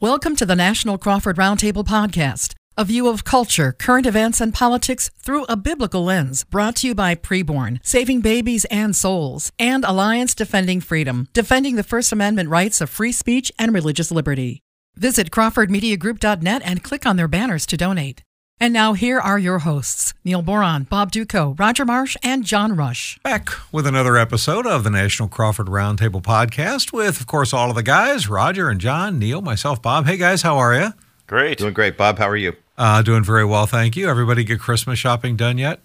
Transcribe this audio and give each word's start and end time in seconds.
Welcome 0.00 0.36
to 0.36 0.46
the 0.46 0.54
National 0.54 0.96
Crawford 0.96 1.34
Roundtable 1.38 1.84
Podcast, 1.84 2.54
a 2.76 2.84
view 2.84 3.08
of 3.08 3.24
culture, 3.24 3.72
current 3.72 4.06
events, 4.06 4.40
and 4.40 4.54
politics 4.54 5.10
through 5.20 5.42
a 5.48 5.56
biblical 5.56 6.04
lens, 6.04 6.44
brought 6.44 6.76
to 6.76 6.86
you 6.86 6.94
by 6.94 7.16
Preborn, 7.16 7.80
Saving 7.82 8.20
Babies 8.20 8.64
and 8.66 8.94
Souls, 8.94 9.50
and 9.58 9.84
Alliance 9.84 10.36
Defending 10.36 10.80
Freedom, 10.80 11.26
defending 11.32 11.74
the 11.74 11.82
First 11.82 12.12
Amendment 12.12 12.48
rights 12.48 12.80
of 12.80 12.88
free 12.88 13.10
speech 13.10 13.50
and 13.58 13.74
religious 13.74 14.12
liberty. 14.12 14.62
Visit 14.94 15.32
CrawfordMediaGroup.net 15.32 16.62
and 16.64 16.84
click 16.84 17.04
on 17.04 17.16
their 17.16 17.26
banners 17.26 17.66
to 17.66 17.76
donate. 17.76 18.22
And 18.60 18.72
now 18.72 18.94
here 18.94 19.20
are 19.20 19.38
your 19.38 19.60
hosts, 19.60 20.14
Neil 20.24 20.42
Boron, 20.42 20.82
Bob 20.82 21.12
Dutko, 21.12 21.56
Roger 21.56 21.84
Marsh, 21.84 22.16
and 22.24 22.44
John 22.44 22.74
Rush. 22.74 23.16
Back 23.22 23.50
with 23.70 23.86
another 23.86 24.16
episode 24.16 24.66
of 24.66 24.82
the 24.82 24.90
National 24.90 25.28
Crawford 25.28 25.68
Roundtable 25.68 26.20
Podcast 26.20 26.92
with, 26.92 27.20
of 27.20 27.28
course, 27.28 27.52
all 27.52 27.70
of 27.70 27.76
the 27.76 27.84
guys, 27.84 28.28
Roger 28.28 28.68
and 28.68 28.80
John, 28.80 29.16
Neil, 29.16 29.40
myself, 29.40 29.80
Bob. 29.80 30.06
Hey, 30.06 30.16
guys, 30.16 30.42
how 30.42 30.58
are 30.58 30.74
you? 30.74 30.92
Great. 31.28 31.58
Doing 31.58 31.72
great. 31.72 31.96
Bob, 31.96 32.18
how 32.18 32.28
are 32.28 32.36
you? 32.36 32.56
Uh, 32.76 33.00
doing 33.00 33.22
very 33.22 33.44
well, 33.44 33.66
thank 33.66 33.96
you. 33.96 34.08
Everybody 34.08 34.42
get 34.42 34.58
Christmas 34.58 34.98
shopping 34.98 35.36
done 35.36 35.56
yet? 35.56 35.78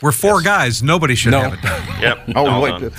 We're 0.00 0.12
four 0.12 0.36
yes. 0.36 0.44
guys. 0.44 0.82
Nobody 0.82 1.16
should 1.16 1.32
no. 1.32 1.40
have 1.40 1.52
it 1.52 1.60
done. 1.60 1.86
yep. 2.00 2.18
Oh, 2.34 2.60
wait. 2.62 2.92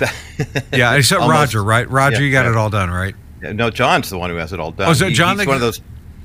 yeah, 0.72 0.94
except 0.94 1.22
Roger, 1.22 1.64
right? 1.64 1.90
Roger, 1.90 2.18
yeah, 2.18 2.22
you 2.22 2.30
got 2.30 2.44
yeah. 2.44 2.52
it 2.52 2.56
all 2.56 2.70
done, 2.70 2.88
right? 2.88 3.16
Yeah, 3.42 3.50
no, 3.50 3.68
John's 3.68 4.10
the 4.10 4.18
one 4.18 4.30
who 4.30 4.36
has 4.36 4.52
it 4.52 4.60
all 4.60 4.70
done. 4.70 4.86
Oh, 4.86 4.92
is 4.92 5.02
it 5.02 5.12
John? 5.12 5.34
He, 5.34 5.40
he's 5.40 5.48
one 5.48 5.56
of 5.56 5.60
those 5.60 5.80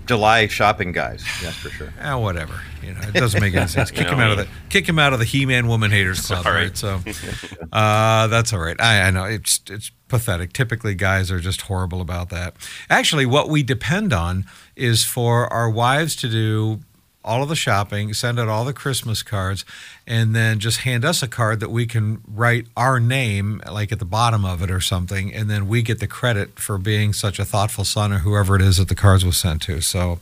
July 0.06 0.48
shopping 0.48 0.92
guys. 0.92 1.24
Yes, 1.42 1.56
for 1.56 1.70
sure. 1.70 1.94
Yeah, 1.98 2.16
whatever. 2.16 2.60
You 2.82 2.94
know, 2.94 3.02
it 3.02 3.14
doesn't 3.14 3.40
make 3.40 3.56
any 3.56 3.68
sense. 3.68 3.90
Kick 3.92 4.08
him 4.08 4.20
out 4.20 4.32
of 4.32 4.38
the 4.38 4.48
kick 4.70 4.88
him 4.88 5.00
out 5.00 5.14
of 5.14 5.20
the 5.20 5.26
He-Man 5.26 5.68
Woman 5.68 5.92
Haters 5.92 6.22
Club, 6.28 6.44
Sorry. 6.44 6.64
right? 6.66 6.78
So 6.78 7.00
uh, 7.72 8.28
that's 8.28 8.52
all 8.54 8.60
right. 8.60 8.80
I, 8.82 9.04
I 9.08 9.12
know 9.12 9.24
it's 9.26 9.62
it's 9.70 9.92
pathetic. 10.10 10.52
Typically, 10.54 10.94
guys 10.96 11.32
are 11.32 11.40
just 11.40 11.62
horrible 11.62 12.02
about 12.02 12.30
that. 12.30 12.56
Actually, 12.90 13.26
what 13.26 13.50
we 13.50 13.64
depend 13.64 14.12
on 14.14 14.46
is 14.76 15.06
for 15.06 15.52
our 15.52 15.70
wives 15.70 16.16
to 16.18 16.30
do 16.30 16.82
all 17.24 17.44
of 17.44 17.50
the 17.50 17.56
shopping, 17.56 18.14
send 18.14 18.40
out 18.40 18.50
all 18.50 18.66
the 18.66 18.74
Christmas 18.74 19.24
cards, 19.24 19.66
and 20.06 20.36
then 20.36 20.60
just 20.60 20.80
hand 20.82 21.06
us 21.06 21.24
a 21.24 21.28
card 21.28 21.60
that 21.60 21.70
we 21.70 21.86
can 21.86 22.22
write 22.28 22.68
our 22.76 23.00
name, 23.00 23.62
like 23.72 23.92
at 23.92 24.00
the 24.00 24.06
bottom 24.06 24.46
of 24.46 24.62
it 24.62 24.70
or 24.70 24.82
something, 24.82 25.34
and 25.34 25.50
then 25.50 25.68
we 25.68 25.82
get 25.82 26.00
the 26.00 26.08
credit 26.08 26.60
for 26.60 26.78
being 26.78 27.14
such 27.14 27.40
a 27.40 27.46
thoughtful 27.46 27.86
son 27.86 28.12
or 28.12 28.20
whoever 28.20 28.56
it 28.56 28.62
is 28.62 28.78
that 28.78 28.90
the 28.90 28.96
cards 28.96 29.24
was 29.26 29.38
sent 29.38 29.62
to. 29.64 29.82
So, 29.82 30.20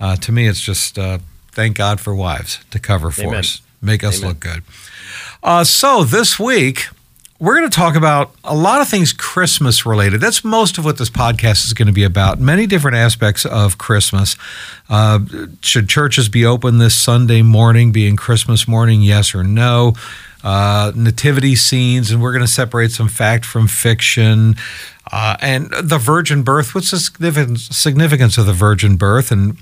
uh, 0.00 0.16
to 0.16 0.32
me, 0.32 0.46
it's 0.46 0.60
just 0.60 0.98
uh, 0.98 1.18
thank 1.52 1.76
God 1.76 2.00
for 2.00 2.14
wives 2.14 2.60
to 2.70 2.78
cover 2.78 3.10
for 3.10 3.22
Amen. 3.22 3.40
us, 3.40 3.60
make 3.82 4.02
us 4.02 4.18
Amen. 4.18 4.28
look 4.28 4.40
good. 4.40 4.62
Uh, 5.42 5.64
so 5.64 6.04
this 6.04 6.38
week 6.38 6.88
we're 7.40 7.56
going 7.56 7.70
to 7.70 7.76
talk 7.76 7.94
about 7.94 8.32
a 8.42 8.56
lot 8.56 8.80
of 8.80 8.88
things 8.88 9.12
Christmas 9.12 9.86
related. 9.86 10.20
That's 10.20 10.44
most 10.44 10.76
of 10.76 10.84
what 10.84 10.98
this 10.98 11.10
podcast 11.10 11.66
is 11.66 11.72
going 11.72 11.86
to 11.86 11.92
be 11.92 12.02
about. 12.02 12.40
Many 12.40 12.66
different 12.66 12.96
aspects 12.96 13.46
of 13.46 13.78
Christmas. 13.78 14.34
Uh, 14.88 15.20
should 15.62 15.88
churches 15.88 16.28
be 16.28 16.44
open 16.44 16.78
this 16.78 16.96
Sunday 16.96 17.42
morning, 17.42 17.92
being 17.92 18.16
Christmas 18.16 18.66
morning? 18.66 19.02
Yes 19.02 19.36
or 19.36 19.44
no? 19.44 19.92
Uh, 20.42 20.90
nativity 20.96 21.54
scenes, 21.54 22.10
and 22.10 22.20
we're 22.20 22.32
going 22.32 22.44
to 22.44 22.50
separate 22.50 22.90
some 22.90 23.08
fact 23.08 23.44
from 23.44 23.68
fiction. 23.68 24.56
Uh, 25.10 25.36
and 25.40 25.70
the 25.80 25.98
virgin 25.98 26.42
birth. 26.42 26.74
What's 26.74 26.90
the 26.90 27.56
significance 27.70 28.36
of 28.36 28.46
the 28.46 28.52
virgin 28.52 28.96
birth? 28.96 29.30
And 29.30 29.56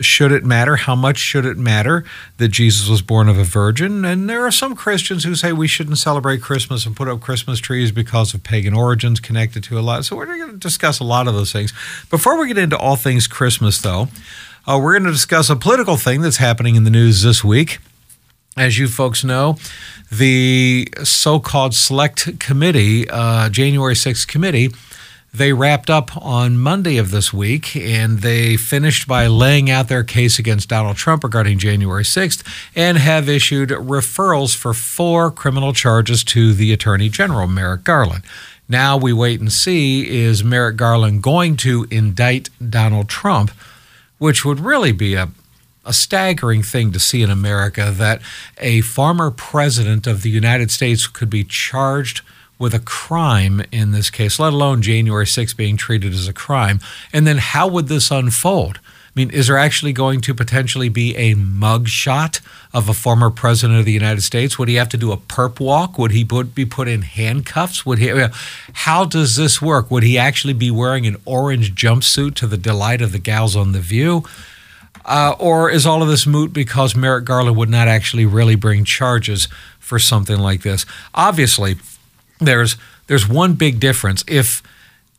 should 0.00 0.32
it 0.32 0.44
matter? 0.44 0.76
How 0.76 0.94
much 0.94 1.18
should 1.18 1.46
it 1.46 1.56
matter 1.56 2.04
that 2.38 2.48
Jesus 2.48 2.88
was 2.88 3.02
born 3.02 3.28
of 3.28 3.38
a 3.38 3.44
virgin? 3.44 4.04
And 4.04 4.28
there 4.28 4.46
are 4.46 4.50
some 4.50 4.74
Christians 4.76 5.24
who 5.24 5.34
say 5.34 5.52
we 5.52 5.68
shouldn't 5.68 5.98
celebrate 5.98 6.42
Christmas 6.42 6.86
and 6.86 6.96
put 6.96 7.08
up 7.08 7.20
Christmas 7.20 7.58
trees 7.58 7.92
because 7.92 8.34
of 8.34 8.42
pagan 8.42 8.74
origins 8.74 9.20
connected 9.20 9.62
to 9.64 9.78
a 9.78 9.80
lot. 9.80 10.04
So 10.04 10.16
we're 10.16 10.26
going 10.26 10.50
to 10.50 10.56
discuss 10.56 11.00
a 11.00 11.04
lot 11.04 11.28
of 11.28 11.34
those 11.34 11.52
things. 11.52 11.72
Before 12.10 12.38
we 12.38 12.48
get 12.48 12.58
into 12.58 12.78
all 12.78 12.96
things 12.96 13.26
Christmas, 13.26 13.80
though, 13.80 14.08
uh, 14.66 14.78
we're 14.82 14.92
going 14.92 15.04
to 15.04 15.12
discuss 15.12 15.48
a 15.48 15.56
political 15.56 15.96
thing 15.96 16.20
that's 16.20 16.38
happening 16.38 16.74
in 16.74 16.84
the 16.84 16.90
news 16.90 17.22
this 17.22 17.44
week. 17.44 17.78
As 18.56 18.78
you 18.78 18.88
folks 18.88 19.22
know, 19.22 19.58
the 20.10 20.88
so 21.04 21.38
called 21.38 21.74
Select 21.74 22.40
Committee, 22.40 23.08
uh, 23.08 23.50
January 23.50 23.94
6th 23.94 24.26
committee, 24.26 24.70
they 25.36 25.52
wrapped 25.52 25.90
up 25.90 26.16
on 26.16 26.58
Monday 26.58 26.96
of 26.96 27.10
this 27.10 27.32
week 27.32 27.76
and 27.76 28.20
they 28.20 28.56
finished 28.56 29.06
by 29.06 29.26
laying 29.26 29.70
out 29.70 29.88
their 29.88 30.04
case 30.04 30.38
against 30.38 30.68
Donald 30.68 30.96
Trump 30.96 31.24
regarding 31.24 31.58
January 31.58 32.04
6th 32.04 32.42
and 32.74 32.98
have 32.98 33.28
issued 33.28 33.68
referrals 33.70 34.56
for 34.56 34.72
four 34.72 35.30
criminal 35.30 35.72
charges 35.72 36.24
to 36.24 36.54
the 36.54 36.72
Attorney 36.72 37.08
General, 37.08 37.46
Merrick 37.46 37.84
Garland. 37.84 38.24
Now 38.68 38.96
we 38.96 39.12
wait 39.12 39.40
and 39.40 39.52
see 39.52 40.08
is 40.08 40.42
Merrick 40.42 40.76
Garland 40.76 41.22
going 41.22 41.56
to 41.58 41.86
indict 41.90 42.48
Donald 42.70 43.08
Trump, 43.08 43.50
which 44.18 44.44
would 44.44 44.60
really 44.60 44.92
be 44.92 45.14
a 45.14 45.28
a 45.88 45.92
staggering 45.92 46.64
thing 46.64 46.90
to 46.90 46.98
see 46.98 47.22
in 47.22 47.30
America 47.30 47.92
that 47.92 48.20
a 48.58 48.80
former 48.80 49.30
president 49.30 50.04
of 50.08 50.22
the 50.22 50.30
United 50.30 50.68
States 50.72 51.06
could 51.06 51.30
be 51.30 51.44
charged 51.44 52.22
with 52.58 52.74
a 52.74 52.78
crime 52.78 53.62
in 53.70 53.92
this 53.92 54.10
case, 54.10 54.38
let 54.38 54.52
alone 54.52 54.82
January 54.82 55.26
6th 55.26 55.56
being 55.56 55.76
treated 55.76 56.12
as 56.12 56.26
a 56.26 56.32
crime. 56.32 56.80
And 57.12 57.26
then 57.26 57.38
how 57.38 57.68
would 57.68 57.88
this 57.88 58.10
unfold? 58.10 58.80
I 59.16 59.20
mean, 59.20 59.30
is 59.30 59.46
there 59.46 59.56
actually 59.56 59.94
going 59.94 60.20
to 60.22 60.34
potentially 60.34 60.90
be 60.90 61.16
a 61.16 61.32
mug 61.32 61.88
shot 61.88 62.40
of 62.74 62.90
a 62.90 62.92
former 62.92 63.30
president 63.30 63.78
of 63.78 63.86
the 63.86 63.92
United 63.92 64.20
States? 64.20 64.58
Would 64.58 64.68
he 64.68 64.74
have 64.74 64.90
to 64.90 64.98
do 64.98 65.10
a 65.10 65.16
perp 65.16 65.58
walk? 65.58 65.96
Would 65.96 66.10
he 66.10 66.22
put, 66.22 66.54
be 66.54 66.66
put 66.66 66.86
in 66.86 67.00
handcuffs? 67.00 67.86
Would 67.86 67.98
he? 67.98 68.26
How 68.74 69.06
does 69.06 69.36
this 69.36 69.62
work? 69.62 69.90
Would 69.90 70.02
he 70.02 70.18
actually 70.18 70.52
be 70.52 70.70
wearing 70.70 71.06
an 71.06 71.16
orange 71.24 71.74
jumpsuit 71.74 72.34
to 72.34 72.46
the 72.46 72.58
delight 72.58 73.00
of 73.00 73.12
the 73.12 73.18
gals 73.18 73.56
on 73.56 73.72
the 73.72 73.80
View? 73.80 74.22
Uh, 75.06 75.34
or 75.38 75.70
is 75.70 75.86
all 75.86 76.02
of 76.02 76.08
this 76.08 76.26
moot 76.26 76.52
because 76.52 76.94
Merrick 76.94 77.24
Garland 77.24 77.56
would 77.56 77.70
not 77.70 77.88
actually 77.88 78.26
really 78.26 78.56
bring 78.56 78.84
charges 78.84 79.48
for 79.78 79.98
something 79.98 80.38
like 80.38 80.60
this? 80.60 80.84
Obviously, 81.14 81.76
there's 82.38 82.76
there's 83.06 83.28
one 83.28 83.54
big 83.54 83.80
difference. 83.80 84.24
If 84.28 84.62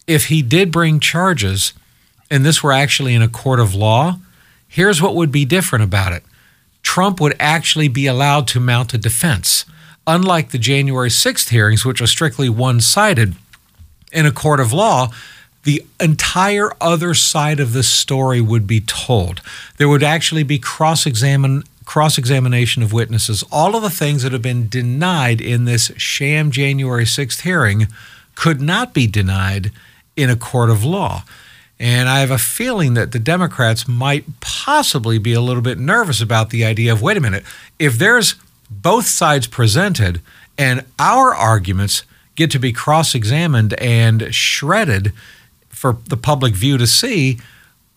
if 0.05 0.27
he 0.27 0.41
did 0.41 0.71
bring 0.71 0.99
charges 0.99 1.73
and 2.29 2.45
this 2.45 2.61
were 2.61 2.71
actually 2.71 3.13
in 3.13 3.21
a 3.21 3.27
court 3.27 3.59
of 3.59 3.73
law, 3.73 4.19
here's 4.67 5.01
what 5.01 5.15
would 5.15 5.31
be 5.31 5.45
different 5.45 5.83
about 5.83 6.13
it. 6.13 6.23
Trump 6.83 7.19
would 7.19 7.35
actually 7.39 7.87
be 7.87 8.07
allowed 8.07 8.47
to 8.47 8.59
mount 8.59 8.93
a 8.93 8.97
defense. 8.97 9.65
Unlike 10.05 10.51
the 10.51 10.57
January 10.57 11.09
6th 11.09 11.49
hearings, 11.49 11.83
which 11.83 11.99
are 11.99 12.07
strictly 12.07 12.47
one 12.47 12.79
sided, 12.79 13.35
in 14.11 14.25
a 14.25 14.31
court 14.31 14.59
of 14.59 14.71
law, 14.73 15.09
the 15.67 15.83
entire 15.99 16.71
other 16.79 17.13
side 17.13 17.59
of 17.59 17.73
this 17.73 17.89
story 17.89 18.39
would 18.39 18.65
be 18.65 18.79
told. 18.79 19.41
There 19.75 19.89
would 19.89 20.01
actually 20.01 20.43
be 20.43 20.57
cross 20.57 21.05
examination 21.05 21.67
cross 21.83 22.17
examination 22.17 22.83
of 22.83 22.91
witnesses, 22.91 23.43
all 23.49 23.75
of 23.75 23.81
the 23.81 23.89
things 23.89 24.23
that 24.23 24.33
have 24.33 24.41
been 24.41 24.67
denied 24.67 25.39
in 25.39 25.63
this 25.63 25.89
sham 25.95 26.51
January 26.51 27.05
6th 27.05 27.41
hearing 27.41 27.87
could 28.35 28.59
not 28.59 28.93
be 28.93 29.07
denied 29.07 29.71
in 30.17 30.29
a 30.29 30.35
court 30.35 30.69
of 30.69 30.83
law. 30.83 31.23
And 31.79 32.09
I 32.09 32.19
have 32.19 32.31
a 32.31 32.37
feeling 32.37 32.93
that 32.95 33.13
the 33.13 33.19
Democrats 33.19 33.87
might 33.87 34.25
possibly 34.41 35.17
be 35.17 35.31
a 35.31 35.39
little 35.39 35.61
bit 35.61 35.79
nervous 35.79 36.19
about 36.19 36.49
the 36.49 36.65
idea 36.65 36.91
of 36.91 37.01
wait 37.01 37.15
a 37.15 37.21
minute, 37.21 37.45
if 37.79 37.97
there's 37.97 38.35
both 38.69 39.05
sides 39.05 39.47
presented 39.47 40.21
and 40.57 40.85
our 40.99 41.33
arguments 41.33 42.03
get 42.35 42.51
to 42.51 42.59
be 42.59 42.73
cross 42.73 43.15
examined 43.15 43.73
and 43.75 44.33
shredded 44.35 45.13
for 45.77 45.97
the 46.09 46.17
public 46.17 46.55
view 46.55 46.77
to 46.77 46.87
see, 46.87 47.39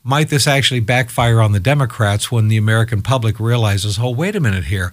might 0.04 0.28
this 0.28 0.46
actually 0.46 0.80
backfire 0.80 1.40
on 1.40 1.52
the 1.52 1.60
Democrats 1.60 2.30
when 2.30 2.48
the 2.48 2.58
American 2.58 3.00
public 3.00 3.40
realizes, 3.40 3.98
oh, 3.98 4.10
wait 4.10 4.36
a 4.36 4.40
minute 4.40 4.64
here? 4.64 4.92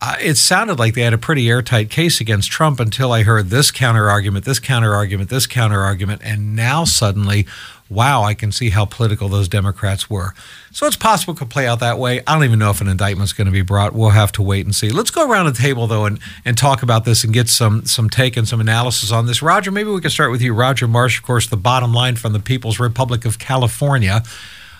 Uh, 0.00 0.14
it 0.20 0.36
sounded 0.36 0.78
like 0.78 0.94
they 0.94 1.02
had 1.02 1.12
a 1.12 1.18
pretty 1.18 1.48
airtight 1.48 1.90
case 1.90 2.20
against 2.20 2.52
Trump 2.52 2.78
until 2.78 3.10
I 3.10 3.24
heard 3.24 3.48
this 3.48 3.72
counter 3.72 4.08
argument, 4.08 4.44
this 4.44 4.60
counter 4.60 4.94
argument, 4.94 5.28
this 5.28 5.48
counter 5.48 5.80
argument, 5.80 6.22
and 6.24 6.54
now 6.54 6.84
suddenly, 6.84 7.46
wow, 7.90 8.22
I 8.22 8.34
can 8.34 8.52
see 8.52 8.70
how 8.70 8.84
political 8.84 9.28
those 9.28 9.48
Democrats 9.48 10.08
were. 10.08 10.34
So 10.70 10.86
it's 10.86 10.94
possible 10.94 11.34
it 11.34 11.38
could 11.38 11.50
play 11.50 11.66
out 11.66 11.80
that 11.80 11.98
way. 11.98 12.20
I 12.28 12.34
don't 12.34 12.44
even 12.44 12.60
know 12.60 12.70
if 12.70 12.80
an 12.80 12.86
indictment's 12.86 13.32
going 13.32 13.46
to 13.46 13.52
be 13.52 13.62
brought. 13.62 13.92
We'll 13.92 14.10
have 14.10 14.30
to 14.32 14.42
wait 14.42 14.64
and 14.66 14.72
see. 14.72 14.90
Let's 14.90 15.10
go 15.10 15.28
around 15.28 15.46
the 15.46 15.52
table 15.52 15.88
though 15.88 16.04
and, 16.04 16.20
and 16.44 16.56
talk 16.56 16.84
about 16.84 17.04
this 17.04 17.24
and 17.24 17.34
get 17.34 17.48
some 17.48 17.84
some 17.84 18.08
take 18.08 18.36
and 18.36 18.46
some 18.46 18.60
analysis 18.60 19.10
on 19.10 19.26
this. 19.26 19.42
Roger, 19.42 19.72
maybe 19.72 19.90
we 19.90 20.00
can 20.00 20.10
start 20.10 20.30
with 20.30 20.42
you. 20.42 20.54
Roger 20.54 20.86
Marsh, 20.86 21.18
of 21.18 21.24
course, 21.24 21.48
the 21.48 21.56
bottom 21.56 21.92
line 21.92 22.14
from 22.14 22.32
the 22.32 22.40
People's 22.40 22.78
Republic 22.78 23.24
of 23.24 23.40
California. 23.40 24.22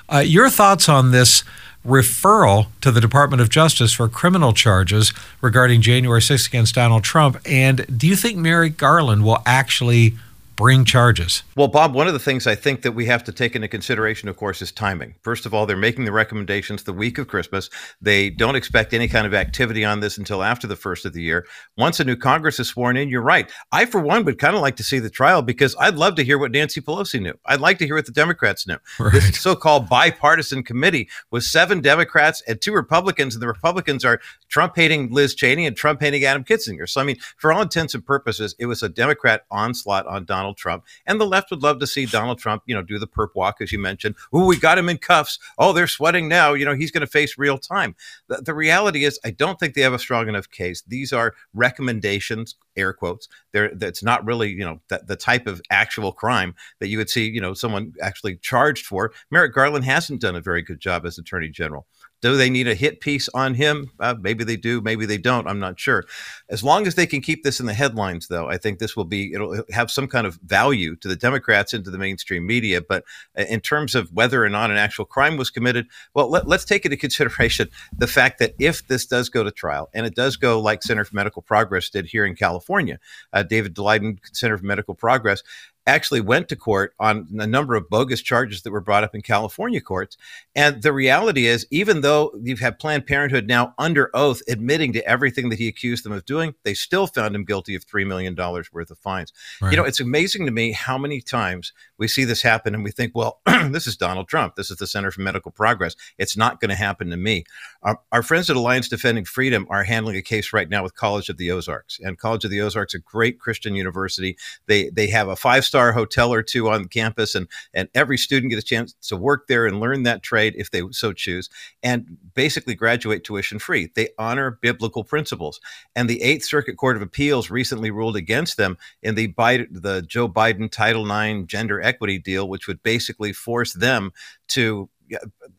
Uh, 0.09 0.19
your 0.19 0.49
thoughts 0.49 0.89
on 0.89 1.11
this 1.11 1.43
referral 1.87 2.67
to 2.81 2.91
the 2.91 3.01
Department 3.01 3.41
of 3.41 3.49
Justice 3.49 3.93
for 3.93 4.09
criminal 4.09 4.53
charges 4.53 5.13
regarding 5.41 5.81
January 5.81 6.21
6th 6.21 6.49
against 6.49 6.75
Donald 6.75 7.05
Trump? 7.05 7.39
And 7.47 7.99
do 7.99 8.07
you 8.07 8.17
think 8.17 8.37
Merrick 8.37 8.77
Garland 8.77 9.25
will 9.25 9.43
actually 9.47 10.15
bring 10.59 10.85
charges? 10.85 11.45
Well, 11.55 11.69
Bob, 11.69 11.95
one 11.95 12.09
of 12.09 12.13
the 12.13 12.19
things 12.19 12.49
I 12.49 12.57
think 12.57 12.83
that 12.83 12.91
we 12.91 13.07
have 13.07 13.23
to 13.25 13.33
take 13.33 13.55
into 13.55 13.69
consideration, 13.69 14.29
of 14.29 14.37
course, 14.37 14.61
is 14.61 14.73
timing. 14.73 15.15
First 15.23 15.47
of 15.47 15.55
all, 15.55 15.67
they're 15.67 15.77
making 15.77 16.05
the 16.05 16.11
recommendations 16.11 16.83
the 16.83 16.93
week 16.93 17.17
of 17.17 17.29
Christmas. 17.29 17.71
They 18.03 18.29
don't 18.29 18.57
expect 18.57 18.93
any 18.93 19.07
kind 19.07 19.25
of 19.25 19.35
activity 19.35 19.85
on 19.85 20.01
this 20.01 20.19
until 20.19 20.43
after 20.43 20.67
the 20.67 20.75
first 20.75 21.07
of 21.07 21.13
the 21.13 21.23
year. 21.23 21.47
Once 21.77 22.01
a 22.01 22.05
new 22.05 22.17
Congress 22.17 22.59
is 22.59 22.67
sworn 22.67 22.97
in, 22.97 23.09
you're 23.09 23.23
right. 23.23 23.49
I, 23.71 23.87
for 23.87 24.01
one, 24.01 24.25
would 24.25 24.41
kind 24.41 24.57
of 24.57 24.61
like 24.61 24.75
to 24.77 24.83
see 24.83 24.99
the 24.99 25.09
trial 25.09 25.43
because 25.43 25.77
I'd 25.79 25.95
love 25.95 26.17
to 26.17 26.25
hear 26.25 26.39
what 26.39 26.51
Nancy 26.51 26.81
Pelosi 26.81 27.23
knew. 27.23 27.39
I'd 27.47 27.61
like 27.61 27.79
to 27.79 27.87
hear 27.87 27.95
what 27.95 28.07
the 28.07 28.13
Democrats 28.13 28.67
knew. 28.67 28.79
Right. 28.99 29.13
This 29.13 29.41
so 29.41 29.55
called 29.55 29.89
bipartisan 29.89 30.65
committee 30.65 31.09
with 31.31 31.45
seven 31.45 31.81
Democrats 31.81 32.43
and 32.49 32.61
two 32.61 32.73
Republicans, 32.73 33.37
and 33.37 33.43
the 33.43 33.47
Republicans 33.47 34.05
are 34.05 34.21
Trump 34.49 34.75
hating 34.75 35.13
Liz 35.13 35.37
Cheney 35.37 35.69
and 35.69 35.77
Trump 35.77 36.01
hating 36.01 36.25
Adam 36.25 36.43
Kinzinger. 36.43 36.89
So, 36.89 37.01
I 37.01 37.05
mean, 37.05 37.19
for 37.37 37.53
all 37.53 37.63
intents 37.63 37.95
and 37.95 38.05
purposes, 38.05 38.57
it 38.59 38.67
was 38.67 38.83
a 38.83 38.89
Democrat 38.89 39.45
onslaught 39.53 40.07
on 40.09 40.25
Donald 40.25 40.48
Trump. 40.57 40.85
And 41.07 41.21
the 41.21 41.27
left 41.27 41.51
would 41.51 41.63
love 41.63 41.79
to 41.81 41.87
see 41.87 42.07
Donald 42.07 42.39
Trump, 42.39 42.63
you 42.67 42.75
know, 42.75 42.83
do 42.83 42.99
the 42.99 43.07
perp 43.07 43.29
walk, 43.35 43.57
as 43.61 43.73
you 43.73 43.79
mentioned. 43.79 44.15
Oh, 44.33 44.47
we 44.47 44.57
got 44.57 44.79
him 44.79 44.89
in 44.89 44.99
cuffs. 44.99 45.39
Oh, 45.59 45.73
they're 45.73 45.87
sweating 45.87 46.29
now. 46.29 46.55
You 46.55 46.65
know, 46.65 46.75
he's 46.75 46.91
going 46.91 47.03
to 47.03 47.07
face 47.07 47.37
real 47.37 47.59
time. 47.59 47.95
The, 48.29 48.37
the 48.37 48.55
reality 48.55 49.05
is, 49.05 49.19
I 49.25 49.31
don't 49.31 49.59
think 49.59 49.75
they 49.75 49.83
have 49.83 49.93
a 49.93 49.99
strong 49.99 50.29
enough 50.29 50.51
case. 50.51 50.83
These 50.87 51.13
are 51.13 51.35
recommendations, 51.55 52.57
air 52.77 52.93
quotes. 52.93 53.29
They're, 53.53 53.75
that's 53.75 54.03
not 54.03 54.25
really, 54.25 54.51
you 54.51 54.65
know, 54.65 54.81
the, 54.89 55.03
the 55.07 55.17
type 55.17 55.47
of 55.47 55.61
actual 55.71 56.13
crime 56.13 56.55
that 56.81 56.89
you 56.89 56.99
would 56.99 57.11
see, 57.11 57.29
you 57.29 57.41
know, 57.41 57.55
someone 57.55 57.95
actually 58.01 58.37
charged 58.37 58.87
for. 58.87 59.13
Merrick 59.31 59.55
Garland 59.55 59.85
hasn't 59.85 60.21
done 60.21 60.37
a 60.37 60.41
very 60.41 60.63
good 60.63 60.81
job 60.81 61.05
as 61.05 61.19
Attorney 61.19 61.49
General. 61.49 61.87
Do 62.21 62.37
they 62.37 62.51
need 62.51 62.67
a 62.67 62.75
hit 62.75 63.01
piece 63.01 63.29
on 63.35 63.55
him? 63.55 63.91
Uh, 64.01 64.15
maybe 64.21 64.43
they 64.43 64.57
do, 64.57 64.81
maybe 64.81 65.07
they 65.07 65.19
don't. 65.19 65.47
I'm 65.47 65.61
not 65.61 65.79
sure. 65.79 66.05
As 66.49 66.65
long 66.65 66.87
as 66.87 66.97
they 66.97 67.07
can 67.07 67.21
keep 67.21 67.45
this 67.45 67.61
in 67.61 67.67
the 67.67 67.75
headlines, 67.75 68.29
though, 68.29 68.49
I 68.49 68.57
think 68.57 68.79
this 68.79 68.97
will 68.97 69.05
be 69.05 69.33
it'll 69.33 69.63
have 69.71 69.91
some 69.91 70.09
kind 70.09 70.27
of 70.27 70.37
value 70.43 70.97
to 70.97 71.09
the 71.09 71.17
Democrats 71.17 71.73
and 71.73 71.85
to 71.85 71.91
the 71.91 71.99
mainstream 71.99 72.47
media. 72.47 72.81
But 72.81 73.05
uh, 73.39 73.43
in 73.43 73.61
terms 73.61 73.95
of 73.95 74.13
whether 74.13 74.45
or 74.45 74.49
not 74.49 74.71
an 74.71 74.77
actual 74.77 75.05
crime 75.05 75.37
was 75.37 75.51
committed, 75.51 75.87
well, 76.15 76.29
let, 76.29 76.47
us 76.51 76.65
take 76.65 76.85
into 76.85 76.97
consideration 77.09 77.69
the 77.97 78.07
fact 78.07 78.39
that 78.41 78.55
if 78.59 78.87
this 78.89 79.07
does 79.07 79.29
go 79.29 79.45
to 79.45 79.51
trial, 79.51 79.89
and 79.95 80.05
it 80.05 80.15
does 80.15 80.37
go 80.37 80.61
like 80.61 80.83
Center 80.83 81.05
for 81.05 81.15
Medical 81.15 81.43
Progress 81.43 81.89
did 81.89 82.07
here 82.07 82.25
in 82.25 82.35
California, 82.35 82.99
uh, 83.33 83.43
David 83.43 83.75
Daleiden, 83.75 84.19
Center 84.33 84.59
for 84.59 84.65
Medical 84.65 84.95
Progress, 84.95 85.43
actually 85.89 86.21
went 86.21 86.49
to 86.51 86.57
court 86.57 86.95
on 87.01 87.27
a 87.39 87.47
number 87.47 87.75
of 87.75 87.89
bogus 87.89 88.23
charges 88.23 88.63
that 88.63 88.71
were 88.71 88.81
brought 88.81 89.03
up 89.03 89.15
in 89.15 89.23
California 89.23 89.81
courts. 89.81 90.17
And 90.55 90.83
the 90.83 90.93
reality 90.93 91.47
is, 91.47 91.67
even 91.71 92.03
though 92.03 92.33
you've 92.41 92.61
had 92.61 92.79
Planned 92.79 93.07
Parenthood 93.07 93.49
now 93.49 93.75
under 93.79 94.11
oath 94.15 94.43
admitting 94.49 94.93
to 94.93 95.05
everything 95.09 95.49
that 95.49 95.59
he 95.59 95.67
accused 95.67 96.05
them 96.05 96.13
of 96.13 96.25
doing, 96.27 96.55
they 96.63 96.75
still 96.75 97.07
found 97.07 97.35
him 97.35 97.45
guilty 97.45 97.75
of 97.75 97.87
$3 97.87 98.07
million 98.07 98.37
worth 98.37 98.91
of 98.91 98.99
fines. 98.99 99.33
Right. 99.61 99.73
You 99.73 99.79
know, 99.79 99.85
it's 99.85 100.01
amazing 100.01 100.47
to 100.47 100.53
me 100.53 100.73
how 100.73 100.99
many 100.99 101.21
times 101.21 101.73
we 101.99 102.09
see 102.09 102.25
this 102.25 102.43
happen 102.43 102.75
and 102.75 102.85
we 102.85 102.91
think, 102.91 103.13
well, 103.15 103.41
this 103.71 103.87
is 103.87 103.97
Donald 103.97 104.29
Trump. 104.29 104.55
This 104.55 104.71
is 104.71 104.77
the 104.77 104.87
Center 104.87 105.11
for 105.11 105.21
Medical 105.21 105.51
Progress. 105.51 105.97
It's 106.17 106.37
not 106.37 106.61
going 106.61 106.69
to 106.71 106.77
happen 106.77 107.11
to 107.11 107.17
me. 107.17 107.45
Our, 107.83 108.01
our, 108.13 108.23
friends 108.23 108.49
at 108.49 108.57
Alliance 108.57 108.89
Defending 108.89 109.25
Freedom 109.25 109.67
are 109.69 109.85
handling 109.85 110.17
a 110.17 110.23
case 110.23 110.53
right 110.53 110.69
now 110.69 110.83
with 110.83 110.95
College 110.95 111.29
of 111.29 111.39
the 111.39 111.51
Ozarks. 111.51 111.99
And 112.01 112.19
College 112.19 112.45
of 112.45 112.51
the 112.51 112.61
Ozarks, 112.61 112.95
a 112.95 112.99
great 112.99 113.39
Christian 113.41 113.75
university. 113.75 114.37
They, 114.67 114.91
they 114.91 115.09
have 115.09 115.29
a 115.29 115.37
five 115.37 115.65
star 115.65 115.93
hotel 115.93 116.33
or 116.33 116.43
two 116.43 116.69
on 116.69 116.87
campus, 116.87 117.35
and 117.35 117.49
and 117.75 117.89
every 117.95 118.19
student 118.19 118.51
gets 118.51 118.63
a 118.63 118.67
chance 118.67 118.95
to 119.09 119.17
work 119.17 119.47
there 119.49 119.67
and 119.67 119.81
learn 119.81 120.05
that 120.05 120.23
trade 120.23 120.55
if 120.57 120.71
they 120.71 120.83
so 120.91 121.13
choose, 121.13 121.49
and 121.83 122.17
basically 122.35 122.75
graduate 122.75 123.25
tuition 123.25 123.59
free. 123.59 123.91
They 123.95 124.11
honor 124.19 124.59
biblical 124.61 125.05
principles, 125.05 125.61
and 125.97 126.09
the 126.09 126.23
Eighth 126.23 126.45
Circuit 126.45 126.77
Court 126.77 126.97
of 126.97 127.03
Appeals 127.03 127.51
recently 127.51 127.91
ruled 127.91 128.17
against 128.17 128.57
them 128.57 128.77
in 129.03 129.15
the 129.15 129.33
Biden, 129.33 129.69
the 129.71 130.03
Joe 130.03 130.29
Biden 130.29 130.71
Title 130.71 131.11
IX 131.11 131.47
gender 131.47 131.81
equity 131.89 132.19
deal, 132.19 132.49
which 132.49 132.69
would 132.69 132.83
basically 132.83 133.33
force 133.33 133.73
them 133.73 134.13
to 134.49 134.89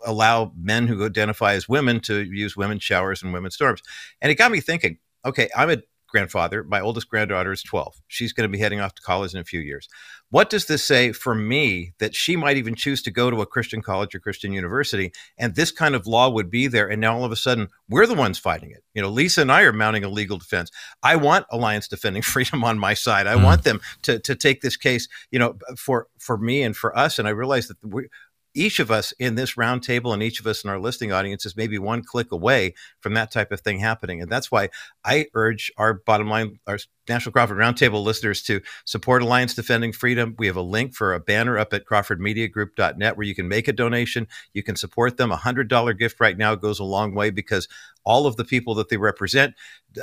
allow 0.06 0.54
men 0.56 0.88
who 0.88 1.06
identify 1.06 1.54
as 1.54 1.68
women 1.68 2.00
to 2.02 2.22
use 2.24 2.56
women's 2.56 2.84
showers 2.84 3.24
and 3.24 3.34
women's 3.34 3.58
dorms. 3.58 3.82
And 4.22 4.32
it 4.32 4.36
got 4.36 4.52
me 4.52 4.62
thinking. 4.62 5.00
Okay, 5.26 5.50
I'm 5.58 5.70
a 5.70 5.78
grandfather. 6.08 6.64
My 6.64 6.82
oldest 6.82 7.10
granddaughter 7.10 7.52
is 7.52 7.64
12. 7.64 8.02
She's 8.08 8.34
going 8.34 8.50
to 8.50 8.52
be 8.52 8.62
heading 8.62 8.80
off 8.80 8.96
to 8.96 9.02
college 9.02 9.34
in 9.34 9.40
a 9.40 9.46
few 9.46 9.60
years. 9.60 9.88
What 10.32 10.52
does 10.52 10.66
this 10.66 10.84
say 10.84 11.12
for 11.12 11.34
me 11.34 11.94
that 11.98 12.14
she 12.14 12.36
might 12.36 12.58
even 12.58 12.76
choose 12.76 13.02
to 13.04 13.12
go 13.12 13.32
to 13.32 13.42
a 13.42 13.48
Christian 13.48 13.82
college 13.82 14.14
or 14.14 14.20
Christian 14.20 14.54
university? 14.54 15.12
And 15.38 15.56
this 15.56 15.72
kind 15.72 15.96
of 15.96 16.06
law 16.06 16.30
would 16.30 16.52
be 16.52 16.68
there. 16.68 16.88
And 16.88 17.02
now 17.02 17.18
all 17.18 17.26
of 17.26 17.32
a 17.32 17.36
sudden, 17.36 17.70
we're 17.90 18.06
the 18.06 18.14
ones 18.14 18.38
fighting 18.38 18.70
it. 18.70 18.84
You 18.94 19.02
know, 19.02 19.10
Lisa 19.10 19.42
and 19.42 19.52
I 19.52 19.64
are 19.64 19.74
mounting 19.74 20.04
a 20.04 20.10
legal 20.10 20.38
defense. 20.38 20.70
I 21.02 21.16
want 21.16 21.48
Alliance 21.52 21.88
Defending 21.88 22.22
Freedom 22.30 22.64
on 22.64 22.78
my 22.78 22.94
side. 22.94 23.26
I 23.26 23.36
mm. 23.36 23.44
want 23.44 23.64
them 23.64 23.82
to, 24.04 24.20
to 24.20 24.36
take 24.36 24.62
this 24.62 24.78
case, 24.78 25.08
you 25.32 25.40
know, 25.40 25.56
for, 25.76 26.08
for 26.20 26.38
me 26.38 26.62
and 26.62 26.78
for 26.78 26.96
us. 26.96 27.18
And 27.18 27.28
I 27.28 27.32
realize 27.32 27.68
that 27.68 27.78
we, 27.84 28.08
each 28.54 28.80
of 28.80 28.90
us 28.90 29.14
in 29.20 29.36
this 29.36 29.56
roundtable 29.56 30.14
and 30.14 30.24
each 30.24 30.40
of 30.40 30.48
us 30.48 30.64
in 30.64 30.70
our 30.70 30.80
listening 30.80 31.12
audience 31.12 31.46
is 31.46 31.56
maybe 31.56 31.78
one 31.78 32.04
click 32.04 32.32
away 32.32 32.74
from 33.00 33.14
that 33.14 33.32
type 33.32 33.52
of 33.52 33.62
thing 33.62 33.80
happening. 33.80 34.22
And 34.22 34.32
that's 34.32 34.52
why 34.52 34.70
I 35.06 35.28
urge 35.34 35.72
our 35.78 35.94
bottom 35.94 36.30
line, 36.30 36.60
our 36.68 36.80
National 37.08 37.34
Crawford 37.34 37.58
Roundtable 37.58 38.04
listeners 38.04 38.42
to 38.44 38.62
support 38.86 39.22
Alliance 39.22 39.54
Defending 39.54 39.92
Freedom. 39.92 40.36
We 40.38 40.48
have 40.48 40.56
a 40.56 40.62
link 40.62 40.96
for 40.96 41.14
a 41.14 41.20
banner 41.20 41.58
up 41.58 41.74
at 41.74 41.86
crawfordmediagroup.net 41.86 43.18
where 43.18 43.26
you 43.26 43.36
can 43.36 43.48
make 43.48 43.68
a 43.68 43.74
donation. 43.74 44.28
You 44.54 44.64
can 44.64 44.76
support 44.76 45.18
them. 45.18 45.32
A 45.32 45.38
$100 45.38 45.98
gift 45.98 46.20
right 46.20 46.38
now 46.38 46.56
goes 46.56 46.80
a 46.80 46.84
long 46.84 47.16
way 47.16 47.32
because 47.32 47.68
all 48.04 48.26
of 48.26 48.36
the 48.36 48.46
people 48.46 48.76
that 48.76 48.90
they 48.90 48.98
represent, 48.98 49.54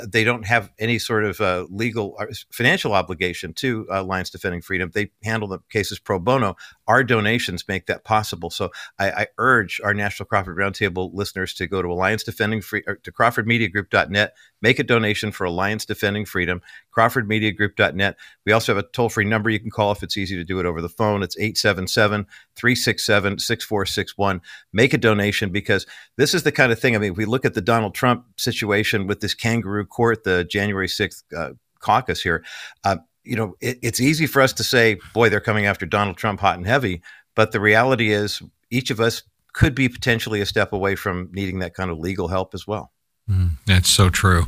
they 0.05 0.23
don't 0.23 0.45
have 0.45 0.69
any 0.79 0.99
sort 0.99 1.23
of 1.23 1.39
uh, 1.39 1.65
legal 1.69 2.15
uh, 2.19 2.25
financial 2.51 2.93
obligation 2.93 3.53
to 3.53 3.87
uh, 3.89 4.01
Alliance 4.01 4.29
Defending 4.29 4.61
Freedom. 4.61 4.91
They 4.93 5.11
handle 5.23 5.47
the 5.47 5.59
cases 5.69 5.99
pro 5.99 6.19
bono. 6.19 6.55
Our 6.87 7.03
donations 7.03 7.67
make 7.67 7.85
that 7.87 8.03
possible. 8.03 8.49
So 8.49 8.71
I, 8.99 9.11
I 9.11 9.27
urge 9.37 9.79
our 9.83 9.93
National 9.93 10.27
Crawford 10.27 10.57
Roundtable 10.57 11.11
listeners 11.13 11.53
to 11.55 11.67
go 11.67 11.81
to 11.81 11.87
Alliance 11.87 12.23
Defending 12.23 12.61
Free 12.61 12.83
to 12.83 13.11
CrawfordMediaGroup.net, 13.11 14.35
make 14.61 14.79
a 14.79 14.83
donation 14.83 15.31
for 15.31 15.45
Alliance 15.45 15.85
Defending 15.85 16.25
Freedom. 16.25 16.61
CrawfordMediaGroup.net. 16.95 18.17
We 18.45 18.51
also 18.51 18.75
have 18.75 18.83
a 18.83 18.87
toll 18.87 19.09
free 19.09 19.25
number 19.25 19.49
you 19.49 19.59
can 19.59 19.71
call 19.71 19.91
if 19.91 20.03
it's 20.03 20.17
easy 20.17 20.35
to 20.35 20.43
do 20.43 20.59
it 20.59 20.65
over 20.65 20.81
the 20.81 20.89
phone. 20.89 21.23
It's 21.23 21.37
877 21.37 22.25
367 22.55 23.39
6461. 23.39 24.41
Make 24.73 24.93
a 24.93 24.97
donation 24.97 25.51
because 25.51 25.85
this 26.17 26.33
is 26.33 26.43
the 26.43 26.51
kind 26.51 26.71
of 26.71 26.79
thing. 26.79 26.95
I 26.95 26.99
mean, 26.99 27.11
if 27.11 27.17
we 27.17 27.25
look 27.25 27.45
at 27.45 27.53
the 27.53 27.61
Donald 27.61 27.95
Trump 27.95 28.25
situation 28.37 29.07
with 29.07 29.21
this 29.21 29.33
kangaroo 29.33 29.85
court, 29.85 30.23
the 30.23 30.43
January 30.43 30.87
6th 30.87 31.23
uh, 31.35 31.53
caucus 31.79 32.21
here. 32.21 32.43
Uh, 32.83 32.97
you 33.23 33.35
know, 33.35 33.55
it, 33.61 33.79
it's 33.81 33.99
easy 33.99 34.25
for 34.25 34.41
us 34.41 34.53
to 34.53 34.63
say, 34.63 34.97
boy, 35.13 35.29
they're 35.29 35.39
coming 35.39 35.65
after 35.65 35.85
Donald 35.85 36.17
Trump 36.17 36.39
hot 36.39 36.57
and 36.57 36.67
heavy. 36.67 37.01
But 37.35 37.51
the 37.51 37.59
reality 37.59 38.11
is, 38.11 38.41
each 38.69 38.89
of 38.89 38.99
us 38.99 39.23
could 39.53 39.75
be 39.75 39.89
potentially 39.89 40.41
a 40.41 40.45
step 40.45 40.73
away 40.73 40.95
from 40.95 41.29
needing 41.31 41.59
that 41.59 41.73
kind 41.73 41.89
of 41.89 41.97
legal 41.99 42.27
help 42.27 42.53
as 42.53 42.67
well. 42.67 42.91
Mm, 43.29 43.51
that's 43.65 43.89
so 43.89 44.09
true. 44.09 44.45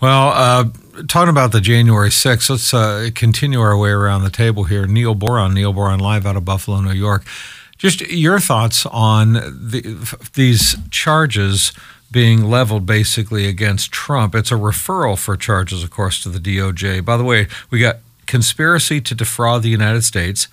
Well, 0.00 0.28
uh, 0.28 0.64
talking 1.08 1.30
about 1.30 1.52
the 1.52 1.60
January 1.60 2.10
6th, 2.10 2.50
let's 2.50 2.74
uh, 2.74 3.10
continue 3.14 3.60
our 3.60 3.76
way 3.76 3.90
around 3.90 4.22
the 4.22 4.30
table 4.30 4.64
here. 4.64 4.86
Neil 4.86 5.14
Boron, 5.14 5.54
Neil 5.54 5.72
Boron 5.72 5.98
Live 5.98 6.26
out 6.26 6.36
of 6.36 6.44
Buffalo, 6.44 6.80
New 6.80 6.92
York. 6.92 7.24
Just 7.78 8.00
your 8.08 8.38
thoughts 8.38 8.84
on 8.86 9.34
the, 9.34 10.18
these 10.34 10.76
charges 10.90 11.72
being 12.10 12.44
leveled 12.44 12.84
basically 12.86 13.46
against 13.46 13.92
Trump. 13.92 14.34
It's 14.34 14.50
a 14.50 14.56
referral 14.56 15.18
for 15.18 15.36
charges, 15.36 15.82
of 15.82 15.90
course, 15.90 16.22
to 16.22 16.28
the 16.28 16.38
DOJ. 16.38 17.04
By 17.04 17.16
the 17.16 17.24
way, 17.24 17.46
we 17.70 17.80
got 17.80 17.98
conspiracy 18.26 19.00
to 19.00 19.14
defraud 19.14 19.62
the 19.62 19.68
United 19.68 20.02
States, 20.02 20.48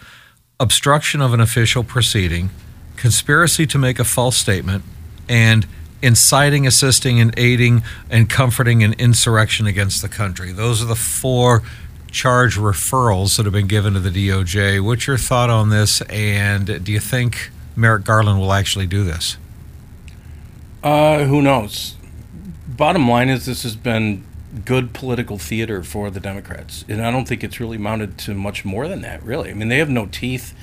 obstruction 0.60 1.22
of 1.22 1.34
an 1.34 1.40
official 1.40 1.84
proceeding, 1.84 2.52
conspiracy 2.96 3.66
to 3.68 3.78
make 3.78 4.00
a 4.00 4.04
false 4.04 4.38
statement, 4.38 4.84
and 5.28 5.66
inciting, 6.02 6.68
assisting, 6.68 7.20
and 7.20 7.34
aiding 7.38 7.84
and 8.10 8.30
comforting 8.30 8.84
an 8.84 8.94
insurrection 8.94 9.66
against 9.66 10.02
the 10.02 10.10
country. 10.10 10.52
Those 10.52 10.82
are 10.82 10.86
the 10.86 10.96
four 10.96 11.64
charge 12.12 12.58
referrals 12.58 13.38
that 13.38 13.46
have 13.46 13.54
been 13.54 13.68
given 13.68 13.94
to 13.94 14.00
the 14.00 14.10
DOJ. 14.10 14.82
What's 14.82 15.08
your 15.08 15.18
thought 15.18 15.50
on 15.50 15.70
this? 15.70 16.02
And 16.02 16.84
do 16.84 16.92
you 16.92 17.00
think 17.00 17.52
Merrick 17.76 18.06
Garland 18.06 18.40
will 18.40 18.54
actually 18.54 18.88
do 18.88 19.04
this? 19.04 19.38
Uh, 20.84 21.26
who 21.26 21.42
knows? 21.42 21.96
Bottom 22.68 23.10
line 23.10 23.30
is, 23.30 23.46
this 23.46 23.64
has 23.64 23.76
been 23.76 24.24
good 24.64 24.94
political 24.94 25.38
theater 25.38 25.84
for 25.84 26.10
the 26.10 26.20
Democrats. 26.20 26.86
And 26.88 27.06
I 27.06 27.12
don't 27.12 27.28
think 27.28 27.44
it's 27.44 27.60
really 27.60 27.78
mounted 27.78 28.18
to 28.20 28.34
much 28.34 28.64
more 28.64 28.88
than 28.88 29.02
that, 29.02 29.22
really. 29.24 29.50
I 29.50 29.54
mean, 29.54 29.68
they 29.68 29.80
have 29.80 29.90
no 29.90 30.06
teeth 30.06 30.54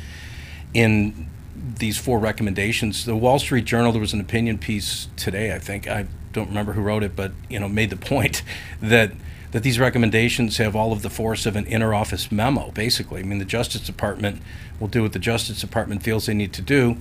in 0.73 1.29
these 1.63 1.99
four 1.99 2.19
recommendations. 2.19 3.05
The 3.05 3.17
Wall 3.17 3.39
Street 3.39 3.65
Journal, 3.65 3.93
there 3.93 4.01
was 4.01 4.13
an 4.13 4.21
opinion 4.21 4.59
piece 4.59 5.09
today, 5.17 5.55
I 5.55 5.59
think. 5.59 5.89
I 5.89 6.07
don't 6.33 6.49
remember 6.49 6.73
who 6.73 6.81
wrote 6.81 7.03
it, 7.03 7.15
but 7.15 7.33
you 7.49 7.59
know, 7.59 7.69
made 7.69 7.91
the 7.91 7.97
point 7.97 8.43
that 8.83 9.13
that 9.53 9.63
these 9.63 9.79
recommendations 9.79 10.57
have 10.57 10.75
all 10.75 10.93
of 10.93 11.03
the 11.03 11.11
force 11.11 11.45
of 11.45 11.57
an 11.57 11.67
inner 11.67 11.93
office 11.93 12.33
memo, 12.33 12.71
basically. 12.71 13.21
I 13.21 13.25
mean, 13.25 13.39
the 13.39 13.45
Justice 13.45 13.83
Department 13.83 14.41
will 14.81 14.89
do 14.89 15.03
what 15.03 15.13
the 15.13 15.19
Justice 15.19 15.61
Department 15.61 16.03
feels 16.03 16.25
they 16.25 16.33
need 16.33 16.55
to 16.55 16.63
do 16.63 16.97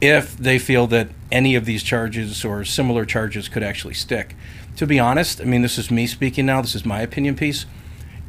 if 0.00 0.34
they 0.38 0.58
feel 0.58 0.86
that 0.86 1.08
any 1.30 1.54
of 1.54 1.66
these 1.66 1.82
charges 1.82 2.42
or 2.42 2.64
similar 2.64 3.04
charges 3.04 3.50
could 3.50 3.62
actually 3.62 3.92
stick. 3.92 4.34
To 4.76 4.86
be 4.86 4.98
honest, 4.98 5.42
I 5.42 5.44
mean, 5.44 5.60
this 5.60 5.76
is 5.76 5.90
me 5.90 6.06
speaking 6.06 6.46
now, 6.46 6.62
this 6.62 6.74
is 6.74 6.86
my 6.86 7.02
opinion 7.02 7.36
piece 7.36 7.66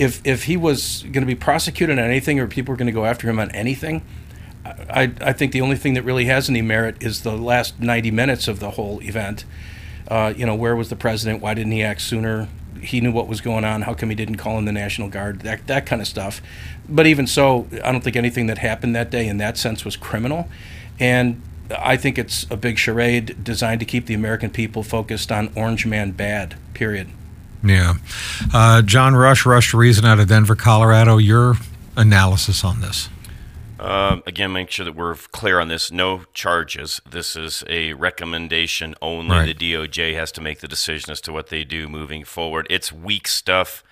if 0.01 0.19
if 0.25 0.45
he 0.45 0.57
was 0.57 1.03
going 1.03 1.21
to 1.21 1.25
be 1.25 1.35
prosecuted 1.35 2.00
on 2.00 2.05
anything 2.05 2.39
or 2.39 2.47
people 2.47 2.71
were 2.71 2.77
going 2.77 2.88
to 2.88 2.91
go 2.91 3.05
after 3.05 3.29
him 3.29 3.39
on 3.39 3.51
anything, 3.51 4.01
I, 4.65 5.12
I 5.22 5.34
think 5.34 5.51
the 5.51 5.62
only 5.62 5.75
thing 5.75 5.96
that 5.96 6.03
really 6.03 6.25
has 6.25 6.50
any 6.50 6.62
merit 6.62 7.01
is 7.01 7.22
the 7.22 7.32
last 7.32 7.80
90 7.80 8.12
minutes 8.12 8.48
of 8.48 8.60
the 8.60 8.72
whole 8.72 9.01
event. 9.01 9.46
Uh, 10.08 10.34
you 10.36 10.46
know, 10.46 10.56
where 10.56 10.75
was 10.75 10.89
the 10.89 10.96
president? 10.96 11.41
Why 11.41 11.53
didn't 11.53 11.72
he 11.72 11.84
act 11.84 12.01
sooner? 12.01 12.48
He 12.82 13.01
knew 13.01 13.12
what 13.12 13.27
was 13.27 13.41
going 13.41 13.63
on. 13.63 13.84
How 13.84 13.94
come 13.94 14.10
he 14.10 14.15
didn't 14.15 14.38
call 14.38 14.58
in 14.58 14.65
the 14.65 14.72
National 14.72 15.10
Guard? 15.10 15.41
That, 15.41 15.68
that 15.68 15.86
kind 15.86 16.01
of 16.01 16.08
stuff. 16.08 16.41
But 16.89 17.08
even 17.08 17.27
so, 17.27 17.68
I 17.84 17.91
don't 17.91 18.03
think 18.03 18.15
anything 18.15 18.48
that 18.48 18.58
happened 18.58 18.96
that 18.96 19.10
day 19.10 19.27
in 19.27 19.38
that 19.38 19.58
sense 19.58 19.86
was 19.86 19.96
criminal. 19.96 20.48
And 21.00 21.41
I 21.77 21.98
think 21.98 22.18
it's 22.18 22.46
a 22.51 22.58
big 22.58 22.77
charade 22.77 23.44
designed 23.44 23.80
to 23.80 23.86
keep 23.86 24.06
the 24.06 24.13
American 24.13 24.50
people 24.50 24.84
focused 24.84 25.32
on 25.32 25.51
Orange 25.56 25.86
Man 25.86 26.12
bad, 26.12 26.56
period. 26.74 27.10
Yeah. 27.63 27.96
Uh, 28.53 28.82
John 28.82 29.15
Rush, 29.15 29.46
Rush 29.46 29.74
Reason 29.74 30.06
out 30.06 30.20
of 30.20 30.27
Denver, 30.27 30.56
Colorado. 30.56 31.18
Your 31.18 31.56
analysis 31.96 32.63
on 32.63 32.82
this? 32.82 33.10
Um, 33.81 34.21
again, 34.27 34.51
make 34.53 34.69
sure 34.69 34.85
that 34.85 34.95
we're 34.95 35.15
clear 35.15 35.59
on 35.59 35.67
this. 35.67 35.91
No 35.91 36.23
charges. 36.33 37.01
This 37.09 37.35
is 37.35 37.63
a 37.67 37.93
recommendation 37.93 38.93
only. 39.01 39.35
Right. 39.35 39.57
The 39.57 39.73
DOJ 39.73 40.13
has 40.13 40.31
to 40.33 40.41
make 40.41 40.59
the 40.59 40.67
decision 40.67 41.11
as 41.11 41.19
to 41.21 41.33
what 41.33 41.47
they 41.47 41.63
do 41.63 41.89
moving 41.89 42.23
forward. 42.23 42.67
It's 42.69 42.91
weak 42.91 43.27
stuff 43.27 43.83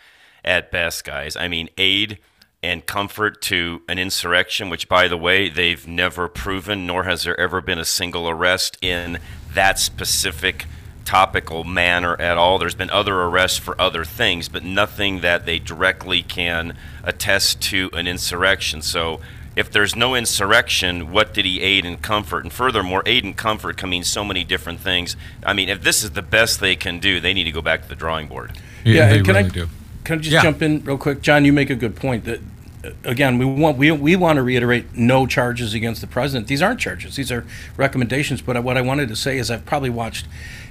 at 0.45 0.71
best, 0.71 1.03
guys. 1.03 1.35
I 1.35 1.47
mean, 1.47 1.69
aid 1.77 2.19
and 2.61 2.85
comfort 2.85 3.41
to 3.41 3.81
an 3.89 3.97
insurrection, 3.97 4.69
which, 4.69 4.87
by 4.87 5.07
the 5.07 5.17
way, 5.17 5.49
they've 5.49 5.87
never 5.87 6.27
proven, 6.27 6.85
nor 6.85 7.05
has 7.05 7.23
there 7.23 7.39
ever 7.39 7.59
been 7.59 7.79
a 7.79 7.85
single 7.85 8.29
arrest 8.29 8.77
in 8.81 9.17
that 9.53 9.79
specific 9.79 10.65
topical 11.03 11.63
manner 11.63 12.15
at 12.21 12.37
all. 12.37 12.59
There's 12.59 12.75
been 12.75 12.91
other 12.91 13.19
arrests 13.23 13.57
for 13.57 13.79
other 13.81 14.05
things, 14.05 14.49
but 14.49 14.63
nothing 14.63 15.21
that 15.21 15.47
they 15.47 15.57
directly 15.57 16.21
can 16.21 16.77
attest 17.03 17.59
to 17.63 17.89
an 17.93 18.05
insurrection. 18.05 18.83
So 18.83 19.19
if 19.59 19.69
there's 19.69 19.93
no 19.93 20.15
insurrection, 20.15 21.11
what 21.11 21.33
did 21.33 21.43
he 21.43 21.59
aid 21.61 21.83
and 21.85 22.01
comfort? 22.01 22.45
And 22.45 22.53
furthermore, 22.53 23.03
aid 23.05 23.25
and 23.25 23.35
comfort 23.35 23.75
can 23.75 23.89
mean 23.89 24.05
so 24.05 24.23
many 24.23 24.45
different 24.45 24.79
things. 24.79 25.17
I 25.45 25.51
mean, 25.51 25.67
if 25.67 25.83
this 25.83 26.01
is 26.01 26.11
the 26.11 26.21
best 26.21 26.61
they 26.61 26.77
can 26.77 26.99
do, 26.99 27.19
they 27.19 27.33
need 27.33 27.43
to 27.43 27.51
go 27.51 27.61
back 27.61 27.81
to 27.83 27.89
the 27.89 27.95
drawing 27.95 28.29
board. 28.29 28.53
Yeah, 28.85 29.09
they 29.09 29.17
can 29.21 29.35
really 29.35 29.49
I, 29.49 29.49
do. 29.49 29.69
Can 30.05 30.19
I 30.19 30.21
just 30.21 30.31
Yeah. 30.31 30.43
jump 30.43 30.61
in 30.61 30.81
real 30.85 30.97
quick, 30.97 31.21
John? 31.21 31.43
You 31.43 31.51
make 31.51 31.69
a 31.69 31.75
good 31.75 31.97
point 31.97 32.23
that 32.23 32.39
uh, 32.85 32.91
again 33.03 33.37
we 33.37 33.43
want 33.43 33.77
we 33.77 33.91
we 33.91 34.15
want 34.15 34.37
to 34.37 34.43
reiterate 34.43 34.95
no 34.95 35.25
charges 35.27 35.73
against 35.73 35.99
the 35.99 36.07
president. 36.07 36.47
These 36.47 36.61
aren't 36.61 36.79
charges; 36.79 37.17
these 37.17 37.29
are 37.29 37.45
recommendations. 37.75 38.41
But 38.41 38.63
what 38.63 38.77
I 38.77 38.81
wanted 38.81 39.09
to 39.09 39.15
say 39.17 39.37
is 39.37 39.51
I've 39.51 39.65
probably 39.65 39.89
watched 39.89 40.25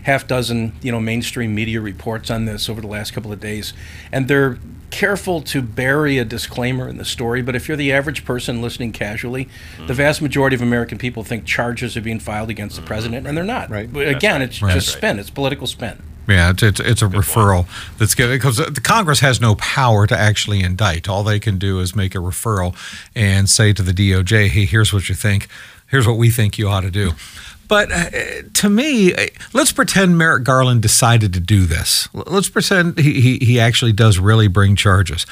half 0.05 0.27
dozen 0.27 0.73
you 0.81 0.91
know 0.91 1.01
mainstream 1.01 1.55
media 1.55 1.83
reports 1.83 2.31
on 2.31 2.47
this 2.47 2.71
over 2.71 2.81
the 2.81 2.87
last 2.87 3.13
couple 3.13 3.31
of 3.33 3.39
days, 3.41 3.75
and 4.11 4.29
they're 4.29 4.57
careful 4.91 5.41
to 5.43 5.63
bury 5.63 6.19
a 6.19 6.25
disclaimer 6.25 6.89
in 6.89 6.97
the 6.97 7.05
story. 7.05 7.43
But 7.43 7.55
if 7.57 7.69
you're 7.69 7.77
the 7.77 7.93
average 7.93 8.25
person 8.25 8.63
listening 8.63 8.93
casually, 8.93 9.49
the 9.87 9.93
mm. 9.93 9.97
vast 9.97 10.23
majority 10.23 10.57
of 10.57 10.63
American 10.63 10.99
people 10.99 11.25
think 11.25 11.45
charges 11.45 11.97
are 11.97 12.01
being 12.01 12.21
filed 12.21 12.51
against 12.51 12.77
the 12.77 12.83
mm-hmm. 12.83 12.89
president, 12.89 13.27
and 13.27 13.37
they're 13.37 13.45
not. 13.45 13.71
Right. 13.71 13.93
But 13.93 14.09
again, 14.09 14.43
it's 14.43 14.63
Right. 14.63 14.75
just 14.75 14.89
spin. 14.89 15.19
It's 15.19 15.31
political 15.31 15.67
spin. 15.67 16.03
Yeah, 16.29 16.51
it's 16.51 16.63
it's, 16.63 16.81
it's 16.81 17.03
a 17.03 17.07
referral 17.07 17.67
that's 17.97 18.15
given 18.15 18.37
because 18.37 18.59
the 18.59 18.81
Congress 18.83 19.21
has 19.21 19.41
no 19.41 19.55
power 19.55 20.07
to 20.07 20.17
actually 20.17 20.61
indict. 20.61 21.09
All 21.09 21.23
they 21.23 21.41
can 21.41 21.57
do 21.57 21.81
is 21.81 21.97
make 21.97 22.15
a 22.15 22.19
referral 22.19 22.77
and 23.15 23.49
say 23.49 23.73
to 23.73 23.83
the 23.83 23.93
DOJ, 23.93 24.49
"Hey, 24.49 24.67
here's 24.67 24.93
what 24.93 25.09
you 25.09 25.15
think. 25.15 25.49
Here's 25.87 26.07
what 26.07 26.19
we 26.19 26.29
think 26.29 26.59
you 26.59 26.69
ought 26.69 26.83
to 26.83 26.91
do." 26.91 27.13
But 27.69 27.93
uh, 27.93 28.43
to 28.55 28.71
me, 28.71 29.15
uh, 29.15 29.27
let's 29.53 29.73
pretend 29.73 30.19
Merrick 30.19 30.45
Garland 30.45 30.83
decided 30.83 31.33
to 31.35 31.41
do 31.41 31.67
this. 31.67 32.09
Let's 32.13 32.49
pretend 32.49 32.99
he, 32.99 33.21
he, 33.21 33.39
he 33.39 33.61
actually 33.61 33.93
does 33.93 34.19
really 34.19 34.49
bring 34.49 34.75
charges. 34.75 35.27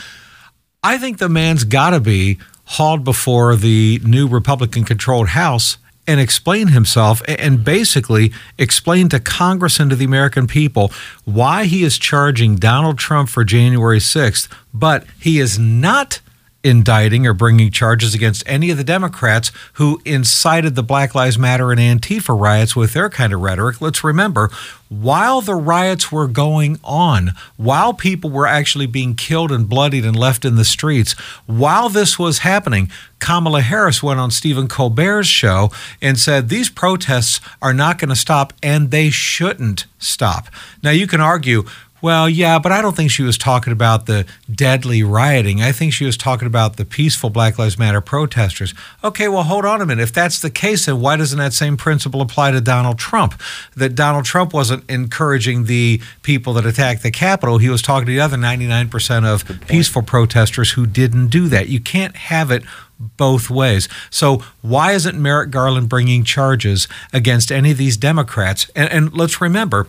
I 0.82 0.98
think 0.98 1.18
the 1.18 1.28
man's 1.28 1.64
got 1.64 1.90
to 1.90 2.00
be 2.00 2.38
hauled 2.64 3.04
before 3.04 3.56
the 3.56 4.00
new 4.04 4.28
Republican 4.28 4.84
controlled 4.84 5.28
House 5.28 5.78
and 6.06 6.20
explain 6.20 6.68
himself 6.68 7.20
and 7.26 7.64
basically 7.64 8.32
explain 8.58 9.08
to 9.08 9.18
Congress 9.18 9.80
and 9.80 9.90
to 9.90 9.96
the 9.96 10.04
American 10.04 10.46
people 10.46 10.92
why 11.24 11.64
he 11.64 11.82
is 11.82 11.98
charging 11.98 12.56
Donald 12.56 12.98
Trump 12.98 13.28
for 13.28 13.44
January 13.44 13.98
6th, 13.98 14.48
but 14.72 15.04
he 15.20 15.40
is 15.40 15.58
not 15.58 16.20
indicting 16.66 17.26
or 17.26 17.32
bringing 17.32 17.70
charges 17.70 18.12
against 18.12 18.42
any 18.44 18.70
of 18.70 18.76
the 18.76 18.84
Democrats 18.84 19.52
who 19.74 20.00
incited 20.04 20.74
the 20.74 20.82
Black 20.82 21.14
Lives 21.14 21.38
Matter 21.38 21.70
and 21.70 21.80
Antifa 21.80 22.38
riots 22.38 22.74
with 22.74 22.92
their 22.92 23.08
kind 23.08 23.32
of 23.32 23.40
rhetoric. 23.40 23.80
Let's 23.80 24.02
remember, 24.02 24.50
while 24.88 25.40
the 25.40 25.54
riots 25.54 26.10
were 26.10 26.26
going 26.26 26.80
on, 26.82 27.32
while 27.56 27.94
people 27.94 28.30
were 28.30 28.48
actually 28.48 28.86
being 28.86 29.14
killed 29.14 29.52
and 29.52 29.68
bloodied 29.68 30.04
and 30.04 30.16
left 30.16 30.44
in 30.44 30.56
the 30.56 30.64
streets, 30.64 31.12
while 31.46 31.88
this 31.88 32.18
was 32.18 32.38
happening, 32.38 32.90
Kamala 33.20 33.60
Harris 33.60 34.02
went 34.02 34.18
on 34.18 34.32
Stephen 34.32 34.66
Colbert's 34.66 35.28
show 35.28 35.70
and 36.02 36.18
said 36.18 36.48
these 36.48 36.68
protests 36.68 37.40
are 37.62 37.74
not 37.74 37.98
going 37.98 38.10
to 38.10 38.16
stop 38.16 38.52
and 38.60 38.90
they 38.90 39.08
shouldn't 39.08 39.86
stop. 39.98 40.48
Now, 40.82 40.90
you 40.90 41.06
can 41.06 41.20
argue, 41.20 41.64
well, 42.06 42.30
yeah, 42.30 42.60
but 42.60 42.70
I 42.70 42.82
don't 42.82 42.94
think 42.94 43.10
she 43.10 43.24
was 43.24 43.36
talking 43.36 43.72
about 43.72 44.06
the 44.06 44.26
deadly 44.48 45.02
rioting. 45.02 45.60
I 45.60 45.72
think 45.72 45.92
she 45.92 46.04
was 46.04 46.16
talking 46.16 46.46
about 46.46 46.76
the 46.76 46.84
peaceful 46.84 47.30
Black 47.30 47.58
Lives 47.58 47.80
Matter 47.80 48.00
protesters. 48.00 48.74
Okay, 49.02 49.26
well, 49.26 49.42
hold 49.42 49.64
on 49.64 49.80
a 49.80 49.86
minute. 49.86 50.04
If 50.04 50.12
that's 50.12 50.38
the 50.38 50.48
case, 50.48 50.86
then 50.86 51.00
why 51.00 51.16
doesn't 51.16 51.36
that 51.36 51.52
same 51.52 51.76
principle 51.76 52.20
apply 52.20 52.52
to 52.52 52.60
Donald 52.60 53.00
Trump? 53.00 53.34
That 53.74 53.96
Donald 53.96 54.24
Trump 54.24 54.54
wasn't 54.54 54.88
encouraging 54.88 55.64
the 55.64 56.00
people 56.22 56.52
that 56.52 56.64
attacked 56.64 57.02
the 57.02 57.10
Capitol. 57.10 57.58
He 57.58 57.68
was 57.68 57.82
talking 57.82 58.06
to 58.06 58.12
the 58.12 58.20
other 58.20 58.36
99% 58.36 59.24
of 59.24 59.66
peaceful 59.66 60.02
protesters 60.02 60.70
who 60.70 60.86
didn't 60.86 61.26
do 61.26 61.48
that. 61.48 61.68
You 61.68 61.80
can't 61.80 62.14
have 62.14 62.52
it 62.52 62.62
both 62.98 63.50
ways. 63.50 63.88
So 64.10 64.44
why 64.62 64.92
isn't 64.92 65.20
Merrick 65.20 65.50
Garland 65.50 65.88
bringing 65.88 66.22
charges 66.22 66.86
against 67.12 67.50
any 67.50 67.72
of 67.72 67.78
these 67.78 67.96
Democrats? 67.96 68.70
And, 68.76 68.88
and 68.92 69.12
let's 69.12 69.40
remember, 69.40 69.88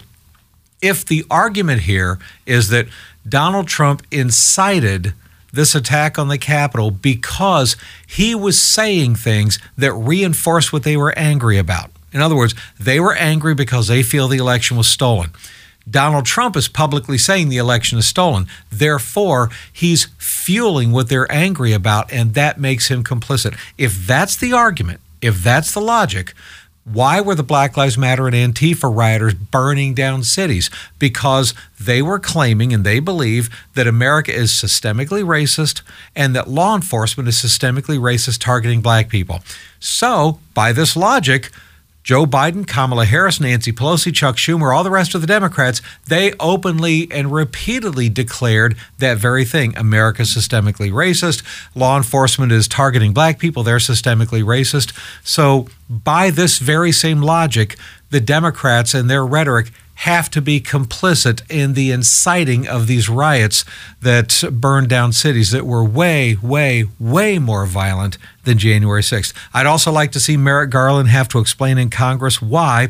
if 0.81 1.05
the 1.05 1.25
argument 1.29 1.81
here 1.81 2.19
is 2.45 2.69
that 2.69 2.87
Donald 3.27 3.67
Trump 3.67 4.03
incited 4.11 5.13
this 5.51 5.75
attack 5.75 6.19
on 6.19 6.27
the 6.27 6.37
Capitol 6.37 6.91
because 6.91 7.75
he 8.05 8.35
was 8.35 8.61
saying 8.61 9.15
things 9.15 9.59
that 9.77 9.93
reinforced 9.93 10.71
what 10.71 10.83
they 10.83 10.97
were 10.97 11.17
angry 11.17 11.57
about. 11.57 11.89
In 12.13 12.21
other 12.21 12.35
words, 12.35 12.55
they 12.79 12.99
were 12.99 13.15
angry 13.15 13.55
because 13.55 13.87
they 13.87 14.03
feel 14.03 14.27
the 14.27 14.37
election 14.37 14.77
was 14.77 14.87
stolen. 14.87 15.31
Donald 15.89 16.25
Trump 16.25 16.55
is 16.57 16.67
publicly 16.67 17.17
saying 17.17 17.49
the 17.49 17.57
election 17.57 17.97
is 17.97 18.07
stolen. 18.07 18.47
Therefore, 18.69 19.49
he's 19.71 20.05
fueling 20.17 20.91
what 20.91 21.07
they're 21.07 21.31
angry 21.31 21.71
about, 21.71 22.11
and 22.11 22.33
that 22.33 22.59
makes 22.59 22.89
him 22.89 23.03
complicit. 23.03 23.57
If 23.77 24.05
that's 24.05 24.35
the 24.35 24.53
argument, 24.53 24.99
if 25.21 25.41
that's 25.43 25.73
the 25.73 25.79
logic, 25.79 26.33
why 26.91 27.19
were 27.19 27.35
the 27.35 27.43
Black 27.43 27.75
Lives 27.75 27.97
Matter 27.97 28.27
and 28.27 28.35
Antifa 28.35 28.93
rioters 28.93 29.33
burning 29.33 29.93
down 29.93 30.23
cities? 30.23 30.69
Because 30.99 31.53
they 31.79 32.01
were 32.01 32.17
claiming 32.17 32.73
and 32.73 32.85
they 32.85 32.99
believe 32.99 33.49
that 33.75 33.87
America 33.87 34.33
is 34.33 34.51
systemically 34.51 35.23
racist 35.23 35.81
and 36.15 36.33
that 36.33 36.49
law 36.49 36.75
enforcement 36.75 37.27
is 37.27 37.35
systemically 37.35 37.99
racist 37.99 38.39
targeting 38.39 38.81
black 38.81 39.09
people. 39.09 39.41
So, 39.79 40.39
by 40.53 40.71
this 40.71 40.95
logic, 40.95 41.51
Joe 42.07 42.25
Biden, 42.25 42.65
Kamala 42.65 43.03
Harris, 43.03 43.41
Nancy 43.41 43.73
Pelosi, 43.73 44.15
Chuck 44.15 44.37
Schumer, 44.37 44.73
all 44.73 44.85
the 44.85 44.89
rest 44.89 45.13
of 45.13 45.19
the 45.19 45.27
Democrats, 45.27 45.81
they 46.07 46.31
openly 46.39 47.09
and 47.11 47.33
repeatedly 47.33 48.07
declared 48.07 48.77
that 48.99 49.17
very 49.17 49.43
thing. 49.43 49.75
America's 49.75 50.33
systemically 50.33 50.89
racist. 50.89 51.43
Law 51.75 51.97
enforcement 51.97 52.53
is 52.53 52.65
targeting 52.65 53.11
black 53.11 53.39
people. 53.39 53.61
They're 53.61 53.75
systemically 53.75 54.41
racist. 54.41 54.97
So, 55.21 55.67
by 55.89 56.29
this 56.29 56.59
very 56.59 56.93
same 56.93 57.21
logic, 57.21 57.75
the 58.09 58.21
Democrats 58.21 58.93
and 58.93 59.09
their 59.09 59.25
rhetoric 59.25 59.73
have 60.01 60.29
to 60.29 60.41
be 60.41 60.61
complicit 60.61 61.41
in 61.49 61.73
the 61.73 61.91
inciting 61.91 62.67
of 62.67 62.85
these 62.85 63.09
riots 63.09 63.65
that 64.01 64.43
burned 64.51 64.87
down 64.87 65.11
cities 65.11 65.49
that 65.49 65.65
were 65.65 65.83
way, 65.83 66.35
way, 66.35 66.85
way 66.99 67.39
more 67.39 67.65
violent 67.65 68.17
than 68.43 68.59
January 68.59 69.01
6th. 69.01 69.33
I'd 69.55 69.65
also 69.65 69.91
like 69.91 70.11
to 70.11 70.19
see 70.19 70.37
Merrick 70.37 70.69
Garland 70.69 71.09
have 71.09 71.27
to 71.29 71.39
explain 71.39 71.79
in 71.79 71.89
Congress 71.89 72.41
why 72.41 72.89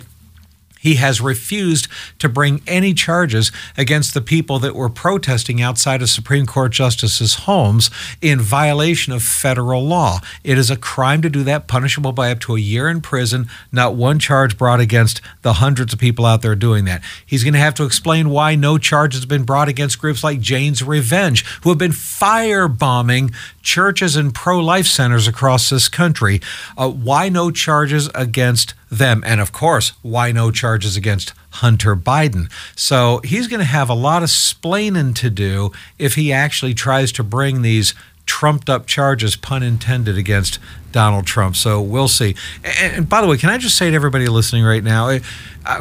he 0.88 0.96
has 0.96 1.20
refused 1.20 1.89
to 2.17 2.29
bring 2.29 2.62
any 2.65 2.94
charges 2.94 3.51
against 3.77 4.13
the 4.13 4.22
people 4.22 4.58
that 4.60 4.74
were 4.74 4.88
protesting 4.88 5.62
outside 5.62 6.01
of 6.01 6.10
Supreme 6.10 6.46
Court 6.46 6.72
justices' 6.72 7.34
homes 7.34 7.89
in 8.22 8.39
violation 8.39 9.12
of 9.12 9.22
federal 9.22 9.86
law. 9.86 10.22
It 10.46 10.58
is 10.58 10.72
a 10.72 10.77
crime 10.77 11.22
to 11.24 11.29
do 11.29 11.44
that, 11.44 11.67
punishable 11.67 12.13
by 12.13 12.32
up 12.32 12.39
to 12.41 12.56
a 12.56 12.60
year 12.60 12.88
in 12.88 13.01
prison, 13.01 13.50
not 13.70 13.96
one 13.96 14.17
charge 14.17 14.58
brought 14.58 14.79
against 14.79 15.20
the 15.41 15.53
hundreds 15.53 15.91
of 15.91 16.00
people 16.00 16.25
out 16.25 16.41
there 16.41 16.56
doing 16.56 16.86
that. 16.86 17.03
He's 17.25 17.44
going 17.44 17.53
to 17.53 17.60
have 17.60 17.75
to 17.75 17.84
explain 17.84 18.29
why 18.29 18.56
no 18.56 18.77
charge 18.77 19.13
has 19.13 19.25
been 19.25 19.44
brought 19.44 19.67
against 19.67 20.00
groups 20.00 20.24
like 20.24 20.39
Jane's 20.39 20.82
Revenge, 20.82 21.46
who 21.63 21.70
have 21.70 21.77
been 21.77 21.91
firebombing 21.91 23.34
churches 23.67 24.15
and 24.15 24.33
pro 24.33 24.59
life 24.59 24.88
centers 24.88 25.27
across 25.27 25.69
this 25.69 25.89
country. 25.89 26.39
Uh, 26.77 26.89
why 26.89 27.29
no 27.29 27.51
charges 27.51 28.09
against 28.15 28.74
them? 28.89 29.24
And 29.25 29.41
of 29.41 29.51
course, 29.51 29.93
why 30.01 30.31
no 30.31 30.50
charges? 30.51 30.97
against 30.97 31.33
Hunter 31.51 31.95
Biden. 31.95 32.51
So 32.75 33.19
he's 33.24 33.47
going 33.47 33.59
to 33.59 33.65
have 33.65 33.89
a 33.89 33.93
lot 33.93 34.24
of 34.24 34.29
splaining 34.29 35.15
to 35.15 35.29
do 35.29 35.71
if 35.97 36.15
he 36.15 36.33
actually 36.33 36.74
tries 36.74 37.12
to 37.13 37.24
bring 37.24 37.62
these 37.62 37.93
trumped 38.25 38.69
up 38.69 38.88
charges, 38.88 39.36
pun 39.36 39.63
intended, 39.63 40.17
against 40.17 40.59
Donald 40.91 41.25
Trump. 41.25 41.55
So 41.55 41.81
we'll 41.81 42.09
see. 42.09 42.36
And, 42.81 43.07
by 43.07 43.21
the 43.21 43.27
way, 43.27 43.38
can 43.38 43.50
I 43.50 43.57
just 43.57 43.77
say 43.77 43.89
to 43.89 43.95
everybody 43.95 44.27
listening 44.27 44.65
right 44.65 44.83
now, 44.83 45.19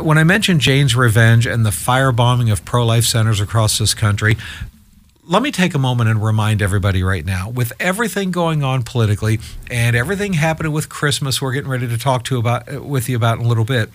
when 0.00 0.18
I 0.18 0.24
mentioned 0.24 0.60
Jane's 0.60 0.94
Revenge 0.94 1.46
and 1.46 1.66
the 1.66 1.70
firebombing 1.70 2.52
of 2.52 2.64
pro 2.64 2.86
life 2.86 3.04
centers 3.04 3.40
across 3.40 3.78
this 3.78 3.94
country, 3.94 4.36
let 5.28 5.42
me 5.42 5.50
take 5.50 5.74
a 5.74 5.78
moment 5.78 6.08
and 6.08 6.22
remind 6.22 6.62
everybody 6.62 7.02
right 7.02 7.24
now 7.24 7.50
with 7.50 7.72
everything 7.80 8.30
going 8.30 8.62
on 8.62 8.82
politically 8.82 9.40
and 9.70 9.96
everything 9.96 10.34
happening 10.34 10.72
with 10.72 10.88
Christmas, 10.88 11.42
we're 11.42 11.52
getting 11.52 11.70
ready 11.70 11.88
to 11.88 11.98
talk 11.98 12.24
to 12.24 12.38
about 12.38 12.72
uh, 12.72 12.82
with 12.82 13.08
you 13.08 13.16
about 13.16 13.38
in 13.38 13.44
a 13.44 13.48
little 13.48 13.64
bit. 13.64 13.90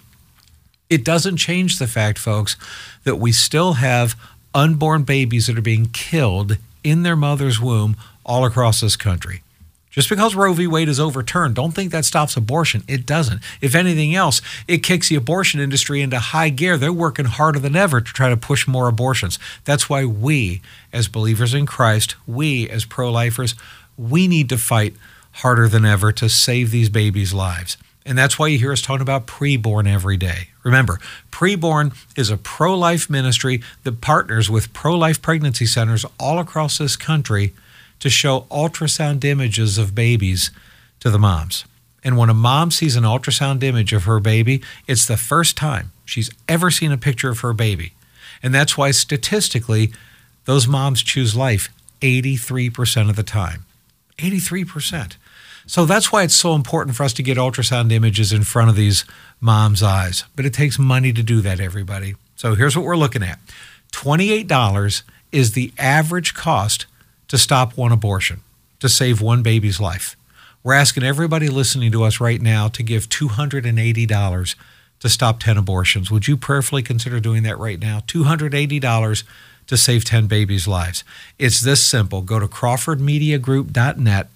It 0.90 1.06
doesn't 1.06 1.38
change 1.38 1.80
the 1.80 1.88
fact, 1.88 2.20
folks, 2.20 2.58
that 3.06 3.16
we 3.16 3.32
still 3.32 3.74
have 3.74 4.16
unborn 4.54 5.04
babies 5.04 5.48
that 5.48 5.58
are 5.58 5.62
being 5.62 5.86
killed 5.86 6.58
in 6.84 7.04
their 7.04 7.16
mother's 7.16 7.62
womb 7.62 7.96
all 8.26 8.44
across 8.44 8.82
this 8.82 8.98
country. 8.98 9.42
Just 9.92 10.08
because 10.08 10.36
Roe 10.36 10.54
v. 10.54 10.68
Wade 10.68 10.88
is 10.88 11.02
overturned, 11.02 11.56
don't 11.56 11.74
think 11.74 11.92
that 11.92 12.06
stops 12.06 12.38
abortion. 12.38 12.84
It 12.88 13.06
doesn't. 13.06 13.42
If 13.60 13.76
anything 13.76 14.16
else, 14.16 14.42
it 14.66 14.84
kicks 14.84 15.10
the 15.10 15.18
abortion 15.18 15.60
industry 15.60 16.02
into 16.02 16.18
high 16.18 16.48
gear. 16.48 16.78
They're 16.78 16.94
working 16.94 17.26
harder 17.26 17.60
than 17.60 17.76
ever 17.76 18.00
to 18.00 18.14
try 18.14 18.30
to 18.30 18.38
push 18.38 18.68
more 18.68 18.88
abortions. 18.88 19.38
That's 19.66 19.90
why 19.90 20.06
we, 20.06 20.62
as 20.94 21.10
believers 21.10 21.54
in 21.54 21.66
Christ, 21.66 22.16
we, 22.26 22.70
as 22.70 22.86
pro 22.86 23.12
lifers, 23.12 23.54
we 23.98 24.30
need 24.30 24.48
to 24.50 24.58
fight 24.58 24.96
harder 25.34 25.68
than 25.68 25.86
ever 25.86 26.14
to 26.14 26.30
save 26.30 26.72
these 26.72 26.90
babies' 26.90 27.34
lives. 27.34 27.76
And 28.06 28.18
that's 28.18 28.40
why 28.40 28.48
you 28.48 28.58
hear 28.58 28.72
us 28.72 28.82
talking 28.82 29.02
about 29.02 29.28
preborn 29.28 29.88
every 29.88 30.18
day. 30.18 30.50
Remember, 30.64 31.00
preborn 31.32 31.94
is 32.18 32.30
a 32.30 32.38
pro 32.38 32.78
life 32.78 33.10
ministry 33.10 33.62
that 33.84 34.00
partners 34.02 34.50
with 34.50 34.74
pro 34.74 34.96
life 34.96 35.22
pregnancy 35.22 35.66
centers 35.66 36.06
all 36.18 36.40
across 36.40 36.78
this 36.78 36.96
country 36.96 37.54
to 38.02 38.10
show 38.10 38.42
ultrasound 38.52 39.24
images 39.24 39.78
of 39.78 39.96
babies 39.96 40.52
to 41.00 41.10
the 41.10 41.20
moms. 41.20 41.66
And 42.04 42.18
when 42.18 42.30
a 42.30 42.34
mom 42.34 42.72
sees 42.72 42.96
an 42.96 43.04
ultrasound 43.04 43.64
image 43.64 43.94
of 43.94 44.04
her 44.04 44.20
baby, 44.20 44.62
it's 44.88 45.06
the 45.06 45.18
first 45.18 45.56
time 45.56 45.92
she's 46.04 46.32
ever 46.50 46.70
seen 46.70 46.92
a 46.92 46.98
picture 46.98 47.30
of 47.30 47.40
her 47.40 47.54
baby. 47.54 47.94
And 48.44 48.54
that's 48.54 48.78
why 48.78 48.92
statistically, 48.92 49.94
those 50.46 50.68
moms 50.68 51.04
choose 51.04 51.36
life 51.36 51.70
83% 52.02 53.10
of 53.10 53.16
the 53.16 53.24
time. 53.24 53.66
83%. 54.18 55.16
So 55.68 55.86
that's 55.86 56.12
why 56.12 56.24
it's 56.24 56.36
so 56.36 56.56
important 56.56 56.96
for 56.96 57.04
us 57.04 57.14
to 57.14 57.24
get 57.24 57.38
ultrasound 57.38 57.92
images 57.92 58.34
in 58.34 58.44
front 58.44 58.70
of 58.70 58.76
these 58.76 59.06
moms' 59.40 59.84
eyes. 59.84 60.24
But 60.36 60.46
it 60.46 60.54
takes 60.54 60.80
money 60.80 61.14
to 61.14 61.22
do 61.22 61.40
that, 61.42 61.60
everybody. 61.60 62.16
So 62.36 62.56
here's 62.56 62.76
what 62.76 62.86
we're 62.86 62.98
looking 62.98 63.24
at 63.24 63.40
$28 63.92 65.04
is 65.32 65.52
the 65.52 65.72
average 65.78 66.34
cost 66.34 66.88
to 67.32 67.38
stop 67.38 67.78
one 67.78 67.94
abortion, 67.94 68.42
to 68.82 68.90
save 68.90 69.22
one 69.22 69.42
baby's 69.42 69.80
life. 69.80 70.18
We're 70.64 70.74
asking 70.74 71.04
everybody 71.04 71.48
listening 71.48 71.90
to 71.94 72.04
us 72.04 72.20
right 72.20 72.42
now 72.42 72.68
to 72.68 72.84
give 72.84 73.08
$280 73.08 74.56
to 75.00 75.10
stop 75.10 75.40
10 75.40 75.58
abortions. 75.58 76.12
Would 76.12 76.28
you 76.28 76.36
prayerfully 76.36 76.84
consider 76.84 77.22
doing 77.22 77.44
that 77.44 77.58
right 77.58 77.80
now? 77.80 78.02
$280 78.02 79.24
to 79.66 79.78
save 79.78 80.04
10 80.04 80.28
babies' 80.28 80.68
lives. 80.68 81.06
It's 81.40 81.62
this 81.62 81.82
simple. 81.82 82.22
Go 82.22 82.38
to 82.38 82.48
crawfordmediagroup.net, 82.48 84.28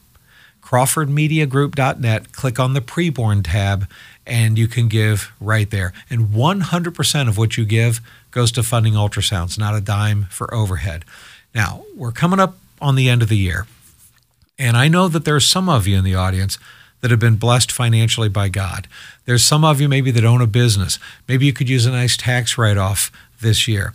crawfordmediagroup.net, 0.63 2.31
click 2.31 2.59
on 2.61 2.73
the 2.73 2.81
preborn 2.81 3.41
tab, 3.43 3.89
and 4.25 4.57
you 4.57 4.69
can 4.69 4.87
give 4.87 5.33
right 5.41 5.69
there. 5.69 5.91
And 6.09 6.29
100% 6.29 7.27
of 7.27 7.37
what 7.37 7.57
you 7.57 7.65
give 7.65 7.99
goes 8.31 8.53
to 8.53 8.63
funding 8.63 8.93
ultrasounds, 8.93 9.59
not 9.59 9.75
a 9.75 9.81
dime 9.81 10.27
for 10.31 10.53
overhead. 10.53 11.03
Now, 11.53 11.83
we're 11.93 12.13
coming 12.13 12.39
up 12.39 12.55
on 12.82 12.96
the 12.96 13.10
end 13.10 13.22
of 13.22 13.29
the 13.29 13.38
year. 13.38 13.67
And 14.58 14.77
I 14.77 14.88
know 14.88 15.08
that 15.08 15.25
there 15.25 15.36
are 15.36 15.41
some 15.41 15.67
of 15.70 15.88
you 15.88 15.98
in 15.98 16.03
the 16.03 16.15
audience 16.15 16.58
that 17.01 17.12
have 17.12 17.20
been 17.20 17.36
blessed 17.36 17.72
financially 17.72 18.29
by 18.29 18.50
God. 18.50 18.88
There's 19.25 19.44
some 19.44 19.63
of 19.63 19.82
you 19.82 19.89
maybe 19.89 20.12
that 20.12 20.25
own 20.25 20.41
a 20.41 20.48
business. 20.48 20.98
Maybe 21.27 21.46
you 21.46 21.53
could 21.53 21.70
use 21.70 21.86
a 21.86 21.91
nice 21.91 22.17
tax 22.17 22.58
write 22.58 22.77
off 22.77 23.12
this 23.41 23.67
year. 23.67 23.94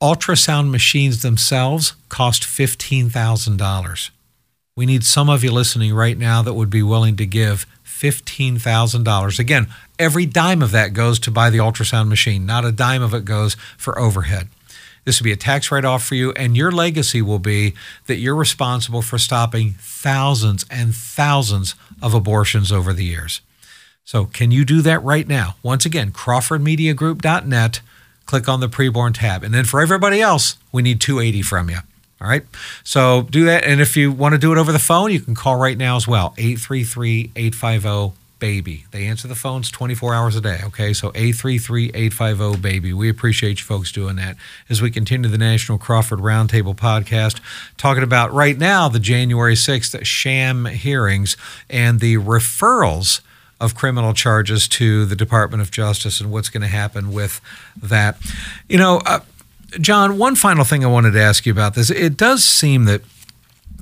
Ultrasound 0.00 0.70
machines 0.70 1.22
themselves 1.22 1.94
cost 2.08 2.42
$15,000. 2.42 4.10
We 4.76 4.86
need 4.86 5.04
some 5.04 5.28
of 5.28 5.44
you 5.44 5.52
listening 5.52 5.94
right 5.94 6.18
now 6.18 6.42
that 6.42 6.54
would 6.54 6.70
be 6.70 6.82
willing 6.82 7.16
to 7.16 7.26
give 7.26 7.66
$15,000. 7.84 9.38
Again, 9.38 9.68
every 9.98 10.26
dime 10.26 10.62
of 10.62 10.72
that 10.72 10.92
goes 10.92 11.18
to 11.20 11.30
buy 11.30 11.48
the 11.48 11.58
ultrasound 11.58 12.08
machine, 12.08 12.44
not 12.44 12.64
a 12.64 12.72
dime 12.72 13.02
of 13.02 13.14
it 13.14 13.24
goes 13.24 13.54
for 13.78 13.98
overhead. 13.98 14.48
This 15.04 15.20
will 15.20 15.24
be 15.24 15.32
a 15.32 15.36
tax 15.36 15.70
write 15.70 15.84
off 15.84 16.04
for 16.04 16.14
you, 16.14 16.32
and 16.32 16.56
your 16.56 16.72
legacy 16.72 17.22
will 17.22 17.38
be 17.38 17.74
that 18.06 18.16
you're 18.16 18.34
responsible 18.34 19.02
for 19.02 19.18
stopping 19.18 19.74
thousands 19.78 20.64
and 20.70 20.94
thousands 20.94 21.74
of 22.02 22.14
abortions 22.14 22.72
over 22.72 22.92
the 22.92 23.04
years. 23.04 23.40
So, 24.04 24.26
can 24.26 24.50
you 24.50 24.64
do 24.64 24.82
that 24.82 25.02
right 25.02 25.26
now? 25.26 25.56
Once 25.62 25.86
again, 25.86 26.12
CrawfordMediaGroup.net. 26.12 27.80
Click 28.26 28.48
on 28.48 28.60
the 28.60 28.68
preborn 28.68 29.14
tab. 29.14 29.42
And 29.42 29.52
then 29.52 29.64
for 29.64 29.80
everybody 29.80 30.20
else, 30.20 30.56
we 30.72 30.82
need 30.82 31.00
280 31.00 31.42
from 31.42 31.68
you. 31.68 31.78
All 32.20 32.28
right. 32.28 32.44
So 32.84 33.22
do 33.22 33.44
that. 33.44 33.64
And 33.64 33.82
if 33.82 33.98
you 33.98 34.10
want 34.10 34.32
to 34.32 34.38
do 34.38 34.50
it 34.52 34.56
over 34.56 34.72
the 34.72 34.78
phone, 34.78 35.12
you 35.12 35.20
can 35.20 35.34
call 35.34 35.56
right 35.56 35.76
now 35.76 35.96
as 35.96 36.08
well 36.08 36.32
833 36.38 37.32
850 37.36 38.23
baby. 38.44 38.84
They 38.90 39.06
answer 39.06 39.26
the 39.26 39.34
phones 39.34 39.70
24 39.70 40.14
hours 40.14 40.36
a 40.36 40.40
day. 40.42 40.60
Okay, 40.64 40.92
so 40.92 41.10
833-850 41.12 42.60
baby. 42.60 42.92
We 42.92 43.08
appreciate 43.08 43.58
you 43.58 43.64
folks 43.64 43.90
doing 43.90 44.16
that 44.16 44.36
as 44.68 44.82
we 44.82 44.90
continue 44.90 45.30
the 45.30 45.38
National 45.38 45.78
Crawford 45.78 46.18
Roundtable 46.18 46.76
podcast, 46.76 47.40
talking 47.78 48.02
about 48.02 48.34
right 48.34 48.58
now 48.58 48.90
the 48.90 49.00
January 49.00 49.54
6th 49.54 50.04
sham 50.04 50.66
hearings 50.66 51.38
and 51.70 52.00
the 52.00 52.16
referrals 52.16 53.22
of 53.62 53.74
criminal 53.74 54.12
charges 54.12 54.68
to 54.68 55.06
the 55.06 55.16
Department 55.16 55.62
of 55.62 55.70
Justice 55.70 56.20
and 56.20 56.30
what's 56.30 56.50
going 56.50 56.60
to 56.60 56.68
happen 56.68 57.14
with 57.14 57.40
that. 57.82 58.18
You 58.68 58.76
know, 58.76 59.00
uh, 59.06 59.20
John, 59.80 60.18
one 60.18 60.36
final 60.36 60.64
thing 60.64 60.84
I 60.84 60.88
wanted 60.88 61.12
to 61.12 61.22
ask 61.22 61.46
you 61.46 61.52
about 61.52 61.76
this. 61.76 61.88
It 61.88 62.18
does 62.18 62.44
seem 62.44 62.84
that 62.84 63.00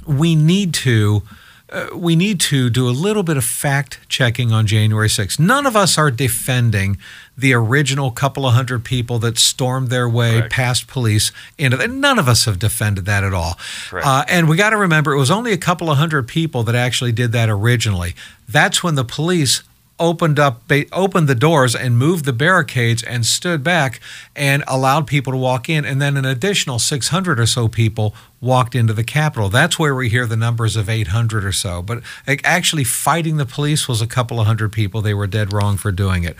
we 0.07 0.37
need 0.37 0.73
to 0.75 1.25
uh, 1.73 1.89
we 1.97 2.15
need 2.15 2.39
to 2.39 2.69
do 2.69 2.89
a 2.89 2.93
little 2.93 3.23
bit 3.23 3.37
of 3.37 3.45
fact 3.45 3.99
checking 4.09 4.53
on 4.53 4.67
January 4.67 5.09
6th. 5.09 5.39
None 5.39 5.65
of 5.65 5.75
us 5.75 5.97
are 5.97 6.11
defending 6.11 6.99
the 7.37 7.55
original 7.55 8.11
couple 8.11 8.47
of 8.47 8.53
hundred 8.53 8.85
people 8.85 9.19
that 9.21 9.39
stormed 9.39 9.89
their 9.89 10.07
way 10.09 10.39
Correct. 10.39 10.53
past 10.53 10.87
police 10.87 11.33
into 11.57 11.79
that. 11.79 11.91
None 11.91 12.19
of 12.19 12.29
us 12.29 12.45
have 12.45 12.59
defended 12.59 13.07
that 13.07 13.25
at 13.25 13.33
all. 13.33 13.59
Uh, 13.91 14.25
and 14.29 14.49
we 14.49 14.57
got 14.57 14.71
to 14.71 14.77
remember, 14.77 15.13
it 15.13 15.19
was 15.19 15.31
only 15.31 15.53
a 15.53 15.59
couple 15.59 15.91
of 15.91 15.97
hundred 15.97 16.29
people 16.29 16.63
that 16.65 16.75
actually 16.75 17.13
did 17.13 17.33
that 17.33 17.49
originally. 17.49 18.15
That's 18.47 18.83
when 18.83 18.95
the 18.95 19.05
police 19.05 19.63
opened 20.03 20.41
up 20.41 20.63
opened 20.91 21.29
the 21.29 21.35
doors 21.35 21.77
and 21.77 21.97
moved 21.97 22.25
the 22.25 22.33
barricades 22.33 23.05
and 23.05 23.25
stood 23.25 23.63
back 23.63 24.01
and 24.35 24.65
allowed 24.67 25.07
people 25.07 25.33
to 25.33 25.39
walk 25.39 25.69
in. 25.69 25.85
And 25.85 26.03
then 26.03 26.17
an 26.17 26.25
additional 26.25 26.81
600 26.81 27.39
or 27.39 27.47
so 27.47 27.69
people 27.69 28.15
walked 28.41 28.75
into 28.75 28.93
the 28.93 29.05
capitol. 29.05 29.49
That's 29.49 29.79
where 29.79 29.95
we 29.95 30.09
hear 30.09 30.27
the 30.27 30.37
numbers 30.37 30.75
of 30.75 30.89
800 30.89 31.45
or 31.45 31.53
so. 31.53 31.81
But 31.81 32.03
actually 32.27 32.85
fighting 32.85 33.37
the 33.37 33.47
police 33.47 33.87
was 33.87 34.03
a 34.03 34.07
couple 34.09 34.41
of 34.41 34.47
hundred 34.47 34.73
people. 34.73 35.01
They 35.01 35.15
were 35.15 35.29
dead 35.29 35.53
wrong 35.53 35.77
for 35.77 35.93
doing 35.93 36.25
it. 36.25 36.37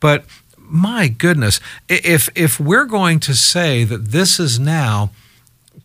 But 0.00 0.24
my 0.66 1.08
goodness 1.08 1.60
if 1.90 2.30
if 2.34 2.58
we're 2.58 2.86
going 2.86 3.20
to 3.20 3.34
say 3.34 3.84
that 3.84 4.06
this 4.12 4.40
is 4.40 4.58
now 4.58 5.10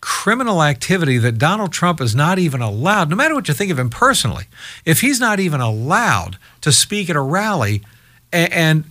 criminal 0.01 0.63
activity 0.63 1.17
that 1.17 1.37
Donald 1.37 1.71
Trump 1.71 2.01
is 2.01 2.15
not 2.15 2.39
even 2.39 2.61
allowed, 2.61 3.09
no 3.09 3.15
matter 3.15 3.35
what 3.35 3.47
you 3.47 3.53
think 3.53 3.71
of 3.71 3.79
him 3.79 3.89
personally, 3.89 4.45
if 4.85 5.01
he's 5.01 5.19
not 5.19 5.39
even 5.39 5.61
allowed 5.61 6.37
to 6.61 6.71
speak 6.71 7.09
at 7.09 7.15
a 7.15 7.21
rally 7.21 7.81
and, 8.31 8.85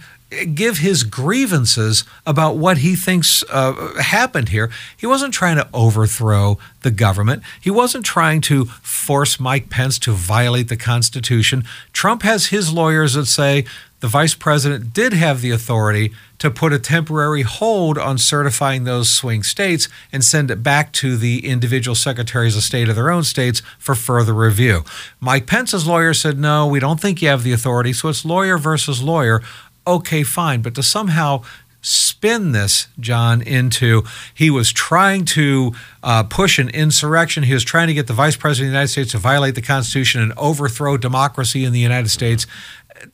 give 0.55 0.79
his 0.79 1.05
grievances 1.05 2.05
about 2.27 2.57
what 2.57 2.79
he 2.79 2.94
thinks 2.94 3.42
uh, 3.51 3.94
happened 3.99 4.51
here. 4.51 4.71
He 4.97 5.07
wasn't 5.07 5.33
trying 5.33 5.57
to 5.57 5.68
overthrow 5.73 6.59
the 6.83 6.90
government. 6.90 7.42
He 7.61 7.71
wasn't 7.71 8.05
trying 8.05 8.42
to 8.42 8.66
force 8.66 9.40
Mike 9.40 9.71
Pence 9.71 9.99
to 10.01 10.12
violate 10.12 10.68
the 10.68 10.77
Constitution. 10.77 11.64
Trump 11.92 12.23
has 12.23 12.47
his 12.47 12.73
lawyers 12.73 13.14
that 13.14 13.27
say 13.27 13.64
the 14.01 14.09
vice 14.09 14.35
president 14.35 14.93
did 14.93 15.13
have 15.13 15.41
the 15.41 15.51
authority 15.51 16.13
to 16.39 16.51
put 16.51 16.73
a 16.73 16.79
temporary 16.79 17.43
hold 17.43 17.99
on 17.99 18.17
certifying 18.17 18.85
those 18.85 19.11
swing 19.11 19.43
states 19.43 19.89
and 20.13 20.25
send 20.25 20.51
it 20.51 20.63
back 20.63 20.93
to 20.93 21.17
the 21.17 21.45
individual 21.45 21.95
secretaries 21.95 22.57
of 22.57 22.63
state 22.63 22.89
of 22.89 22.97
their 22.97 23.11
own 23.11 23.25
states 23.25 23.61
for 23.79 23.95
further 23.95 24.33
review. 24.33 24.85
Mike 25.21 25.47
Pence's 25.47 25.87
lawyer 25.87 26.15
said, 26.15 26.39
no, 26.39 26.67
we 26.67 26.79
don't 26.79 27.01
think 27.01 27.21
you 27.21 27.29
have 27.29 27.43
the 27.43 27.53
authority. 27.53 27.93
So 27.93 28.09
it's 28.09 28.25
lawyer 28.25 28.57
versus 28.57 29.03
lawyer. 29.03 29.43
Okay, 29.87 30.23
fine. 30.23 30.63
But 30.63 30.75
to 30.77 30.83
somehow 30.83 31.43
spin 31.81 32.53
this, 32.53 32.88
John, 32.99 33.41
into 33.43 34.03
he 34.35 34.51
was 34.51 34.73
trying 34.73 35.25
to 35.27 35.73
uh, 36.03 36.25
push 36.25 36.59
an 36.59 36.69
insurrection. 36.71 37.45
He 37.45 37.55
was 37.55 37.64
trying 37.64 37.88
to 37.88 37.95
get 37.95 38.07
the 38.07 38.12
vice 38.12 38.37
president 38.37 38.69
of 38.69 38.73
the 38.73 38.75
United 38.77 38.88
States 38.88 39.11
to 39.12 39.19
violate 39.19 39.55
the 39.55 39.62
Constitution 39.62 40.21
and 40.21 40.33
overthrow 40.37 40.97
democracy 40.97 41.64
in 41.64 41.73
the 41.73 41.81
United 41.81 42.09
States 42.11 42.47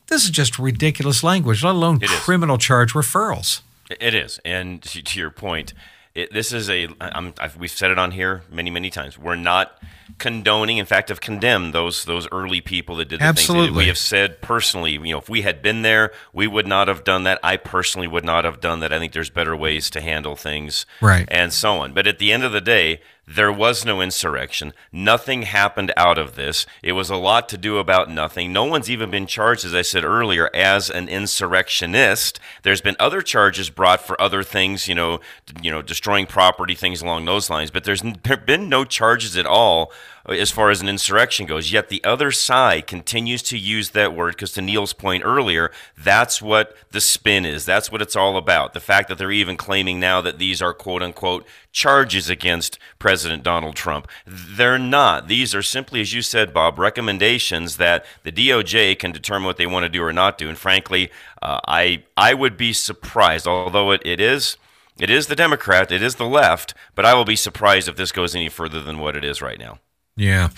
this 0.07 0.23
is 0.23 0.29
just 0.29 0.57
ridiculous 0.59 1.23
language, 1.23 1.63
let 1.63 1.75
alone 1.75 1.97
It 1.97 2.09
is. 2.09 2.19
criminal 2.19 2.57
charge 2.57 2.93
referrals. 2.93 3.61
It 3.99 4.15
is, 4.15 4.39
and 4.43 4.81
to 4.81 5.19
your 5.19 5.29
point, 5.29 5.73
it, 6.15 6.33
this 6.33 6.51
is 6.53 6.69
a. 6.69 6.87
I'm, 7.01 7.33
I've, 7.39 7.57
we've 7.57 7.69
said 7.69 7.91
it 7.91 7.99
on 7.99 8.11
here 8.11 8.41
many, 8.49 8.69
many 8.71 8.89
times. 8.89 9.17
We're 9.19 9.35
not 9.35 9.77
condoning. 10.17 10.77
In 10.77 10.85
fact, 10.85 11.09
have 11.09 11.21
condemned 11.21 11.73
those 11.73 12.05
those 12.05 12.27
early 12.31 12.61
people 12.61 12.95
that 12.97 13.09
did 13.09 13.19
the 13.19 13.25
things. 13.25 13.35
did. 13.35 13.41
Absolutely. 13.41 13.77
We 13.83 13.87
have 13.87 13.97
said 13.97 14.41
personally, 14.41 14.93
you 14.93 14.99
know, 15.11 15.17
if 15.19 15.29
we 15.29 15.41
had 15.41 15.61
been 15.61 15.81
there, 15.81 16.11
we 16.33 16.47
would 16.47 16.67
not 16.67 16.87
have 16.87 17.03
done 17.03 17.23
that. 17.23 17.39
I 17.43 17.57
personally 17.57 18.07
would 18.07 18.23
not 18.25 18.45
have 18.45 18.61
done 18.61 18.79
that. 18.79 18.93
I 18.93 18.99
think 18.99 19.13
there's 19.13 19.29
better 19.29 19.55
ways 19.55 19.89
to 19.91 20.01
handle 20.01 20.35
things, 20.35 20.85
Right. 21.01 21.27
and 21.29 21.51
so 21.51 21.77
on. 21.79 21.93
But 21.93 22.07
at 22.07 22.19
the 22.19 22.31
end 22.31 22.43
of 22.43 22.51
the 22.51 22.61
day, 22.61 23.01
there 23.27 23.51
was 23.51 23.85
no 23.85 24.01
insurrection. 24.01 24.73
Nothing 24.91 25.43
happened 25.43 25.91
out 25.97 26.17
of 26.17 26.35
this. 26.35 26.65
It 26.83 26.91
was 26.93 27.09
a 27.09 27.15
lot 27.15 27.49
to 27.49 27.57
do 27.57 27.77
about 27.77 28.09
nothing. 28.09 28.53
No 28.53 28.65
one's 28.65 28.89
even 28.89 29.09
been 29.09 29.27
charged, 29.27 29.65
as 29.65 29.73
I 29.73 29.81
said 29.81 30.03
earlier, 30.03 30.49
as 30.53 30.89
an 30.89 31.09
insurrectionist. 31.09 32.39
There's 32.63 32.81
been 32.81 32.95
other 32.99 33.21
charges 33.21 33.69
brought 33.69 34.01
for 34.01 34.19
other 34.21 34.43
things, 34.43 34.87
you 34.87 34.95
know, 34.95 35.19
you 35.61 35.71
know, 35.71 35.81
destroying 35.81 36.27
property, 36.27 36.75
things 36.75 37.01
along 37.01 37.25
those 37.25 37.49
lines. 37.49 37.71
But 37.71 37.83
there's 37.83 38.01
been 38.01 38.69
no 38.69 38.85
charges 38.85 39.35
at 39.37 39.45
all 39.45 39.91
as 40.27 40.51
far 40.51 40.69
as 40.69 40.81
an 40.81 40.89
insurrection 40.89 41.45
goes. 41.45 41.71
Yet 41.71 41.89
the 41.89 42.03
other 42.03 42.31
side 42.31 42.87
continues 42.87 43.43
to 43.43 43.57
use 43.57 43.91
that 43.91 44.15
word 44.15 44.35
because, 44.35 44.51
to 44.53 44.61
Neil's 44.61 44.93
point 44.93 45.23
earlier, 45.23 45.71
that's 45.97 46.41
what 46.41 46.75
the 46.91 47.01
spin 47.01 47.45
is. 47.45 47.65
That's 47.65 47.91
what 47.91 48.01
it's 48.01 48.15
all 48.15 48.37
about. 48.37 48.73
The 48.73 48.79
fact 48.79 49.09
that 49.09 49.17
they're 49.17 49.31
even 49.31 49.57
claiming 49.57 49.99
now 49.99 50.21
that 50.21 50.39
these 50.39 50.61
are 50.61 50.73
quote 50.73 51.03
unquote 51.03 51.45
charges 51.71 52.29
against 52.29 52.79
President 52.99 53.43
Donald 53.43 53.75
Trump. 53.75 54.07
They're 54.25 54.79
not. 54.79 55.27
These 55.27 55.53
are 55.53 55.61
simply, 55.61 56.01
as 56.01 56.13
you 56.13 56.21
said, 56.21 56.53
Bob, 56.53 56.79
recommendations 56.79 57.77
that 57.77 58.05
the 58.23 58.31
DOJ 58.31 58.97
can 58.97 59.11
determine 59.11 59.45
what 59.45 59.57
they 59.57 59.67
want 59.67 59.83
to 59.83 59.89
do 59.89 60.03
or 60.03 60.13
not 60.13 60.37
do. 60.37 60.49
And 60.49 60.57
frankly, 60.57 61.11
uh, 61.41 61.59
I 61.67 62.03
I 62.17 62.33
would 62.33 62.57
be 62.57 62.73
surprised, 62.73 63.47
although 63.47 63.91
it, 63.91 64.01
it 64.05 64.19
is. 64.19 64.57
It 64.97 65.09
is 65.09 65.27
the 65.27 65.35
Democrat, 65.35 65.91
it 65.91 66.01
is 66.01 66.15
the 66.15 66.25
left, 66.25 66.73
but 66.95 67.03
I 67.03 67.13
will 67.15 67.25
be 67.25 67.35
surprised 67.35 67.89
if 67.89 67.97
this 67.97 68.13
goes 68.13 68.33
any 68.33 68.47
further 68.47 68.81
than 68.81 68.97
what 68.97 69.17
it 69.17 69.25
is 69.25 69.41
right 69.41 69.59
now. 69.59 69.79
Yeah. 70.17 70.49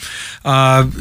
Uh, 0.46 0.92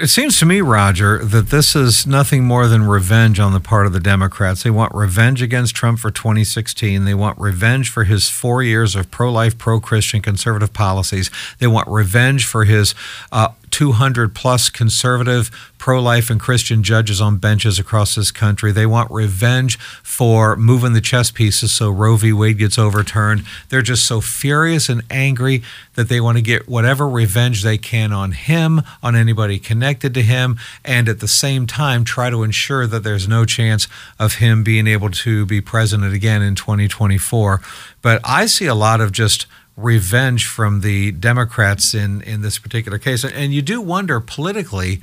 it 0.00 0.06
seems 0.06 0.38
to 0.38 0.46
me, 0.46 0.60
Roger, 0.60 1.18
that 1.24 1.48
this 1.48 1.74
is 1.74 2.06
nothing 2.06 2.44
more 2.44 2.68
than 2.68 2.84
revenge 2.84 3.40
on 3.40 3.52
the 3.52 3.58
part 3.58 3.86
of 3.86 3.92
the 3.92 3.98
Democrats. 3.98 4.62
They 4.62 4.70
want 4.70 4.94
revenge 4.94 5.42
against 5.42 5.74
Trump 5.74 5.98
for 5.98 6.12
2016. 6.12 7.04
They 7.04 7.14
want 7.14 7.36
revenge 7.40 7.90
for 7.90 8.04
his 8.04 8.28
four 8.28 8.62
years 8.62 8.94
of 8.94 9.10
pro 9.10 9.32
life, 9.32 9.58
pro 9.58 9.80
Christian 9.80 10.22
conservative 10.22 10.72
policies. 10.72 11.28
They 11.58 11.66
want 11.66 11.88
revenge 11.88 12.46
for 12.46 12.64
his 12.64 12.94
uh, 13.32 13.48
200 13.70 14.34
plus 14.34 14.70
conservative, 14.70 15.50
pro 15.78 16.00
life, 16.00 16.30
and 16.30 16.40
Christian 16.40 16.82
judges 16.82 17.20
on 17.20 17.36
benches 17.36 17.78
across 17.78 18.14
this 18.14 18.30
country. 18.30 18.72
They 18.72 18.86
want 18.86 19.10
revenge 19.10 19.78
for 19.78 20.56
moving 20.56 20.92
the 20.92 21.00
chess 21.00 21.30
pieces 21.30 21.72
so 21.72 21.90
Roe 21.90 22.16
v. 22.16 22.32
Wade 22.32 22.58
gets 22.58 22.78
overturned. 22.78 23.44
They're 23.68 23.82
just 23.82 24.06
so 24.06 24.20
furious 24.20 24.88
and 24.88 25.02
angry 25.10 25.62
that 25.94 26.08
they 26.08 26.20
want 26.20 26.38
to 26.38 26.42
get 26.42 26.68
whatever 26.68 27.08
revenge 27.08 27.62
they 27.62 27.78
can 27.78 28.12
on 28.12 28.32
him, 28.32 28.82
on 29.02 29.16
anybody 29.16 29.58
connected 29.58 30.14
to 30.14 30.22
him, 30.22 30.58
and 30.84 31.08
at 31.08 31.20
the 31.20 31.28
same 31.28 31.66
time 31.66 32.04
try 32.04 32.30
to 32.30 32.42
ensure 32.42 32.86
that 32.86 33.02
there's 33.02 33.28
no 33.28 33.44
chance 33.44 33.88
of 34.18 34.34
him 34.34 34.62
being 34.62 34.86
able 34.86 35.10
to 35.10 35.46
be 35.46 35.60
president 35.60 36.14
again 36.14 36.42
in 36.42 36.54
2024. 36.54 37.60
But 38.02 38.20
I 38.24 38.46
see 38.46 38.66
a 38.66 38.74
lot 38.74 39.00
of 39.00 39.12
just 39.12 39.46
revenge 39.78 40.46
from 40.46 40.80
the 40.80 41.12
Democrats 41.12 41.94
in, 41.94 42.20
in 42.22 42.42
this 42.42 42.58
particular 42.58 42.98
case. 42.98 43.24
And 43.24 43.54
you 43.54 43.62
do 43.62 43.80
wonder 43.80 44.18
politically, 44.18 45.00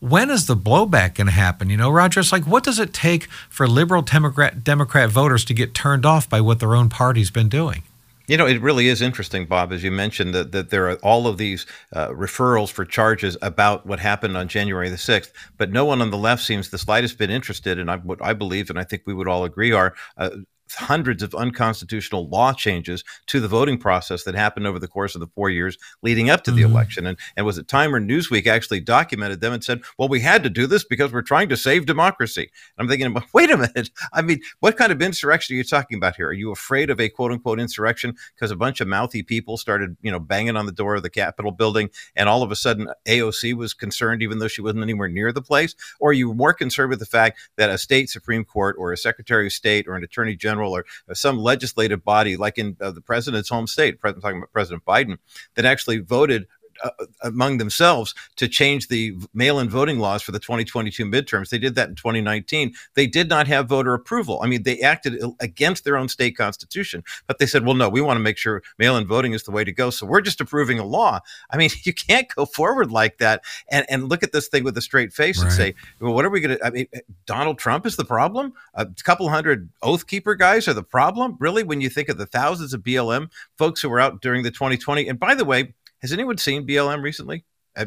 when 0.00 0.30
is 0.30 0.46
the 0.46 0.54
blowback 0.54 1.14
going 1.14 1.26
to 1.26 1.32
happen? 1.32 1.70
You 1.70 1.78
know, 1.78 1.90
Roger, 1.90 2.20
it's 2.20 2.30
like, 2.30 2.46
what 2.46 2.62
does 2.62 2.78
it 2.78 2.92
take 2.92 3.24
for 3.48 3.66
liberal 3.66 4.02
Democrat, 4.02 4.62
Democrat 4.62 5.08
voters 5.08 5.44
to 5.46 5.54
get 5.54 5.74
turned 5.74 6.04
off 6.04 6.28
by 6.28 6.42
what 6.42 6.60
their 6.60 6.76
own 6.76 6.90
party's 6.90 7.30
been 7.30 7.48
doing? 7.48 7.82
You 8.26 8.36
know, 8.36 8.46
it 8.46 8.60
really 8.60 8.88
is 8.88 9.00
interesting, 9.00 9.46
Bob, 9.46 9.72
as 9.72 9.82
you 9.82 9.90
mentioned 9.90 10.34
that, 10.34 10.52
that 10.52 10.68
there 10.68 10.90
are 10.90 10.96
all 10.96 11.26
of 11.26 11.38
these 11.38 11.64
uh, 11.94 12.08
referrals 12.08 12.70
for 12.70 12.84
charges 12.84 13.38
about 13.40 13.86
what 13.86 13.98
happened 13.98 14.36
on 14.36 14.48
January 14.48 14.90
the 14.90 14.96
6th, 14.96 15.30
but 15.56 15.72
no 15.72 15.86
one 15.86 16.02
on 16.02 16.10
the 16.10 16.18
left 16.18 16.44
seems 16.44 16.68
the 16.68 16.76
slightest 16.76 17.16
bit 17.16 17.30
interested. 17.30 17.78
And 17.78 17.90
I, 17.90 17.96
what 17.96 18.22
I 18.22 18.34
believe, 18.34 18.68
and 18.68 18.78
I 18.78 18.84
think 18.84 19.04
we 19.06 19.14
would 19.14 19.26
all 19.26 19.44
agree, 19.44 19.72
are 19.72 19.94
uh, 20.18 20.28
hundreds 20.74 21.22
of 21.22 21.34
unconstitutional 21.34 22.28
law 22.28 22.52
changes 22.52 23.04
to 23.26 23.40
the 23.40 23.48
voting 23.48 23.78
process 23.78 24.24
that 24.24 24.34
happened 24.34 24.66
over 24.66 24.78
the 24.78 24.88
course 24.88 25.14
of 25.14 25.20
the 25.20 25.26
four 25.28 25.50
years 25.50 25.78
leading 26.02 26.30
up 26.30 26.44
to 26.44 26.50
the 26.50 26.62
Mhm. 26.62 26.70
election. 26.70 27.06
And, 27.06 27.18
and 27.36 27.46
was 27.46 27.58
it 27.58 27.68
Time 27.68 27.94
or 27.94 28.00
Newsweek 28.00 28.46
actually 28.46 28.80
documented 28.80 29.40
them 29.40 29.52
and 29.52 29.62
said, 29.62 29.80
well, 29.98 30.08
we 30.08 30.20
had 30.20 30.42
to 30.42 30.50
do 30.50 30.66
this 30.66 30.84
because 30.84 31.12
we're 31.12 31.22
trying 31.22 31.48
to 31.50 31.56
save 31.56 31.86
democracy. 31.86 32.50
And 32.76 32.84
I'm 32.84 32.88
thinking, 32.88 33.16
wait 33.32 33.50
a 33.50 33.56
minute. 33.56 33.90
I 34.12 34.22
mean, 34.22 34.40
what 34.60 34.76
kind 34.76 34.92
of 34.92 35.00
insurrection 35.02 35.54
are 35.54 35.58
you 35.58 35.64
talking 35.64 35.96
about 35.96 36.16
here? 36.16 36.28
Are 36.28 36.32
you 36.32 36.50
afraid 36.50 36.90
of 36.90 37.00
a 37.00 37.08
quote 37.08 37.32
unquote 37.32 37.60
insurrection 37.60 38.14
because 38.34 38.50
a 38.50 38.56
bunch 38.56 38.80
of 38.80 38.88
mouthy 38.88 39.22
people 39.22 39.56
started, 39.56 39.96
you 40.02 40.10
know, 40.10 40.18
banging 40.20 40.56
on 40.56 40.66
the 40.66 40.72
door 40.72 40.96
of 40.96 41.02
the 41.02 41.10
Capitol 41.10 41.50
building 41.52 41.90
and 42.16 42.28
all 42.28 42.42
of 42.42 42.50
a 42.50 42.56
sudden 42.56 42.88
AOC 43.06 43.54
was 43.54 43.74
concerned 43.74 44.22
even 44.22 44.38
though 44.38 44.48
she 44.48 44.62
wasn't 44.62 44.82
anywhere 44.82 45.08
near 45.08 45.32
the 45.32 45.42
place? 45.42 45.74
Or 46.00 46.10
are 46.10 46.14
you 46.14 46.34
more 46.34 46.52
concerned 46.52 46.90
with 46.90 46.98
the 46.98 47.06
fact 47.06 47.38
that 47.56 47.70
a 47.70 47.78
state 47.78 48.10
Supreme 48.10 48.44
Court 48.44 48.76
or 48.78 48.92
a 48.92 48.96
Secretary 48.96 49.46
of 49.46 49.52
State 49.52 49.86
or 49.86 49.94
an 49.94 50.04
Attorney 50.04 50.36
General 50.36 50.57
or 50.62 50.84
some 51.12 51.38
legislative 51.38 52.04
body, 52.04 52.36
like 52.36 52.58
in 52.58 52.76
uh, 52.80 52.90
the 52.90 53.00
president's 53.00 53.48
home 53.48 53.66
state, 53.66 53.98
I'm 54.02 54.20
talking 54.20 54.38
about 54.38 54.52
President 54.52 54.84
Biden, 54.84 55.18
that 55.54 55.64
actually 55.64 55.98
voted 55.98 56.46
uh, 56.82 56.90
among 57.22 57.58
themselves 57.58 58.14
to 58.36 58.48
change 58.48 58.88
the 58.88 59.14
mail-in 59.34 59.68
voting 59.68 59.98
laws 59.98 60.22
for 60.22 60.32
the 60.32 60.38
2022 60.38 61.04
midterms. 61.04 61.50
They 61.50 61.58
did 61.58 61.74
that 61.74 61.88
in 61.88 61.94
2019. 61.94 62.74
They 62.94 63.06
did 63.06 63.28
not 63.28 63.46
have 63.46 63.68
voter 63.68 63.94
approval. 63.94 64.40
I 64.42 64.46
mean, 64.46 64.62
they 64.62 64.80
acted 64.80 65.22
against 65.40 65.84
their 65.84 65.96
own 65.96 66.08
state 66.08 66.36
constitution, 66.36 67.04
but 67.26 67.38
they 67.38 67.46
said, 67.46 67.64
"Well, 67.64 67.74
no, 67.74 67.88
we 67.88 68.00
want 68.00 68.16
to 68.16 68.22
make 68.22 68.38
sure 68.38 68.62
mail-in 68.78 69.06
voting 69.06 69.32
is 69.32 69.42
the 69.42 69.50
way 69.50 69.64
to 69.64 69.72
go, 69.72 69.90
so 69.90 70.06
we're 70.06 70.20
just 70.20 70.40
approving 70.40 70.78
a 70.78 70.84
law." 70.84 71.20
I 71.50 71.56
mean, 71.56 71.70
you 71.82 71.92
can't 71.92 72.28
go 72.34 72.46
forward 72.46 72.90
like 72.90 73.18
that 73.18 73.42
and 73.70 73.86
and 73.88 74.08
look 74.08 74.22
at 74.22 74.32
this 74.32 74.48
thing 74.48 74.64
with 74.64 74.76
a 74.76 74.82
straight 74.82 75.12
face 75.12 75.40
and 75.42 75.52
say, 75.52 75.74
"Well, 76.00 76.14
what 76.14 76.24
are 76.24 76.30
we 76.30 76.40
going 76.40 76.58
to?" 76.58 76.66
I 76.66 76.70
mean, 76.70 76.86
Donald 77.26 77.58
Trump 77.58 77.86
is 77.86 77.96
the 77.96 78.04
problem. 78.04 78.52
A 78.74 78.86
couple 79.04 79.28
hundred 79.28 79.68
Oath 79.82 80.06
Keeper 80.06 80.34
guys 80.34 80.68
are 80.68 80.74
the 80.74 80.82
problem, 80.82 81.36
really. 81.40 81.62
When 81.62 81.80
you 81.80 81.90
think 81.90 82.08
of 82.08 82.18
the 82.18 82.26
thousands 82.26 82.72
of 82.74 82.82
BLM 82.82 83.30
folks 83.56 83.80
who 83.80 83.88
were 83.88 84.00
out 84.00 84.20
during 84.20 84.42
the 84.42 84.50
2020, 84.50 85.08
and 85.08 85.18
by 85.18 85.34
the 85.34 85.44
way, 85.44 85.74
has 86.02 86.12
anyone 86.12 86.38
seen 86.38 86.66
BLM 86.66 87.02
recently? 87.02 87.44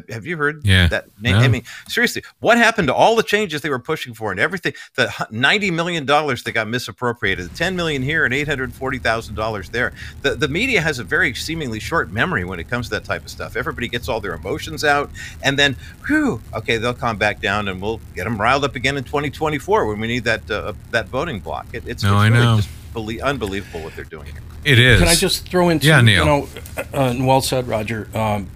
Have, 0.08 0.24
you 0.24 0.38
heard 0.38 0.64
Yeah. 0.64 0.86
that 0.88 1.08
name? 1.20 1.34
No. 1.36 1.40
I 1.40 1.48
mean, 1.48 1.64
seriously, 1.86 2.22
what 2.40 2.56
happened 2.56 2.88
to 2.88 2.94
all 2.94 3.14
the 3.14 3.22
changes 3.22 3.60
they 3.60 3.68
were 3.68 3.78
pushing 3.78 4.14
for 4.14 4.30
and 4.30 4.40
everything? 4.40 4.72
The 4.94 5.12
ninety 5.30 5.70
million 5.70 6.06
dollars 6.06 6.44
that 6.44 6.52
got 6.52 6.66
misappropriated, 6.66 7.54
ten 7.54 7.76
million 7.76 8.00
here 8.02 8.24
and 8.24 8.32
eight 8.32 8.48
hundred 8.48 8.72
forty 8.72 8.98
thousand 8.98 9.34
dollars 9.34 9.68
there. 9.68 9.92
The 10.22 10.34
the 10.34 10.48
media 10.48 10.80
has 10.80 10.98
a 10.98 11.04
very 11.04 11.34
seemingly 11.34 11.78
short 11.78 12.10
memory 12.10 12.42
when 12.46 12.58
it 12.58 12.70
comes 12.70 12.86
to 12.86 12.94
that 12.94 13.04
type 13.04 13.22
of 13.22 13.28
stuff. 13.30 13.54
Everybody 13.54 13.86
gets 13.86 14.08
all 14.08 14.18
their 14.22 14.32
emotions 14.32 14.82
out, 14.82 15.10
and 15.42 15.58
then, 15.58 15.76
whew, 16.06 16.40
okay, 16.54 16.78
they'll 16.78 16.94
calm 16.94 17.18
back 17.18 17.42
down, 17.42 17.68
and 17.68 17.82
we'll 17.82 18.00
get 18.14 18.24
them 18.24 18.40
riled 18.40 18.64
up 18.64 18.74
again 18.76 18.96
in 18.96 19.04
twenty 19.04 19.28
twenty 19.28 19.58
four 19.58 19.84
when 19.86 20.00
we 20.00 20.06
need 20.06 20.24
that 20.24 20.50
uh, 20.50 20.72
that 20.92 21.08
voting 21.08 21.40
block. 21.40 21.66
It, 21.74 21.86
it's, 21.86 22.02
No, 22.02 22.12
it's 22.14 22.18
I 22.20 22.28
really 22.28 22.42
know. 22.42 22.56
just 22.56 22.70
belie- 22.92 23.20
unbelievable 23.20 23.82
what 23.82 23.94
they're 23.96 24.04
doing 24.04 24.26
here. 24.26 24.42
It 24.64 24.78
is. 24.78 25.00
Can 25.00 25.08
I 25.08 25.14
just 25.14 25.48
throw 25.48 25.68
in, 25.68 25.80
Yeah, 25.82 26.00
Neil. 26.00 26.20
you 26.20 26.24
know, 26.24 26.48
uh, 26.92 27.14
well 27.18 27.40
said, 27.40 27.66
Roger. 27.66 28.08
Um, 28.14 28.48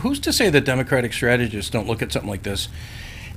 who's 0.00 0.20
to 0.20 0.32
say 0.32 0.48
that 0.50 0.64
Democratic 0.64 1.12
strategists 1.12 1.70
don't 1.70 1.86
look 1.86 2.02
at 2.02 2.12
something 2.12 2.30
like 2.30 2.42
this? 2.42 2.68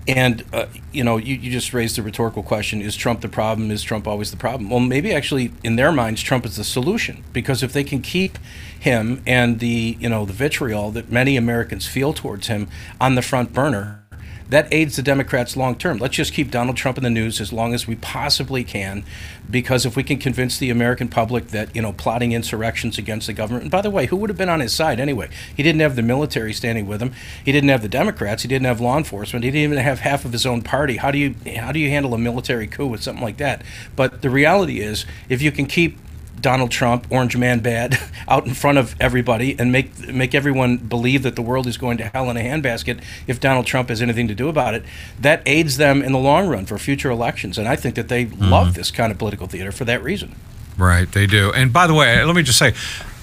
And, 0.07 0.43
uh, 0.53 0.67
you 0.91 1.03
know, 1.03 1.17
you, 1.17 1.33
you 1.35 1.49
just 1.51 1.73
raised 1.73 1.95
the 1.97 2.03
rhetorical 2.03 2.43
question 2.43 2.79
is 2.79 2.95
Trump 2.95 3.21
the 3.21 3.27
problem? 3.27 3.71
Is 3.71 3.81
Trump 3.81 4.07
always 4.07 4.29
the 4.29 4.37
problem? 4.37 4.69
Well, 4.69 4.79
maybe 4.79 5.11
actually, 5.11 5.51
in 5.63 5.77
their 5.77 5.91
minds, 5.91 6.21
Trump 6.21 6.45
is 6.45 6.57
the 6.57 6.63
solution. 6.63 7.23
Because 7.33 7.63
if 7.63 7.73
they 7.73 7.83
can 7.83 8.01
keep 8.03 8.37
him 8.79 9.23
and 9.25 9.59
the, 9.59 9.97
you 9.99 10.07
know, 10.07 10.23
the 10.25 10.33
vitriol 10.33 10.91
that 10.91 11.11
many 11.11 11.37
Americans 11.37 11.87
feel 11.87 12.13
towards 12.13 12.47
him 12.47 12.67
on 13.01 13.15
the 13.15 13.23
front 13.23 13.51
burner, 13.51 14.04
that 14.49 14.67
aids 14.71 14.95
the 14.95 15.01
Democrats 15.01 15.57
long 15.57 15.75
term. 15.75 15.97
Let's 15.97 16.15
just 16.15 16.33
keep 16.33 16.51
Donald 16.51 16.77
Trump 16.77 16.97
in 16.97 17.03
the 17.03 17.09
news 17.09 17.41
as 17.41 17.51
long 17.51 17.73
as 17.73 17.87
we 17.87 17.95
possibly 17.95 18.63
can, 18.63 19.03
because 19.49 19.85
if 19.85 19.95
we 19.95 20.03
can 20.03 20.17
convince 20.17 20.57
the 20.57 20.69
American 20.69 21.07
public 21.07 21.47
that 21.47 21.75
you 21.75 21.81
know 21.81 21.93
plotting 21.93 22.31
insurrections 22.31 22.97
against 22.97 23.27
the 23.27 23.33
government, 23.33 23.63
and 23.63 23.71
by 23.71 23.81
the 23.81 23.89
way, 23.89 24.05
who 24.05 24.15
would 24.17 24.29
have 24.29 24.37
been 24.37 24.49
on 24.49 24.59
his 24.59 24.73
side 24.73 24.99
anyway? 24.99 25.29
He 25.55 25.63
didn't 25.63 25.81
have 25.81 25.95
the 25.95 26.01
military 26.01 26.53
standing 26.53 26.87
with 26.87 27.01
him. 27.01 27.13
He 27.43 27.51
didn't 27.51 27.69
have 27.69 27.81
the 27.81 27.89
Democrats. 27.89 28.43
He 28.43 28.47
didn't 28.47 28.65
have 28.65 28.79
law 28.79 28.97
enforcement. 28.97 29.43
He 29.43 29.51
didn't 29.51 29.71
even 29.71 29.83
have 29.83 29.99
half 29.99 30.25
of 30.25 30.31
his 30.31 30.45
own 30.45 30.61
party. 30.61 30.97
How 30.97 31.11
do 31.11 31.17
you 31.17 31.35
how 31.57 31.71
do 31.71 31.79
you 31.79 31.89
handle 31.89 32.13
a 32.13 32.17
military 32.17 32.67
coup 32.67 32.87
with 32.87 33.01
something 33.01 33.23
like 33.23 33.37
that? 33.37 33.63
But 33.95 34.21
the 34.21 34.29
reality 34.29 34.79
is, 34.79 35.05
if 35.29 35.41
you 35.41 35.51
can 35.51 35.65
keep 35.65 35.97
Donald 36.41 36.71
Trump, 36.71 37.07
Orange 37.09 37.37
Man 37.37 37.59
bad, 37.59 37.97
out 38.27 38.45
in 38.45 38.53
front 38.53 38.77
of 38.77 38.95
everybody 38.99 39.55
and 39.57 39.71
make 39.71 40.07
make 40.07 40.35
everyone 40.35 40.77
believe 40.77 41.23
that 41.23 41.35
the 41.35 41.41
world 41.41 41.67
is 41.67 41.77
going 41.77 41.97
to 41.97 42.05
hell 42.05 42.29
in 42.29 42.37
a 42.37 42.41
handbasket 42.41 43.01
if 43.27 43.39
Donald 43.39 43.65
Trump 43.65 43.89
has 43.89 44.01
anything 44.01 44.27
to 44.27 44.35
do 44.35 44.49
about 44.49 44.73
it. 44.73 44.83
That 45.19 45.41
aids 45.45 45.77
them 45.77 46.01
in 46.01 46.11
the 46.11 46.19
long 46.19 46.47
run 46.47 46.65
for 46.65 46.77
future 46.77 47.09
elections, 47.09 47.57
and 47.57 47.67
I 47.67 47.75
think 47.75 47.95
that 47.95 48.07
they 48.07 48.25
love 48.25 48.67
mm-hmm. 48.67 48.73
this 48.73 48.91
kind 48.91 49.11
of 49.11 49.17
political 49.17 49.47
theater 49.47 49.71
for 49.71 49.85
that 49.85 50.03
reason. 50.03 50.35
Right, 50.77 51.09
they 51.09 51.25
do. 51.25 51.51
And 51.53 51.71
by 51.71 51.87
the 51.87 51.93
way, 51.93 52.23
let 52.23 52.35
me 52.35 52.43
just 52.43 52.59
say, 52.59 52.73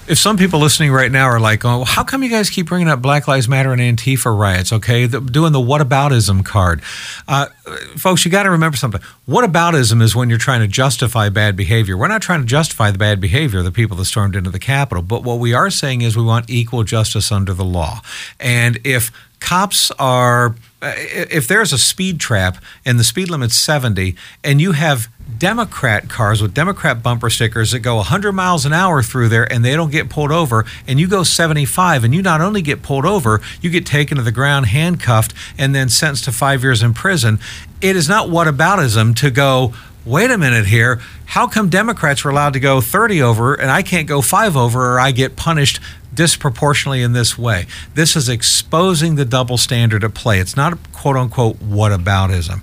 if 0.07 0.17
some 0.17 0.37
people 0.37 0.59
listening 0.59 0.91
right 0.91 1.11
now 1.11 1.25
are 1.25 1.39
like, 1.39 1.63
oh, 1.63 1.83
how 1.83 2.03
come 2.03 2.23
you 2.23 2.29
guys 2.29 2.49
keep 2.49 2.67
bringing 2.67 2.87
up 2.87 3.01
Black 3.01 3.27
Lives 3.27 3.47
Matter 3.47 3.71
and 3.71 3.81
Antifa 3.81 4.37
riots? 4.37 4.73
Okay, 4.73 5.05
the, 5.05 5.21
doing 5.21 5.53
the 5.53 5.59
whataboutism 5.59 6.43
card. 6.43 6.81
Uh, 7.27 7.47
folks, 7.95 8.25
you 8.25 8.31
got 8.31 8.43
to 8.43 8.51
remember 8.51 8.77
something. 8.77 9.01
Whataboutism 9.27 10.01
is 10.01 10.15
when 10.15 10.29
you're 10.29 10.37
trying 10.37 10.61
to 10.61 10.67
justify 10.67 11.29
bad 11.29 11.55
behavior. 11.55 11.95
We're 11.95 12.07
not 12.07 12.21
trying 12.21 12.41
to 12.41 12.47
justify 12.47 12.91
the 12.91 12.97
bad 12.97 13.21
behavior 13.21 13.59
of 13.59 13.65
the 13.65 13.71
people 13.71 13.95
that 13.97 14.05
stormed 14.05 14.35
into 14.35 14.49
the 14.49 14.59
Capitol, 14.59 15.03
but 15.03 15.23
what 15.23 15.39
we 15.39 15.53
are 15.53 15.69
saying 15.69 16.01
is 16.01 16.17
we 16.17 16.23
want 16.23 16.49
equal 16.49 16.83
justice 16.83 17.31
under 17.31 17.53
the 17.53 17.65
law. 17.65 18.01
And 18.39 18.79
if 18.83 19.11
cops 19.39 19.91
are 19.91 20.55
Uh, 20.83 20.93
if 20.97 21.47
there's 21.47 21.71
a 21.71 21.77
speed 21.77 22.19
trap 22.19 22.57
and 22.85 22.99
the 22.99 23.05
speed 23.05 23.29
limit's 23.29 23.55
70 23.55 24.17
and 24.43 24.59
you 24.59 24.73
have 24.73 25.07
Democrat 25.37 26.09
cars 26.09 26.41
with 26.41 26.53
Democrat 26.53 27.01
bumper 27.01 27.29
stickers 27.29 27.71
that 27.71 27.79
go 27.79 27.95
100 27.95 28.33
miles 28.33 28.65
an 28.65 28.73
hour 28.73 29.01
through 29.01 29.29
there 29.29 29.49
and 29.49 29.63
they 29.63 29.77
don't 29.77 29.91
get 29.91 30.09
pulled 30.09 30.31
over, 30.31 30.65
and 30.85 30.99
you 30.99 31.07
go 31.07 31.23
75 31.23 32.03
and 32.03 32.13
you 32.13 32.21
not 32.21 32.41
only 32.41 32.61
get 32.61 32.83
pulled 32.83 33.05
over, 33.05 33.39
you 33.61 33.69
get 33.69 33.85
taken 33.85 34.17
to 34.17 34.23
the 34.23 34.31
ground, 34.31 34.65
handcuffed, 34.65 35.33
and 35.57 35.73
then 35.73 35.87
sentenced 35.87 36.25
to 36.25 36.33
five 36.33 36.63
years 36.63 36.83
in 36.83 36.93
prison. 36.93 37.39
It 37.79 37.95
is 37.95 38.09
not 38.09 38.27
whataboutism 38.27 39.15
to 39.17 39.31
go, 39.31 39.73
wait 40.05 40.31
a 40.31 40.37
minute 40.37 40.65
here, 40.65 40.99
how 41.25 41.47
come 41.47 41.69
Democrats 41.69 42.25
are 42.25 42.29
allowed 42.29 42.53
to 42.53 42.59
go 42.59 42.81
30 42.81 43.21
over 43.21 43.53
and 43.53 43.71
I 43.71 43.83
can't 43.83 44.07
go 44.07 44.21
five 44.21 44.57
over 44.57 44.95
or 44.95 44.99
I 44.99 45.11
get 45.11 45.37
punished 45.37 45.79
disproportionately 46.15 47.01
in 47.01 47.13
this 47.13 47.37
way? 47.37 47.65
This 47.93 48.15
is 48.15 48.29
exposing 48.29 49.15
the 49.15 49.25
double 49.25 49.57
standard 49.57 50.03
at 50.03 50.13
play. 50.13 50.39
It's 50.39 50.55
not 50.55 50.73
a 50.73 50.77
quote 50.93 51.15
unquote 51.15 51.59
whataboutism. 51.59 52.61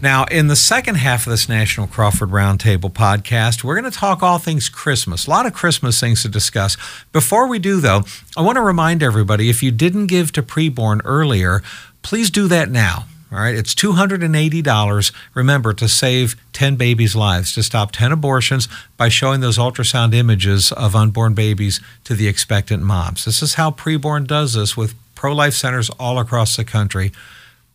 Now, 0.00 0.24
in 0.24 0.48
the 0.48 0.56
second 0.56 0.96
half 0.96 1.26
of 1.26 1.30
this 1.30 1.48
National 1.48 1.86
Crawford 1.86 2.30
Roundtable 2.30 2.92
podcast, 2.92 3.62
we're 3.62 3.80
going 3.80 3.90
to 3.90 3.96
talk 3.96 4.22
all 4.22 4.38
things 4.38 4.68
Christmas. 4.68 5.26
A 5.26 5.30
lot 5.30 5.46
of 5.46 5.54
Christmas 5.54 6.00
things 6.00 6.22
to 6.22 6.28
discuss. 6.28 6.76
Before 7.12 7.46
we 7.46 7.58
do, 7.58 7.80
though, 7.80 8.02
I 8.36 8.42
want 8.42 8.56
to 8.56 8.62
remind 8.62 9.02
everybody 9.02 9.48
if 9.48 9.62
you 9.62 9.70
didn't 9.70 10.06
give 10.06 10.32
to 10.32 10.42
preborn 10.42 11.00
earlier, 11.04 11.62
please 12.02 12.30
do 12.30 12.48
that 12.48 12.70
now. 12.70 13.04
All 13.32 13.38
right, 13.38 13.54
it's 13.54 13.74
$280. 13.74 15.12
Remember 15.32 15.72
to 15.72 15.88
save 15.88 16.36
10 16.52 16.76
babies' 16.76 17.16
lives, 17.16 17.54
to 17.54 17.62
stop 17.62 17.90
10 17.90 18.12
abortions 18.12 18.68
by 18.98 19.08
showing 19.08 19.40
those 19.40 19.56
ultrasound 19.56 20.12
images 20.12 20.70
of 20.70 20.94
unborn 20.94 21.32
babies 21.32 21.80
to 22.04 22.14
the 22.14 22.28
expectant 22.28 22.82
moms. 22.82 23.24
This 23.24 23.40
is 23.40 23.54
how 23.54 23.70
preborn 23.70 24.26
does 24.26 24.52
this 24.52 24.76
with 24.76 24.94
pro 25.14 25.32
life 25.32 25.54
centers 25.54 25.88
all 25.98 26.18
across 26.18 26.56
the 26.56 26.64
country. 26.64 27.10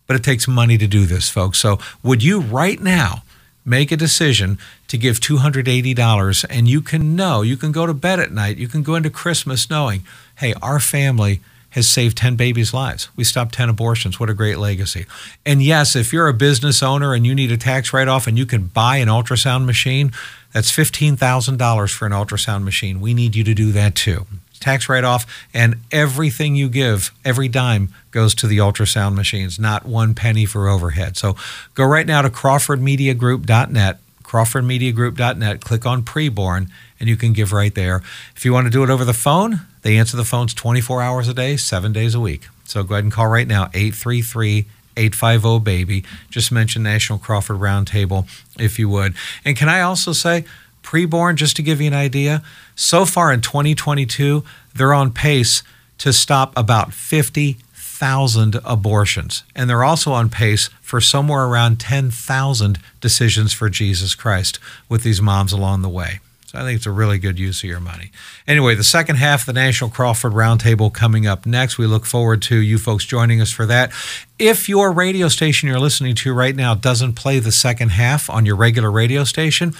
But 0.06 0.14
it 0.14 0.22
takes 0.22 0.46
money 0.46 0.78
to 0.78 0.86
do 0.86 1.06
this, 1.06 1.28
folks. 1.28 1.58
So, 1.58 1.80
would 2.04 2.22
you 2.22 2.40
right 2.40 2.80
now 2.80 3.24
make 3.64 3.90
a 3.90 3.96
decision 3.96 4.58
to 4.86 4.96
give 4.96 5.18
$280 5.18 6.46
and 6.48 6.68
you 6.68 6.80
can 6.80 7.16
know, 7.16 7.42
you 7.42 7.56
can 7.56 7.72
go 7.72 7.84
to 7.84 7.92
bed 7.92 8.20
at 8.20 8.30
night, 8.30 8.58
you 8.58 8.68
can 8.68 8.84
go 8.84 8.94
into 8.94 9.10
Christmas 9.10 9.68
knowing, 9.68 10.04
hey, 10.36 10.54
our 10.62 10.78
family 10.78 11.40
has 11.78 11.88
saved 11.88 12.18
10 12.18 12.36
babies' 12.36 12.74
lives. 12.74 13.08
We 13.16 13.24
stopped 13.24 13.54
10 13.54 13.68
abortions. 13.68 14.20
What 14.20 14.28
a 14.28 14.34
great 14.34 14.58
legacy. 14.58 15.06
And 15.46 15.62
yes, 15.62 15.96
if 15.96 16.12
you're 16.12 16.28
a 16.28 16.34
business 16.34 16.82
owner 16.82 17.14
and 17.14 17.24
you 17.24 17.34
need 17.34 17.50
a 17.50 17.56
tax 17.56 17.92
write 17.92 18.08
off 18.08 18.26
and 18.26 18.36
you 18.36 18.44
can 18.46 18.66
buy 18.66 18.96
an 18.98 19.08
ultrasound 19.08 19.64
machine, 19.64 20.12
that's 20.52 20.70
$15,000 20.70 21.94
for 21.94 22.06
an 22.06 22.12
ultrasound 22.12 22.64
machine. 22.64 23.00
We 23.00 23.14
need 23.14 23.34
you 23.34 23.44
to 23.44 23.54
do 23.54 23.72
that 23.72 23.94
too. 23.94 24.26
Tax 24.60 24.88
write 24.88 25.04
off, 25.04 25.46
and 25.54 25.76
everything 25.92 26.56
you 26.56 26.68
give, 26.68 27.12
every 27.24 27.46
dime 27.46 27.94
goes 28.10 28.34
to 28.34 28.48
the 28.48 28.58
ultrasound 28.58 29.14
machines, 29.14 29.58
not 29.58 29.86
one 29.86 30.14
penny 30.14 30.46
for 30.46 30.68
overhead. 30.68 31.16
So 31.16 31.36
go 31.74 31.84
right 31.84 32.06
now 32.06 32.22
to 32.22 32.28
CrawfordMediaGroup.net, 32.28 33.98
CrawfordMediaGroup.net, 34.24 35.60
click 35.60 35.86
on 35.86 36.02
preborn, 36.02 36.68
and 36.98 37.08
you 37.08 37.16
can 37.16 37.32
give 37.32 37.52
right 37.52 37.74
there. 37.74 38.02
If 38.34 38.44
you 38.44 38.52
want 38.52 38.66
to 38.66 38.70
do 38.70 38.82
it 38.82 38.90
over 38.90 39.04
the 39.04 39.14
phone, 39.14 39.60
they 39.82 39.96
answer 39.96 40.16
the 40.16 40.24
phones 40.24 40.54
24 40.54 41.02
hours 41.02 41.28
a 41.28 41.34
day, 41.34 41.56
seven 41.56 41.92
days 41.92 42.14
a 42.14 42.20
week. 42.20 42.48
So 42.64 42.82
go 42.82 42.94
ahead 42.94 43.04
and 43.04 43.12
call 43.12 43.28
right 43.28 43.46
now, 43.46 43.70
833 43.74 44.66
850 44.98 45.60
BABY. 45.60 46.04
Just 46.28 46.52
mention 46.52 46.82
National 46.82 47.18
Crawford 47.18 47.58
Roundtable 47.58 48.28
if 48.58 48.78
you 48.78 48.88
would. 48.88 49.14
And 49.44 49.56
can 49.56 49.68
I 49.68 49.80
also 49.80 50.12
say, 50.12 50.44
preborn, 50.82 51.36
just 51.36 51.56
to 51.56 51.62
give 51.62 51.80
you 51.80 51.86
an 51.86 51.94
idea, 51.94 52.42
so 52.74 53.04
far 53.04 53.32
in 53.32 53.40
2022, 53.40 54.44
they're 54.74 54.92
on 54.92 55.12
pace 55.12 55.62
to 55.98 56.12
stop 56.12 56.52
about 56.56 56.92
50,000 56.92 58.60
abortions. 58.64 59.42
And 59.54 59.68
they're 59.68 59.84
also 59.84 60.12
on 60.12 60.28
pace 60.28 60.68
for 60.80 61.00
somewhere 61.00 61.44
around 61.44 61.80
10,000 61.80 62.78
decisions 63.00 63.52
for 63.52 63.68
Jesus 63.68 64.14
Christ 64.14 64.58
with 64.88 65.02
these 65.02 65.22
moms 65.22 65.52
along 65.52 65.82
the 65.82 65.88
way. 65.88 66.20
So 66.48 66.58
I 66.58 66.62
think 66.62 66.76
it's 66.76 66.86
a 66.86 66.90
really 66.90 67.18
good 67.18 67.38
use 67.38 67.62
of 67.62 67.68
your 67.68 67.78
money. 67.78 68.10
Anyway, 68.46 68.74
the 68.74 68.82
second 68.82 69.16
half 69.16 69.40
of 69.40 69.46
the 69.46 69.52
National 69.52 69.90
Crawford 69.90 70.32
Roundtable 70.32 70.90
coming 70.90 71.26
up 71.26 71.44
next. 71.44 71.76
We 71.76 71.84
look 71.84 72.06
forward 72.06 72.40
to 72.42 72.56
you 72.56 72.78
folks 72.78 73.04
joining 73.04 73.42
us 73.42 73.50
for 73.50 73.66
that. 73.66 73.92
If 74.38 74.66
your 74.66 74.90
radio 74.90 75.28
station 75.28 75.68
you're 75.68 75.78
listening 75.78 76.14
to 76.14 76.32
right 76.32 76.56
now 76.56 76.74
doesn't 76.74 77.16
play 77.16 77.38
the 77.38 77.52
second 77.52 77.90
half 77.90 78.30
on 78.30 78.46
your 78.46 78.56
regular 78.56 78.90
radio 78.90 79.24
station, 79.24 79.74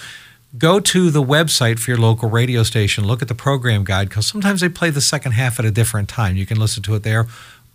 go 0.59 0.79
to 0.79 1.09
the 1.09 1.23
website 1.23 1.79
for 1.79 1.89
your 1.89 1.99
local 1.99 2.29
radio 2.29 2.61
station. 2.61 3.03
Look 3.03 3.23
at 3.23 3.29
the 3.29 3.35
program 3.35 3.83
guide 3.83 4.09
because 4.09 4.27
sometimes 4.27 4.61
they 4.61 4.69
play 4.69 4.91
the 4.91 5.01
second 5.01 5.31
half 5.31 5.57
at 5.57 5.65
a 5.65 5.71
different 5.71 6.07
time. 6.07 6.35
You 6.35 6.45
can 6.45 6.59
listen 6.59 6.83
to 6.83 6.93
it 6.93 7.01
there, 7.01 7.25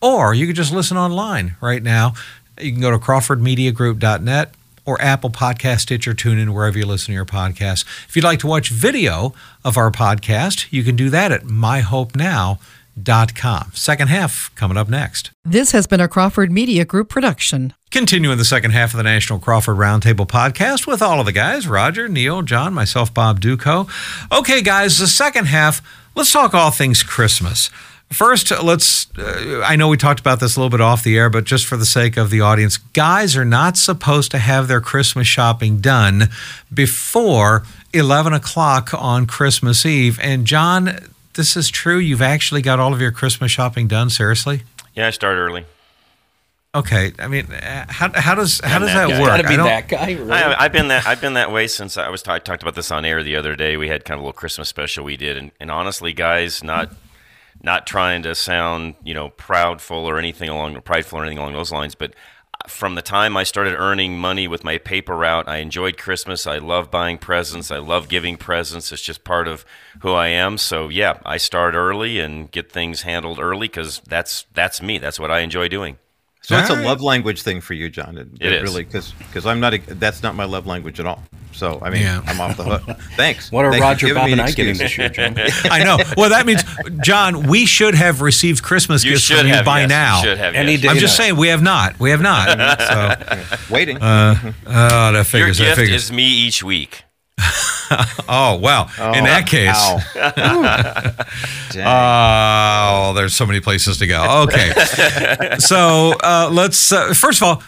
or 0.01 0.35
you 0.35 0.47
can 0.47 0.55
just 0.55 0.73
listen 0.73 0.97
online 0.97 1.57
right 1.61 1.83
now. 1.83 2.15
You 2.61 2.71
can 2.71 2.81
go 2.81 2.93
to 2.93 2.99
crawfordmediagroup.net 2.99 4.55
or 4.87 5.01
Apple 5.01 5.31
Podcast, 5.31 5.81
Stitcher, 5.81 6.15
TuneIn, 6.15 6.51
wherever 6.51 6.79
you 6.79 6.87
listen 6.87 7.07
to 7.07 7.13
your 7.13 7.25
podcast. 7.25 7.85
If 8.09 8.17
you'd 8.17 8.25
like 8.25 8.39
to 8.41 8.47
watch 8.47 8.71
video 8.71 9.35
of 9.65 9.77
our 9.77 9.91
podcast, 9.91 10.67
you 10.71 10.83
can 10.83 10.97
do 10.97 11.11
that 11.11 11.33
at 11.33 11.43
myhopenow.com. 11.43 13.71
Second 13.75 14.09
half 14.09 14.55
coming 14.55 14.77
up 14.77 14.89
next. 14.89 15.31
This 15.45 15.73
has 15.73 15.87
been 15.87 16.01
a 16.01 16.09
Crawford 16.09 16.53
Media 16.53 16.85
Group 16.85 17.09
production. 17.09 17.75
Continuing 17.91 18.39
the 18.39 18.45
second 18.45 18.73
half 18.73 18.93
of 18.93 18.97
the 18.97 19.03
National 19.05 19.39
Crawford 19.39 19.77
Roundtable 19.77 20.27
podcast 20.27 20.87
with 20.87 21.01
all 21.01 21.21
of 21.21 21.27
the 21.27 21.33
guys 21.33 21.69
Roger, 21.69 22.09
Neil, 22.09 22.43
John, 22.43 22.75
myself, 22.75 23.15
Bob 23.15 23.41
Dutko. 23.41 23.89
Okay, 24.37 24.63
guys, 24.63 24.99
the 24.99 25.07
second 25.07 25.47
half, 25.47 25.81
let's 26.15 26.33
talk 26.33 26.55
all 26.55 26.71
things 26.71 27.03
Christmas. 27.03 27.71
First, 28.15 28.53
let's. 28.63 29.09
Uh, 29.19 29.63
I 29.65 29.77
know 29.77 29.89
we 29.89 29.97
talked 29.97 30.21
about 30.21 30.39
this 30.39 30.57
a 30.57 30.61
little 30.61 30.71
bit 30.71 30.81
off 30.81 31.03
the 31.03 31.17
air, 31.19 31.29
but 31.29 31.45
just 31.45 31.67
for 31.67 31.77
the 31.77 31.85
sake 31.85 32.17
of 32.17 32.31
the 32.31 32.41
audience, 32.41 32.77
guys 32.77 33.37
are 33.37 33.45
not 33.45 33.77
supposed 33.77 34.31
to 34.31 34.39
have 34.39 34.69
their 34.69 34.81
Christmas 34.81 35.27
shopping 35.27 35.81
done 35.81 36.29
before 36.73 37.65
11 37.93 38.33
o'clock 38.33 38.95
on 38.95 39.27
Christmas 39.27 39.85
Eve. 39.85 40.21
And, 40.23 40.47
John, 40.47 40.99
this 41.35 41.57
is 41.57 41.71
true. 41.71 41.99
You've 41.99 42.23
actually 42.23 42.63
got 42.63 42.79
all 42.79 42.95
of 42.95 43.01
your 43.01 43.11
Christmas 43.11 43.51
shopping 43.51 43.89
done, 43.89 44.11
seriously? 44.11 44.63
Yeah, 44.95 45.09
I 45.09 45.11
start 45.11 45.37
early. 45.37 45.65
Okay, 46.75 47.13
I 47.21 47.29
mean, 47.29 47.47
uh, 47.53 47.87
how, 47.89 48.11
how 48.15 48.35
does 48.35 48.61
how 48.61 48.81
does 48.81 48.93
that, 48.93 49.09
that 49.09 49.21
work? 49.21 49.29
Gotta 49.31 49.43
be 49.45 49.55
I 49.55 49.57
don't- 49.57 49.67
that 49.67 49.89
guy. 49.89 50.13
Really? 50.13 50.33
I, 50.33 50.65
I've 50.65 50.73
been 50.73 50.89
that 50.89 51.07
I've 51.07 51.21
been 51.21 51.35
that 51.35 51.53
way 51.53 51.69
since 51.69 51.97
I 51.97 52.09
was 52.09 52.27
I 52.27 52.41
talked 52.41 52.63
about 52.63 52.75
this 52.75 52.91
on 52.91 53.05
air 53.05 53.23
the 53.23 53.37
other 53.37 53.55
day. 53.55 53.77
We 53.77 53.89
had 53.89 54.05
kind 54.05 54.19
of 54.19 54.23
a 54.23 54.27
little 54.27 54.39
Christmas 54.39 54.69
special 54.69 55.05
we 55.05 55.17
did, 55.17 55.37
and, 55.37 55.53
and 55.61 55.71
honestly, 55.71 56.13
guys, 56.13 56.65
not 56.65 56.91
not 57.65 57.87
trying 57.87 58.23
to 58.23 58.35
sound 58.35 58.95
you 59.03 59.15
know 59.15 59.31
proudful 59.31 60.05
or 60.05 60.19
anything 60.19 60.49
along 60.49 60.81
prideful 60.83 61.19
or 61.19 61.23
anything 61.23 61.39
along 61.39 61.55
those 61.55 61.73
lines, 61.73 61.95
but 61.95 62.11
uh, 62.13 62.69
from 62.69 62.95
the 62.95 63.03
time 63.03 63.37
I 63.37 63.43
started 63.43 63.75
earning 63.77 64.19
money 64.19 64.47
with 64.47 64.63
my 64.63 64.79
paper 64.79 65.17
route, 65.17 65.49
I 65.49 65.57
enjoyed 65.57 65.97
Christmas. 65.97 66.47
I 66.47 66.59
love 66.59 66.91
buying 66.91 67.19
presents. 67.19 67.71
I 67.71 67.79
love 67.79 68.09
giving 68.09 68.37
presents. 68.37 68.93
It's 68.93 69.03
just 69.03 69.25
part 69.25 69.49
of 69.49 69.65
who 70.03 70.13
I 70.13 70.29
am. 70.29 70.59
So 70.59 70.89
yeah, 70.89 71.19
I 71.25 71.39
start 71.39 71.75
early 71.75 72.21
and 72.21 72.51
get 72.51 72.71
things 72.71 73.03
handled 73.03 73.41
early 73.41 73.69
because 73.69 74.01
that's 74.07 74.47
that's 74.53 74.81
me. 74.81 74.99
That's 74.99 75.19
what 75.19 75.31
I 75.31 75.41
enjoy 75.41 75.69
doing. 75.69 75.99
So 76.45 76.59
it's 76.59 76.69
a 76.69 76.75
love 76.75 77.01
language 77.01 77.41
thing 77.41 77.63
for 77.63 77.73
you, 77.73 77.89
John. 77.89 78.19
It, 78.19 78.29
It 78.39 78.53
is. 78.53 78.63
really 78.63 78.85
because 78.85 79.13
because 79.13 79.47
I'm 79.47 79.61
not. 79.61 79.73
A, 79.73 79.79
that's 79.79 80.23
not 80.23 80.35
my 80.35 80.45
love 80.45 80.67
language 80.67 81.01
at 81.01 81.07
all. 81.07 81.23
So 81.53 81.79
I 81.81 81.89
mean, 81.89 82.03
Yeah. 82.03 82.21
I'm 82.27 82.39
off 82.39 82.57
the 82.59 82.65
hook. 82.65 82.99
Thanks. 83.17 83.51
what 83.51 83.65
are 83.65 83.71
Thank 83.71 83.81
you 83.81 83.85
for 83.85 83.89
Roger, 83.89 84.07
giving 84.09 84.23
Bob, 84.23 84.31
and 84.33 84.41
I 84.43 84.51
getting 84.51 84.77
this 84.77 84.99
year, 84.99 85.09
John? 85.19 85.37
I 85.71 85.83
know. 85.85 85.99
Well, 86.19 86.31
that 86.31 86.45
means, 86.47 86.63
John, 87.03 87.47
we 87.47 87.65
should 87.65 87.95
have 87.95 88.21
received 88.21 88.63
Christmas 88.63 89.05
You 89.05 89.13
gifts 89.13 89.23
should 89.23 89.39
from 89.39 89.49
you 89.49 89.63
by 89.63 89.81
yes. 89.81 89.89
now. 89.89 90.19
You 90.19 90.25
should 90.25 90.39
have 90.39 90.55
Any 90.55 90.73
yes. 90.73 90.81
day. 90.83 90.89
I'm 90.89 90.95
You 90.97 91.01
just 91.01 91.17
saying 91.17 91.37
we 91.37 91.49
have 91.49 91.63
not. 91.63 91.99
We 91.99 92.11
have 92.11 92.21
not. 92.21 92.49
so, 93.69 93.73
Waiting. 93.73 93.99
Uh, 94.03 94.35
mm-hmm. 94.35 94.49
oh, 94.67 94.73
that 94.73 95.13
Your 95.15 95.25
figures. 95.25 95.59
That 95.59 95.65
gift 95.65 95.77
figures. 95.79 96.05
is 96.05 96.13
me 96.13 96.25
each 96.27 96.63
week. 96.63 97.04
oh, 98.29 98.59
well. 98.63 98.91
In 99.15 99.25
that 99.25 99.47
case, 99.47 99.77
oh, 101.77 103.13
there's 103.15 103.35
so 103.35 103.47
many 103.47 103.61
places 103.61 103.99
to 103.99 104.07
go. 104.07 104.45
Okay. 104.45 104.73
so 105.59 106.15
uh, 106.23 106.49
let's, 106.53 106.93
uh, 106.93 107.13
first 107.15 107.43
of 107.43 107.49
all, 107.49 107.63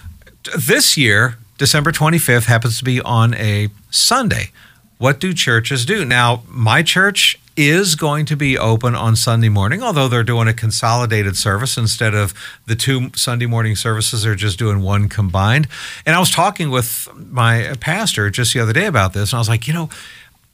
this 0.56 0.96
year, 0.96 1.38
December 1.58 1.92
25th 1.92 2.44
happens 2.44 2.78
to 2.78 2.84
be 2.84 3.00
on 3.00 3.34
a 3.34 3.68
Sunday. 3.90 4.50
What 4.98 5.20
do 5.20 5.34
churches 5.34 5.84
do? 5.84 6.04
Now, 6.04 6.42
my 6.48 6.82
church 6.82 7.38
is 7.56 7.94
going 7.94 8.26
to 8.26 8.36
be 8.36 8.58
open 8.58 8.94
on 8.94 9.16
Sunday 9.16 9.48
morning, 9.48 9.82
although 9.82 10.08
they're 10.08 10.22
doing 10.22 10.48
a 10.48 10.54
consolidated 10.54 11.36
service 11.36 11.76
instead 11.76 12.14
of 12.14 12.34
the 12.66 12.76
two 12.76 13.10
Sunday 13.14 13.46
morning 13.46 13.74
services, 13.74 14.22
they're 14.22 14.34
just 14.34 14.58
doing 14.58 14.80
one 14.80 15.08
combined. 15.08 15.66
And 16.04 16.14
I 16.14 16.18
was 16.18 16.30
talking 16.30 16.70
with 16.70 17.08
my 17.16 17.74
pastor 17.80 18.30
just 18.30 18.52
the 18.52 18.60
other 18.60 18.72
day 18.72 18.86
about 18.86 19.12
this, 19.12 19.32
and 19.32 19.38
I 19.38 19.40
was 19.40 19.48
like, 19.48 19.66
you 19.66 19.74
know, 19.74 19.88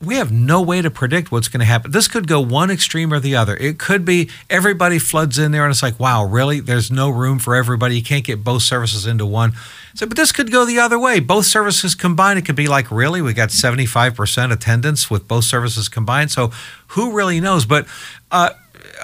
we 0.03 0.17
have 0.17 0.33
no 0.33 0.61
way 0.61 0.83
to 0.83 0.91
predict 0.91 1.31
what's 1.31 1.47
going 1.47 1.61
to 1.61 1.67
happen. 1.67 1.93
This 1.93 2.09
could 2.09 2.27
go 2.27 2.41
one 2.41 2.71
extreme 2.71 3.13
or 3.13 3.21
the 3.21 3.37
other. 3.37 3.57
It 3.57 3.79
could 3.79 4.05
be 4.05 4.31
everybody 4.51 4.99
floods 4.99 5.39
in 5.39 5.53
there 5.53 5.65
and 5.65 5.71
it's 5.71 5.83
like, 5.83 6.01
wow, 6.01 6.25
really? 6.25 6.59
There's 6.59 6.91
no 6.91 7.09
room 7.09 7.39
for 7.39 7.55
everybody. 7.55 7.97
You 7.97 8.03
can't 8.03 8.25
get 8.25 8.43
both 8.43 8.63
services 8.63 9.07
into 9.07 9.25
one. 9.25 9.53
So, 9.95 10.07
but 10.07 10.17
this 10.17 10.33
could 10.33 10.51
go 10.51 10.65
the 10.65 10.81
other 10.81 10.99
way. 10.99 11.21
Both 11.21 11.47
services 11.47 11.95
combined, 11.95 12.39
it 12.41 12.45
could 12.45 12.57
be 12.57 12.67
like, 12.67 12.91
really? 12.91 13.23
We 13.23 13.33
got 13.33 13.51
75% 13.51 14.53
attendance 14.53 15.09
with 15.09 15.29
both 15.29 15.45
services 15.45 15.89
combined. 15.89 16.33
So 16.33 16.51
who 16.89 17.13
really 17.13 17.39
knows? 17.39 17.65
But 17.65 17.87
uh, 18.33 18.51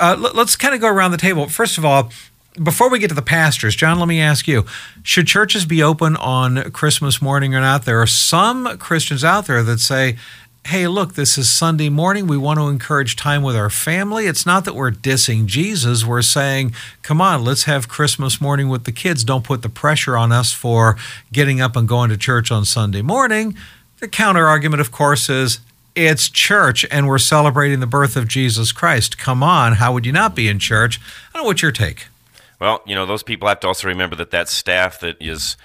uh, 0.00 0.30
let's 0.34 0.56
kind 0.56 0.74
of 0.74 0.80
go 0.80 0.88
around 0.88 1.12
the 1.12 1.16
table. 1.16 1.48
First 1.48 1.78
of 1.78 1.84
all, 1.84 2.10
before 2.62 2.90
we 2.90 2.98
get 2.98 3.08
to 3.08 3.14
the 3.14 3.22
pastors, 3.22 3.76
John, 3.76 4.00
let 4.00 4.08
me 4.08 4.20
ask 4.20 4.48
you 4.48 4.64
should 5.04 5.28
churches 5.28 5.64
be 5.64 5.80
open 5.80 6.16
on 6.16 6.72
Christmas 6.72 7.22
morning 7.22 7.54
or 7.54 7.60
not? 7.60 7.84
There 7.84 8.00
are 8.02 8.06
some 8.06 8.78
Christians 8.78 9.22
out 9.22 9.46
there 9.46 9.62
that 9.62 9.78
say, 9.78 10.16
hey, 10.66 10.86
look, 10.86 11.14
this 11.14 11.38
is 11.38 11.48
Sunday 11.48 11.88
morning. 11.88 12.26
We 12.26 12.36
want 12.36 12.58
to 12.58 12.68
encourage 12.68 13.16
time 13.16 13.42
with 13.42 13.56
our 13.56 13.70
family. 13.70 14.26
It's 14.26 14.44
not 14.44 14.64
that 14.66 14.74
we're 14.74 14.90
dissing 14.90 15.46
Jesus. 15.46 16.04
We're 16.04 16.22
saying, 16.22 16.74
come 17.02 17.20
on, 17.20 17.44
let's 17.44 17.64
have 17.64 17.88
Christmas 17.88 18.40
morning 18.40 18.68
with 18.68 18.84
the 18.84 18.92
kids. 18.92 19.24
Don't 19.24 19.44
put 19.44 19.62
the 19.62 19.70
pressure 19.70 20.16
on 20.16 20.30
us 20.30 20.52
for 20.52 20.96
getting 21.32 21.60
up 21.60 21.74
and 21.74 21.88
going 21.88 22.10
to 22.10 22.18
church 22.18 22.50
on 22.50 22.64
Sunday 22.64 23.02
morning. 23.02 23.56
The 24.00 24.08
counter 24.08 24.46
argument, 24.46 24.80
of 24.80 24.92
course, 24.92 25.30
is 25.30 25.60
it's 25.94 26.28
church 26.28 26.84
and 26.90 27.08
we're 27.08 27.18
celebrating 27.18 27.80
the 27.80 27.86
birth 27.86 28.14
of 28.14 28.28
Jesus 28.28 28.70
Christ. 28.70 29.18
Come 29.18 29.42
on, 29.42 29.74
how 29.74 29.92
would 29.92 30.06
you 30.06 30.12
not 30.12 30.36
be 30.36 30.48
in 30.48 30.58
church? 30.58 31.00
I 31.00 31.38
don't 31.38 31.44
know 31.44 31.46
what's 31.48 31.62
your 31.62 31.72
take. 31.72 32.06
Well, 32.60 32.82
you 32.86 32.94
know, 32.94 33.06
those 33.06 33.22
people 33.22 33.48
have 33.48 33.60
to 33.60 33.68
also 33.68 33.88
remember 33.88 34.16
that 34.16 34.30
that 34.32 34.48
staff 34.48 35.00
that 35.00 35.16
is 35.20 35.56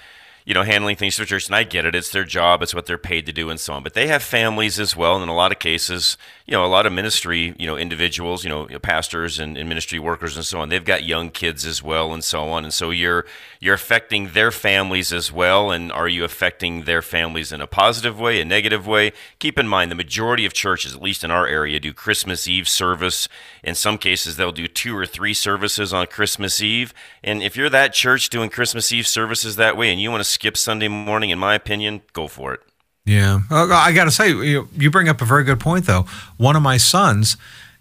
you 0.44 0.54
know, 0.54 0.62
handling 0.62 0.96
things 0.96 1.16
for 1.16 1.24
church. 1.24 1.46
And 1.46 1.56
I 1.56 1.64
get 1.64 1.86
it; 1.86 1.94
it's 1.94 2.10
their 2.10 2.24
job, 2.24 2.62
it's 2.62 2.74
what 2.74 2.86
they're 2.86 2.98
paid 2.98 3.26
to 3.26 3.32
do, 3.32 3.50
and 3.50 3.58
so 3.58 3.74
on. 3.74 3.82
But 3.82 3.94
they 3.94 4.06
have 4.08 4.22
families 4.22 4.78
as 4.78 4.96
well, 4.96 5.14
and 5.14 5.22
in 5.22 5.28
a 5.28 5.34
lot 5.34 5.52
of 5.52 5.58
cases, 5.58 6.16
you 6.46 6.52
know, 6.52 6.64
a 6.64 6.68
lot 6.68 6.84
of 6.84 6.92
ministry, 6.92 7.54
you 7.58 7.66
know, 7.66 7.78
individuals, 7.78 8.44
you 8.44 8.50
know, 8.50 8.66
pastors 8.80 9.38
and, 9.38 9.56
and 9.56 9.66
ministry 9.66 9.98
workers 9.98 10.36
and 10.36 10.44
so 10.44 10.60
on. 10.60 10.68
They've 10.68 10.84
got 10.84 11.02
young 11.02 11.30
kids 11.30 11.64
as 11.64 11.82
well, 11.82 12.12
and 12.12 12.22
so 12.22 12.50
on. 12.50 12.64
And 12.64 12.72
so 12.72 12.90
you're 12.90 13.24
you're 13.60 13.74
affecting 13.74 14.32
their 14.32 14.50
families 14.50 15.10
as 15.10 15.32
well. 15.32 15.70
And 15.70 15.90
are 15.90 16.06
you 16.06 16.22
affecting 16.22 16.82
their 16.82 17.00
families 17.00 17.50
in 17.50 17.62
a 17.62 17.66
positive 17.66 18.20
way, 18.20 18.42
a 18.42 18.44
negative 18.44 18.86
way? 18.86 19.12
Keep 19.38 19.58
in 19.58 19.66
mind, 19.66 19.90
the 19.90 19.94
majority 19.94 20.44
of 20.44 20.52
churches, 20.52 20.94
at 20.94 21.00
least 21.00 21.24
in 21.24 21.30
our 21.30 21.46
area, 21.46 21.80
do 21.80 21.94
Christmas 21.94 22.46
Eve 22.46 22.68
service. 22.68 23.26
In 23.62 23.74
some 23.74 23.96
cases, 23.96 24.36
they'll 24.36 24.52
do 24.52 24.68
two 24.68 24.94
or 24.94 25.06
three 25.06 25.32
services 25.32 25.94
on 25.94 26.06
Christmas 26.08 26.60
Eve. 26.60 26.92
And 27.22 27.42
if 27.42 27.56
you're 27.56 27.70
that 27.70 27.94
church 27.94 28.28
doing 28.28 28.50
Christmas 28.50 28.92
Eve 28.92 29.06
services 29.06 29.56
that 29.56 29.78
way, 29.78 29.90
and 29.90 29.98
you 29.98 30.10
want 30.10 30.20
to 30.20 30.28
skip 30.28 30.58
Sunday 30.58 30.88
morning, 30.88 31.30
in 31.30 31.38
my 31.38 31.54
opinion, 31.54 32.02
go 32.12 32.28
for 32.28 32.52
it. 32.52 32.60
Yeah, 33.06 33.40
uh, 33.50 33.66
I 33.70 33.92
got 33.92 34.04
to 34.04 34.10
say, 34.10 34.30
you 34.30 34.90
bring 34.90 35.08
up 35.10 35.20
a 35.20 35.26
very 35.26 35.44
good 35.44 35.60
point, 35.60 35.84
though. 35.84 36.06
One 36.38 36.56
of 36.56 36.62
my 36.62 36.78
sons 36.78 37.36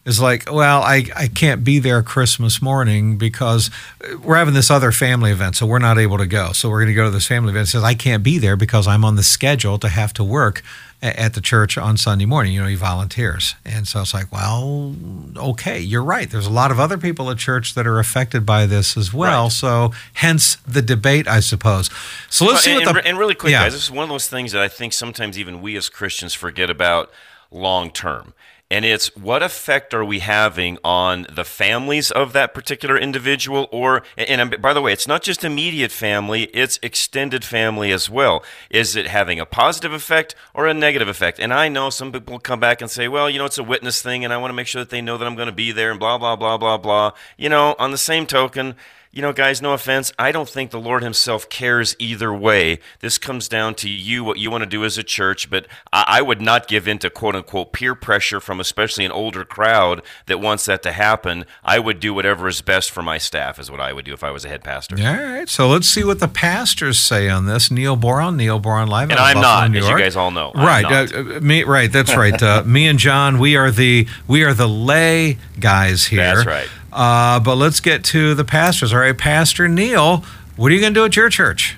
is 0.05 0.19
like, 0.19 0.51
well, 0.51 0.81
I, 0.81 1.05
I 1.15 1.29
can't 1.29 1.63
be 1.63 1.79
there 1.79 2.03
Christmas 2.03 2.61
morning 2.61 3.17
because 3.17 3.69
uh, 4.03 4.17
we're 4.17 4.35
having 4.35 4.53
this 4.53 4.69
other 4.69 4.91
family 4.91 5.31
event, 5.31 5.55
so 5.55 5.65
we're 5.65 5.79
not 5.79 5.97
able 5.97 6.17
to 6.17 6.25
go. 6.25 6.51
So 6.51 6.69
we're 6.69 6.79
going 6.79 6.89
to 6.89 6.93
go 6.93 7.05
to 7.05 7.09
this 7.09 7.25
family 7.25 7.51
event. 7.51 7.67
He 7.67 7.71
says, 7.71 7.83
I 7.83 7.93
can't 7.93 8.21
be 8.21 8.37
there 8.37 8.57
because 8.57 8.85
I'm 8.85 9.05
on 9.05 9.15
the 9.15 9.23
schedule 9.23 9.79
to 9.79 9.87
have 9.87 10.11
to 10.13 10.25
work 10.25 10.61
at 11.03 11.33
the 11.33 11.41
church 11.41 11.77
on 11.77 11.97
Sunday 11.97 12.25
morning. 12.25 12.53
You 12.53 12.61
know, 12.61 12.67
he 12.67 12.75
volunteers. 12.75 13.55
And 13.65 13.87
so 13.87 14.01
it's 14.01 14.13
like, 14.13 14.31
well, 14.31 14.95
okay, 15.35 15.79
you're 15.79 16.03
right. 16.03 16.29
There's 16.29 16.47
a 16.47 16.51
lot 16.51 16.71
of 16.71 16.79
other 16.79 16.97
people 16.97 17.29
at 17.29 17.37
church 17.37 17.75
that 17.75 17.85
are 17.85 17.99
affected 17.99 18.45
by 18.45 18.65
this 18.65 18.95
as 18.95 19.13
well. 19.13 19.43
Right. 19.43 19.51
So 19.51 19.91
hence 20.13 20.55
the 20.67 20.81
debate, 20.81 21.27
I 21.27 21.41
suppose. 21.41 21.89
So 22.29 22.45
let's 22.45 22.53
well, 22.53 22.61
see 22.61 22.71
and, 22.77 22.85
what 22.85 23.03
the. 23.03 23.07
And 23.07 23.19
really 23.19 23.35
quick, 23.35 23.51
yeah. 23.51 23.63
guys, 23.63 23.73
this 23.73 23.83
is 23.83 23.91
one 23.91 24.03
of 24.03 24.09
those 24.09 24.27
things 24.27 24.53
that 24.53 24.61
I 24.61 24.69
think 24.69 24.93
sometimes 24.93 25.37
even 25.37 25.61
we 25.61 25.75
as 25.75 25.89
Christians 25.89 26.33
forget 26.33 26.69
about 26.69 27.11
long 27.51 27.91
term 27.91 28.33
and 28.73 28.85
it's 28.85 29.15
what 29.15 29.43
effect 29.43 29.93
are 29.93 30.03
we 30.03 30.17
having 30.17 30.79
on 30.83 31.27
the 31.31 31.43
families 31.43 32.09
of 32.09 32.33
that 32.33 32.55
particular 32.55 32.97
individual? 32.97 33.67
Or 33.71 34.01
and 34.17 34.41
um, 34.41 34.53
by 34.59 34.73
the 34.73 34.81
way 34.81 34.91
it's 34.91 35.07
not 35.07 35.21
just 35.21 35.43
immediate 35.43 35.91
family 35.91 36.45
it's 36.45 36.79
extended 36.81 37.45
family 37.45 37.91
as 37.91 38.09
well. 38.09 38.43
Is 38.71 38.95
it 38.95 39.05
having 39.05 39.39
a 39.39 39.45
positive 39.45 39.93
effect 39.93 40.33
or 40.55 40.65
a 40.65 40.73
negative 40.73 41.07
effect? 41.07 41.39
And 41.39 41.53
i 41.53 41.69
know 41.69 41.91
some 41.91 42.11
people 42.11 42.39
come 42.39 42.59
back 42.59 42.81
and 42.81 42.89
say 42.89 43.07
well 43.07 43.29
you 43.29 43.37
know 43.37 43.45
it's 43.45 43.59
a 43.59 43.63
witness 43.63 44.01
thing 44.01 44.25
and 44.25 44.33
i 44.33 44.37
want 44.37 44.49
to 44.49 44.55
make 44.55 44.65
sure 44.65 44.81
that 44.81 44.89
they 44.89 45.01
know 45.01 45.19
that 45.19 45.27
i'm 45.27 45.35
going 45.35 45.45
to 45.45 45.51
be 45.51 45.71
there 45.71 45.91
and 45.91 45.99
blah 45.99 46.17
blah 46.17 46.35
blah 46.35 46.57
blah 46.57 46.77
blah. 46.77 47.11
You 47.37 47.49
know 47.49 47.75
on 47.77 47.91
the 47.91 47.97
same 47.99 48.25
token 48.25 48.75
you 49.13 49.21
know, 49.21 49.31
guys, 49.31 49.61
no 49.61 49.73
offense. 49.73 50.11
I 50.17 50.31
don't 50.31 50.49
think 50.49 50.71
the 50.71 50.79
Lord 50.79 51.03
Himself 51.03 51.47
cares 51.47 51.95
either 51.99 52.33
way. 52.33 52.79
This 52.99 53.19
comes 53.19 53.47
down 53.47 53.75
to 53.75 53.87
you, 53.87 54.23
what 54.23 54.39
you 54.39 54.49
want 54.49 54.63
to 54.63 54.69
do 54.69 54.83
as 54.83 54.97
a 54.97 55.03
church. 55.03 55.51
But 55.51 55.67
I, 55.93 56.05
I 56.07 56.21
would 56.23 56.41
not 56.41 56.67
give 56.67 56.87
in 56.87 56.97
to 56.97 57.11
quote 57.11 57.35
unquote 57.35 57.73
peer 57.73 57.93
pressure 57.93 58.39
from 58.39 58.59
especially 58.59 59.05
an 59.05 59.11
older 59.11 59.45
crowd 59.45 60.01
that 60.25 60.39
wants 60.39 60.65
that 60.65 60.81
to 60.83 60.91
happen. 60.91 61.45
I 61.63 61.77
would 61.77 61.99
do 61.99 62.11
whatever 62.11 62.47
is 62.47 62.63
best 62.63 62.89
for 62.89 63.03
my 63.03 63.19
staff, 63.19 63.59
is 63.59 63.69
what 63.69 63.79
I 63.79 63.93
would 63.93 64.03
do 64.03 64.13
if 64.13 64.23
I 64.23 64.31
was 64.31 64.45
a 64.45 64.49
head 64.49 64.63
pastor. 64.63 64.95
All 64.97 65.13
right. 65.13 65.47
So 65.47 65.69
let's 65.69 65.87
see 65.87 66.03
what 66.03 66.19
the 66.19 66.27
pastors 66.27 66.97
say 66.97 67.29
on 67.29 67.45
this. 67.45 67.69
Neil 67.69 67.95
Boron, 67.95 68.35
Neil 68.35 68.57
Boron 68.57 68.87
Live. 68.87 69.11
And 69.11 69.19
I'm 69.19 69.35
Buffalo, 69.35 69.67
not, 69.67 69.75
as 69.75 69.89
you 69.89 69.97
guys 69.99 70.15
all 70.15 70.31
know. 70.31 70.51
right. 70.55 70.85
Uh, 70.85 71.39
me, 71.39 71.63
right. 71.63 71.91
That's 71.91 72.15
right. 72.15 72.41
Uh, 72.41 72.63
me 72.65 72.87
and 72.87 72.97
John, 72.97 73.37
we 73.37 73.57
are 73.57 73.69
the 73.69 74.07
we 74.27 74.43
are 74.43 74.55
the 74.55 74.67
lay 74.67 75.37
guys 75.59 76.05
here. 76.05 76.35
That's 76.35 76.47
right. 76.47 76.67
Uh, 76.93 77.39
but 77.39 77.55
let's 77.55 77.79
get 77.79 78.03
to 78.05 78.35
the 78.35 78.45
pastors. 78.45 78.93
All 78.93 78.99
right, 78.99 79.17
Pastor 79.17 79.67
Neil, 79.67 80.23
what 80.55 80.71
are 80.71 80.75
you 80.75 80.81
going 80.81 80.93
to 80.93 80.99
do 80.99 81.05
at 81.05 81.15
your 81.15 81.29
church? 81.29 81.75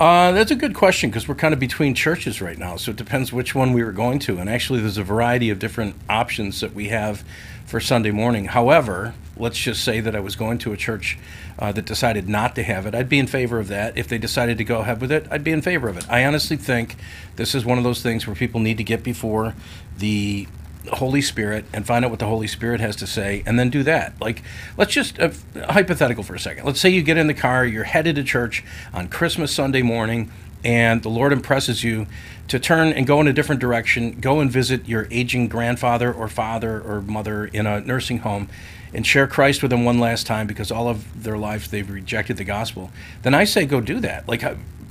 Uh, 0.00 0.32
that's 0.32 0.50
a 0.50 0.56
good 0.56 0.74
question 0.74 1.08
because 1.08 1.28
we're 1.28 1.36
kind 1.36 1.54
of 1.54 1.60
between 1.60 1.94
churches 1.94 2.40
right 2.40 2.58
now. 2.58 2.76
So 2.76 2.90
it 2.90 2.96
depends 2.96 3.32
which 3.32 3.54
one 3.54 3.72
we 3.72 3.84
were 3.84 3.92
going 3.92 4.18
to. 4.20 4.38
And 4.38 4.50
actually, 4.50 4.80
there's 4.80 4.98
a 4.98 5.04
variety 5.04 5.50
of 5.50 5.60
different 5.60 5.94
options 6.08 6.60
that 6.60 6.74
we 6.74 6.88
have 6.88 7.22
for 7.66 7.78
Sunday 7.78 8.10
morning. 8.10 8.46
However, 8.46 9.14
let's 9.36 9.58
just 9.58 9.84
say 9.84 10.00
that 10.00 10.16
I 10.16 10.20
was 10.20 10.34
going 10.34 10.58
to 10.58 10.72
a 10.72 10.76
church 10.76 11.16
uh, 11.60 11.70
that 11.72 11.84
decided 11.84 12.28
not 12.28 12.56
to 12.56 12.64
have 12.64 12.86
it. 12.86 12.94
I'd 12.96 13.08
be 13.08 13.20
in 13.20 13.28
favor 13.28 13.60
of 13.60 13.68
that. 13.68 13.96
If 13.96 14.08
they 14.08 14.18
decided 14.18 14.58
to 14.58 14.64
go 14.64 14.80
ahead 14.80 15.00
with 15.00 15.12
it, 15.12 15.28
I'd 15.30 15.44
be 15.44 15.52
in 15.52 15.62
favor 15.62 15.88
of 15.88 15.96
it. 15.96 16.10
I 16.10 16.24
honestly 16.24 16.56
think 16.56 16.96
this 17.36 17.54
is 17.54 17.64
one 17.64 17.78
of 17.78 17.84
those 17.84 18.02
things 18.02 18.26
where 18.26 18.34
people 18.34 18.58
need 18.60 18.78
to 18.78 18.84
get 18.84 19.04
before 19.04 19.54
the 19.96 20.48
Holy 20.92 21.20
Spirit 21.20 21.64
and 21.72 21.86
find 21.86 22.04
out 22.04 22.10
what 22.10 22.20
the 22.20 22.26
Holy 22.26 22.46
Spirit 22.46 22.80
has 22.80 22.96
to 22.96 23.06
say 23.06 23.42
and 23.46 23.58
then 23.58 23.70
do 23.70 23.82
that. 23.82 24.20
Like, 24.20 24.42
let's 24.76 24.92
just, 24.92 25.18
uh, 25.18 25.30
hypothetical 25.68 26.22
for 26.22 26.34
a 26.34 26.38
second. 26.38 26.64
Let's 26.64 26.80
say 26.80 26.90
you 26.90 27.02
get 27.02 27.16
in 27.16 27.26
the 27.26 27.34
car, 27.34 27.64
you're 27.64 27.84
headed 27.84 28.16
to 28.16 28.24
church 28.24 28.64
on 28.92 29.08
Christmas 29.08 29.52
Sunday 29.52 29.82
morning, 29.82 30.30
and 30.62 31.02
the 31.02 31.08
Lord 31.08 31.32
impresses 31.32 31.84
you 31.84 32.06
to 32.48 32.58
turn 32.58 32.92
and 32.92 33.06
go 33.06 33.20
in 33.20 33.28
a 33.28 33.32
different 33.32 33.60
direction, 33.60 34.20
go 34.20 34.40
and 34.40 34.50
visit 34.50 34.88
your 34.88 35.08
aging 35.10 35.48
grandfather 35.48 36.12
or 36.12 36.28
father 36.28 36.80
or 36.80 37.00
mother 37.02 37.46
in 37.46 37.66
a 37.66 37.80
nursing 37.80 38.18
home 38.18 38.48
and 38.92 39.06
share 39.06 39.26
Christ 39.26 39.60
with 39.60 39.70
them 39.70 39.84
one 39.84 39.98
last 39.98 40.26
time 40.26 40.46
because 40.46 40.70
all 40.70 40.88
of 40.88 41.24
their 41.24 41.36
life 41.36 41.68
they've 41.68 41.88
rejected 41.88 42.36
the 42.36 42.44
gospel, 42.44 42.90
then 43.22 43.34
I 43.34 43.44
say 43.44 43.66
go 43.66 43.80
do 43.80 43.98
that. 44.00 44.28
Like 44.28 44.42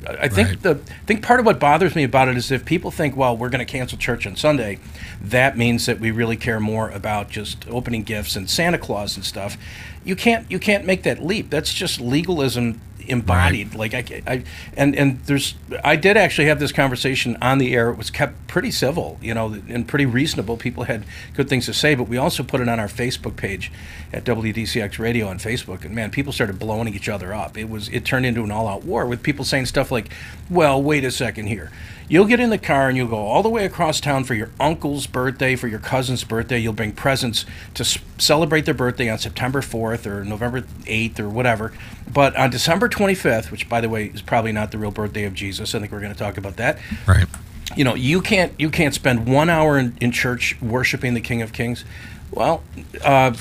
I 0.08 0.28
think 0.28 0.50
right. 0.50 0.62
the 0.62 0.72
I 0.72 1.06
think 1.06 1.24
part 1.24 1.40
of 1.40 1.46
what 1.46 1.60
bothers 1.60 1.96
me 1.96 2.04
about 2.04 2.28
it 2.28 2.38
is 2.38 2.52
if 2.52 2.66
people 2.66 2.92
think, 2.92 3.16
well, 3.16 3.36
we're 3.36 3.50
going 3.50 3.66
to 3.66 3.72
cancel 3.72 3.98
church 3.98 4.28
on 4.28 4.36
Sunday, 4.36 4.80
that 5.22 5.58
means 5.58 5.86
that 5.86 6.00
we 6.00 6.12
really 6.12 6.38
care 6.38 6.60
more 6.60 6.90
about 6.90 7.30
just 7.30 7.68
opening 7.70 8.04
gifts 8.04 8.36
and 8.36 8.50
Santa 8.50 8.78
Claus 8.78 9.16
and 9.16 9.26
stuff. 9.26 9.58
You 10.04 10.16
can't 10.16 10.50
you 10.52 10.60
can't 10.60 10.86
make 10.86 11.04
that 11.04 11.24
leap. 11.24 11.50
That's 11.50 11.74
just 11.74 12.02
legalism 12.02 12.82
embodied. 13.08 13.76
Right. 13.76 13.94
Like 13.94 14.12
I, 14.12 14.22
I, 14.28 14.44
and 14.76 14.96
and 14.96 15.20
there's 15.26 15.56
I 15.84 15.96
did 15.96 16.18
actually 16.18 16.48
have 16.48 16.60
this 16.60 16.72
conversation 16.72 17.38
on 17.42 17.58
the 17.58 17.74
air. 17.74 17.90
It 17.90 17.98
was 17.98 18.10
kept 18.10 18.48
pretty 18.48 18.72
civil, 18.72 19.18
you 19.22 19.34
know, 19.34 19.54
and 19.68 19.88
pretty 19.88 20.06
reasonable. 20.06 20.58
People 20.58 20.84
had 20.84 21.06
good 21.34 21.50
things 21.50 21.66
to 21.66 21.74
say, 21.74 21.96
but 21.96 22.06
we 22.06 22.18
also 22.18 22.44
put 22.44 22.62
it 22.62 22.70
on 22.70 22.80
our 22.80 22.88
Facebook 22.88 23.36
page 23.36 23.72
at 24.12 24.24
WDCX 24.24 25.00
Radio 25.00 25.28
on 25.28 25.40
Facebook, 25.40 25.86
and 25.86 25.96
man, 25.96 26.12
people 26.12 26.34
started 26.34 26.60
blowing 26.60 26.94
each 26.94 27.10
other 27.10 27.34
up. 27.34 27.58
It 27.58 27.70
was 27.70 27.90
it 27.90 28.06
turned 28.06 28.26
into 28.26 28.44
an 28.44 28.52
all-out 28.52 28.84
war 28.84 29.06
with 29.06 29.24
people 29.24 29.46
saying 29.46 29.66
stuff 29.68 29.92
like, 29.92 30.12
"Well, 30.50 30.82
wait 30.82 31.04
a 31.04 31.12
second 31.12 31.48
here." 31.48 31.72
You'll 32.10 32.26
get 32.26 32.40
in 32.40 32.50
the 32.50 32.58
car 32.58 32.90
and 32.90 32.98
you'll 32.98 33.08
go 33.08 33.18
all 33.18 33.42
the 33.42 33.50
way 33.50 33.66
across 33.66 34.00
town 34.00 34.24
for 34.24 34.34
your 34.34 34.50
uncle's 34.60 35.08
birthday, 35.08 35.56
for 35.56 35.68
your 35.68 35.80
cousin's 35.80 36.24
birthday. 36.24 36.60
You'll 36.60 36.74
bring 36.74 36.92
presents 36.92 37.46
to 37.76 37.84
s- 37.84 37.98
celebrate 38.18 38.66
their 38.66 38.74
birthday 38.74 39.10
on 39.10 39.18
September 39.18 39.62
4th 39.62 40.06
or 40.06 40.24
November 40.24 40.62
8th 40.62 41.20
or 41.20 41.30
whatever. 41.30 41.74
But 42.12 42.36
on 42.36 42.50
December 42.50 42.90
25th, 42.90 43.52
which 43.52 43.70
by 43.70 43.82
the 43.82 43.90
way 43.90 44.06
is 44.08 44.22
probably 44.22 44.52
not 44.52 44.72
the 44.72 44.78
real 44.78 44.92
birthday 44.92 45.24
of 45.24 45.34
Jesus, 45.34 45.74
I 45.74 45.80
think 45.80 45.92
we're 45.92 46.02
going 46.02 46.14
to 46.14 46.20
talk 46.20 46.38
about 46.38 46.58
that. 46.58 46.78
Right. 47.08 47.28
You 47.76 47.84
know, 47.84 47.96
you 47.96 48.22
can't 48.22 48.54
you 48.60 48.70
can't 48.70 48.94
spend 48.94 49.28
one 49.28 49.50
hour 49.50 49.80
in, 49.80 49.98
in 50.00 50.12
church 50.12 50.62
worshiping 50.62 51.14
the 51.14 51.22
King 51.22 51.42
of 51.42 51.54
Kings. 51.54 51.86
Well, 52.30 52.62
uh, 53.04 53.34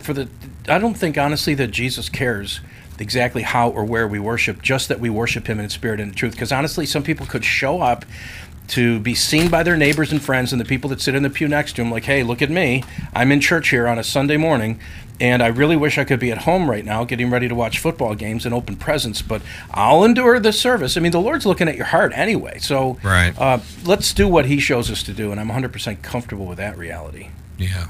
for 0.00 0.12
the 0.12 0.28
I 0.68 0.78
don't 0.78 0.94
think 0.94 1.16
honestly 1.16 1.54
that 1.54 1.68
Jesus 1.70 2.08
cares 2.08 2.60
exactly 2.98 3.42
how 3.42 3.70
or 3.70 3.84
where 3.84 4.08
we 4.08 4.18
worship, 4.18 4.62
just 4.62 4.88
that 4.88 5.00
we 5.00 5.10
worship 5.10 5.46
Him 5.46 5.60
in 5.60 5.68
spirit 5.68 6.00
and 6.00 6.10
in 6.10 6.14
truth. 6.14 6.32
Because 6.32 6.52
honestly, 6.52 6.86
some 6.86 7.02
people 7.02 7.26
could 7.26 7.44
show 7.44 7.80
up 7.80 8.04
to 8.68 8.98
be 9.00 9.14
seen 9.14 9.48
by 9.48 9.62
their 9.62 9.76
neighbors 9.76 10.12
and 10.12 10.22
friends 10.22 10.52
and 10.52 10.60
the 10.60 10.64
people 10.64 10.90
that 10.90 11.00
sit 11.00 11.14
in 11.14 11.22
the 11.22 11.30
pew 11.30 11.48
next 11.48 11.76
to 11.76 11.82
them, 11.82 11.90
like, 11.90 12.04
hey, 12.04 12.22
look 12.22 12.42
at 12.42 12.50
me. 12.50 12.82
I'm 13.14 13.30
in 13.32 13.40
church 13.40 13.68
here 13.68 13.86
on 13.86 13.98
a 13.98 14.04
Sunday 14.04 14.36
morning, 14.36 14.80
and 15.20 15.42
I 15.42 15.48
really 15.48 15.76
wish 15.76 15.98
I 15.98 16.04
could 16.04 16.20
be 16.20 16.32
at 16.32 16.38
home 16.38 16.68
right 16.68 16.84
now 16.84 17.04
getting 17.04 17.30
ready 17.30 17.48
to 17.48 17.54
watch 17.54 17.78
football 17.78 18.14
games 18.14 18.44
and 18.44 18.54
open 18.54 18.76
presents, 18.76 19.22
but 19.22 19.42
I'll 19.70 20.04
endure 20.04 20.40
the 20.40 20.52
service. 20.52 20.96
I 20.96 21.00
mean, 21.00 21.12
the 21.12 21.20
Lord's 21.20 21.46
looking 21.46 21.68
at 21.68 21.76
your 21.76 21.86
heart 21.86 22.12
anyway. 22.14 22.58
So 22.58 22.98
right. 23.02 23.38
uh, 23.38 23.60
let's 23.84 24.12
do 24.12 24.28
what 24.28 24.46
He 24.46 24.58
shows 24.58 24.90
us 24.90 25.02
to 25.04 25.12
do, 25.12 25.30
and 25.30 25.40
I'm 25.40 25.48
100% 25.48 26.02
comfortable 26.02 26.46
with 26.46 26.58
that 26.58 26.76
reality. 26.76 27.28
Yeah. 27.58 27.86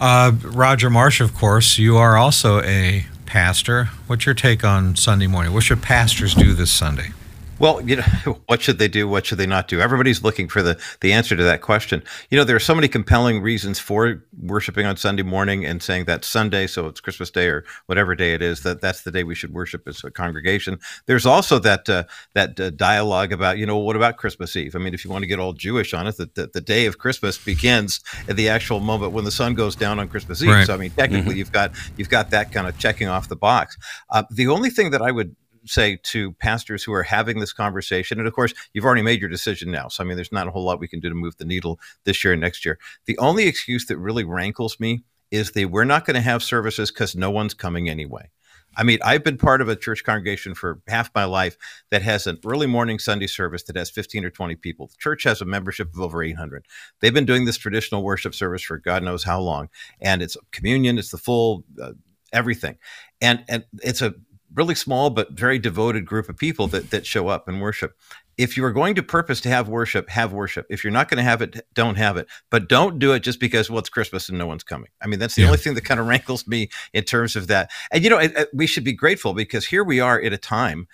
Uh, 0.00 0.32
Roger 0.42 0.90
Marsh, 0.90 1.20
of 1.20 1.34
course, 1.34 1.78
you 1.78 1.96
are 1.96 2.16
also 2.16 2.60
a 2.62 3.06
pastor. 3.34 3.86
What's 4.06 4.26
your 4.26 4.34
take 4.36 4.62
on 4.62 4.94
Sunday 4.94 5.26
morning? 5.26 5.52
What 5.52 5.64
should 5.64 5.82
pastors 5.82 6.36
do 6.36 6.54
this 6.54 6.70
Sunday? 6.70 7.10
Well, 7.58 7.80
you 7.80 7.96
know, 7.96 8.02
what 8.46 8.62
should 8.62 8.78
they 8.78 8.88
do? 8.88 9.08
What 9.08 9.26
should 9.26 9.38
they 9.38 9.46
not 9.46 9.68
do? 9.68 9.80
Everybody's 9.80 10.22
looking 10.22 10.48
for 10.48 10.62
the, 10.62 10.80
the 11.00 11.12
answer 11.12 11.36
to 11.36 11.42
that 11.44 11.60
question. 11.60 12.02
You 12.30 12.38
know, 12.38 12.44
there 12.44 12.56
are 12.56 12.60
so 12.60 12.74
many 12.74 12.88
compelling 12.88 13.42
reasons 13.42 13.78
for 13.78 14.22
worshiping 14.42 14.86
on 14.86 14.96
Sunday 14.96 15.22
morning 15.22 15.64
and 15.64 15.82
saying 15.82 16.06
that 16.06 16.24
Sunday, 16.24 16.66
so 16.66 16.86
it's 16.86 17.00
Christmas 17.00 17.30
Day 17.30 17.46
or 17.46 17.64
whatever 17.86 18.14
day 18.14 18.34
it 18.34 18.42
is, 18.42 18.62
that 18.62 18.80
that's 18.80 19.02
the 19.02 19.10
day 19.10 19.24
we 19.24 19.34
should 19.34 19.52
worship 19.52 19.86
as 19.86 20.02
a 20.04 20.10
congregation. 20.10 20.78
There's 21.06 21.26
also 21.26 21.58
that 21.60 21.88
uh, 21.88 22.04
that 22.34 22.58
uh, 22.58 22.70
dialogue 22.70 23.32
about, 23.32 23.58
you 23.58 23.66
know, 23.66 23.78
what 23.78 23.96
about 23.96 24.16
Christmas 24.16 24.56
Eve? 24.56 24.74
I 24.74 24.78
mean, 24.78 24.94
if 24.94 25.04
you 25.04 25.10
want 25.10 25.22
to 25.22 25.28
get 25.28 25.38
all 25.38 25.52
Jewish 25.52 25.94
on 25.94 26.06
it, 26.06 26.16
the, 26.16 26.30
the, 26.34 26.46
the 26.48 26.60
day 26.60 26.86
of 26.86 26.98
Christmas 26.98 27.38
begins 27.38 28.00
at 28.28 28.36
the 28.36 28.48
actual 28.48 28.80
moment 28.80 29.12
when 29.12 29.24
the 29.24 29.30
sun 29.30 29.54
goes 29.54 29.76
down 29.76 29.98
on 29.98 30.08
Christmas 30.08 30.42
Eve. 30.42 30.50
Right. 30.50 30.66
So, 30.66 30.74
I 30.74 30.76
mean, 30.76 30.90
technically, 30.90 31.32
mm-hmm. 31.32 31.38
you've 31.38 31.52
got 31.52 31.72
you've 31.96 32.08
got 32.08 32.30
that 32.30 32.52
kind 32.52 32.66
of 32.66 32.78
checking 32.78 33.08
off 33.08 33.28
the 33.28 33.36
box. 33.36 33.76
Uh, 34.10 34.24
the 34.30 34.48
only 34.48 34.70
thing 34.70 34.90
that 34.90 35.02
I 35.02 35.10
would 35.10 35.34
say 35.66 35.98
to 36.02 36.32
pastors 36.32 36.84
who 36.84 36.92
are 36.92 37.02
having 37.02 37.40
this 37.40 37.52
conversation, 37.52 38.18
and 38.18 38.26
of 38.26 38.34
course, 38.34 38.54
you've 38.72 38.84
already 38.84 39.02
made 39.02 39.20
your 39.20 39.30
decision 39.30 39.70
now. 39.70 39.88
So, 39.88 40.02
I 40.02 40.06
mean, 40.06 40.16
there's 40.16 40.32
not 40.32 40.48
a 40.48 40.50
whole 40.50 40.64
lot 40.64 40.80
we 40.80 40.88
can 40.88 41.00
do 41.00 41.08
to 41.08 41.14
move 41.14 41.36
the 41.36 41.44
needle 41.44 41.78
this 42.04 42.24
year 42.24 42.32
and 42.32 42.40
next 42.40 42.64
year. 42.64 42.78
The 43.06 43.18
only 43.18 43.46
excuse 43.46 43.86
that 43.86 43.98
really 43.98 44.24
rankles 44.24 44.78
me 44.78 45.04
is 45.30 45.52
the 45.52 45.64
we're 45.64 45.84
not 45.84 46.04
going 46.04 46.14
to 46.14 46.20
have 46.20 46.42
services 46.42 46.90
because 46.90 47.16
no 47.16 47.30
one's 47.30 47.54
coming 47.54 47.88
anyway. 47.88 48.30
I 48.76 48.82
mean, 48.82 48.98
I've 49.04 49.22
been 49.22 49.36
part 49.36 49.60
of 49.60 49.68
a 49.68 49.76
church 49.76 50.04
congregation 50.04 50.54
for 50.54 50.80
half 50.88 51.10
my 51.14 51.24
life 51.24 51.56
that 51.90 52.02
has 52.02 52.26
an 52.26 52.38
early 52.44 52.66
morning 52.66 52.98
Sunday 52.98 53.26
service 53.26 53.62
that 53.64 53.76
has 53.76 53.90
15 53.90 54.24
or 54.24 54.30
20 54.30 54.56
people. 54.56 54.88
The 54.88 54.96
church 54.98 55.24
has 55.24 55.40
a 55.40 55.44
membership 55.44 55.94
of 55.94 56.00
over 56.00 56.22
800. 56.22 56.66
They've 57.00 57.14
been 57.14 57.26
doing 57.26 57.44
this 57.44 57.56
traditional 57.56 58.02
worship 58.02 58.34
service 58.34 58.62
for 58.62 58.78
God 58.78 59.02
knows 59.02 59.24
how 59.24 59.40
long. 59.40 59.68
And 60.00 60.22
it's 60.22 60.36
communion, 60.50 60.98
it's 60.98 61.10
the 61.10 61.18
full 61.18 61.64
uh, 61.80 61.92
everything. 62.32 62.76
And, 63.20 63.44
and 63.48 63.64
it's 63.82 64.02
a 64.02 64.14
really 64.54 64.74
small 64.74 65.10
but 65.10 65.32
very 65.32 65.58
devoted 65.58 66.06
group 66.06 66.28
of 66.28 66.36
people 66.36 66.66
that 66.68 66.90
that 66.90 67.06
show 67.06 67.28
up 67.28 67.48
and 67.48 67.60
worship. 67.60 67.96
If 68.36 68.56
you 68.56 68.64
are 68.64 68.72
going 68.72 68.96
to 68.96 69.02
purpose 69.02 69.40
to 69.42 69.48
have 69.48 69.68
worship, 69.68 70.08
have 70.08 70.32
worship. 70.32 70.66
If 70.68 70.82
you're 70.82 70.92
not 70.92 71.08
going 71.08 71.18
to 71.18 71.24
have 71.24 71.40
it, 71.40 71.64
don't 71.72 71.94
have 71.94 72.16
it. 72.16 72.26
But 72.50 72.68
don't 72.68 72.98
do 72.98 73.12
it 73.12 73.20
just 73.20 73.38
because 73.38 73.70
well 73.70 73.78
it's 73.78 73.88
Christmas 73.88 74.28
and 74.28 74.38
no 74.38 74.46
one's 74.46 74.64
coming. 74.64 74.90
I 75.00 75.06
mean 75.06 75.18
that's 75.18 75.34
the 75.34 75.42
yeah. 75.42 75.48
only 75.48 75.58
thing 75.58 75.74
that 75.74 75.84
kind 75.84 76.00
of 76.00 76.06
rankles 76.06 76.46
me 76.46 76.68
in 76.92 77.04
terms 77.04 77.36
of 77.36 77.48
that. 77.48 77.70
And 77.92 78.02
you 78.02 78.10
know 78.10 78.20
we 78.52 78.66
should 78.66 78.84
be 78.84 78.92
grateful 78.92 79.34
because 79.34 79.66
here 79.66 79.84
we 79.84 80.00
are 80.00 80.20
at 80.20 80.32
a 80.32 80.38
time 80.38 80.88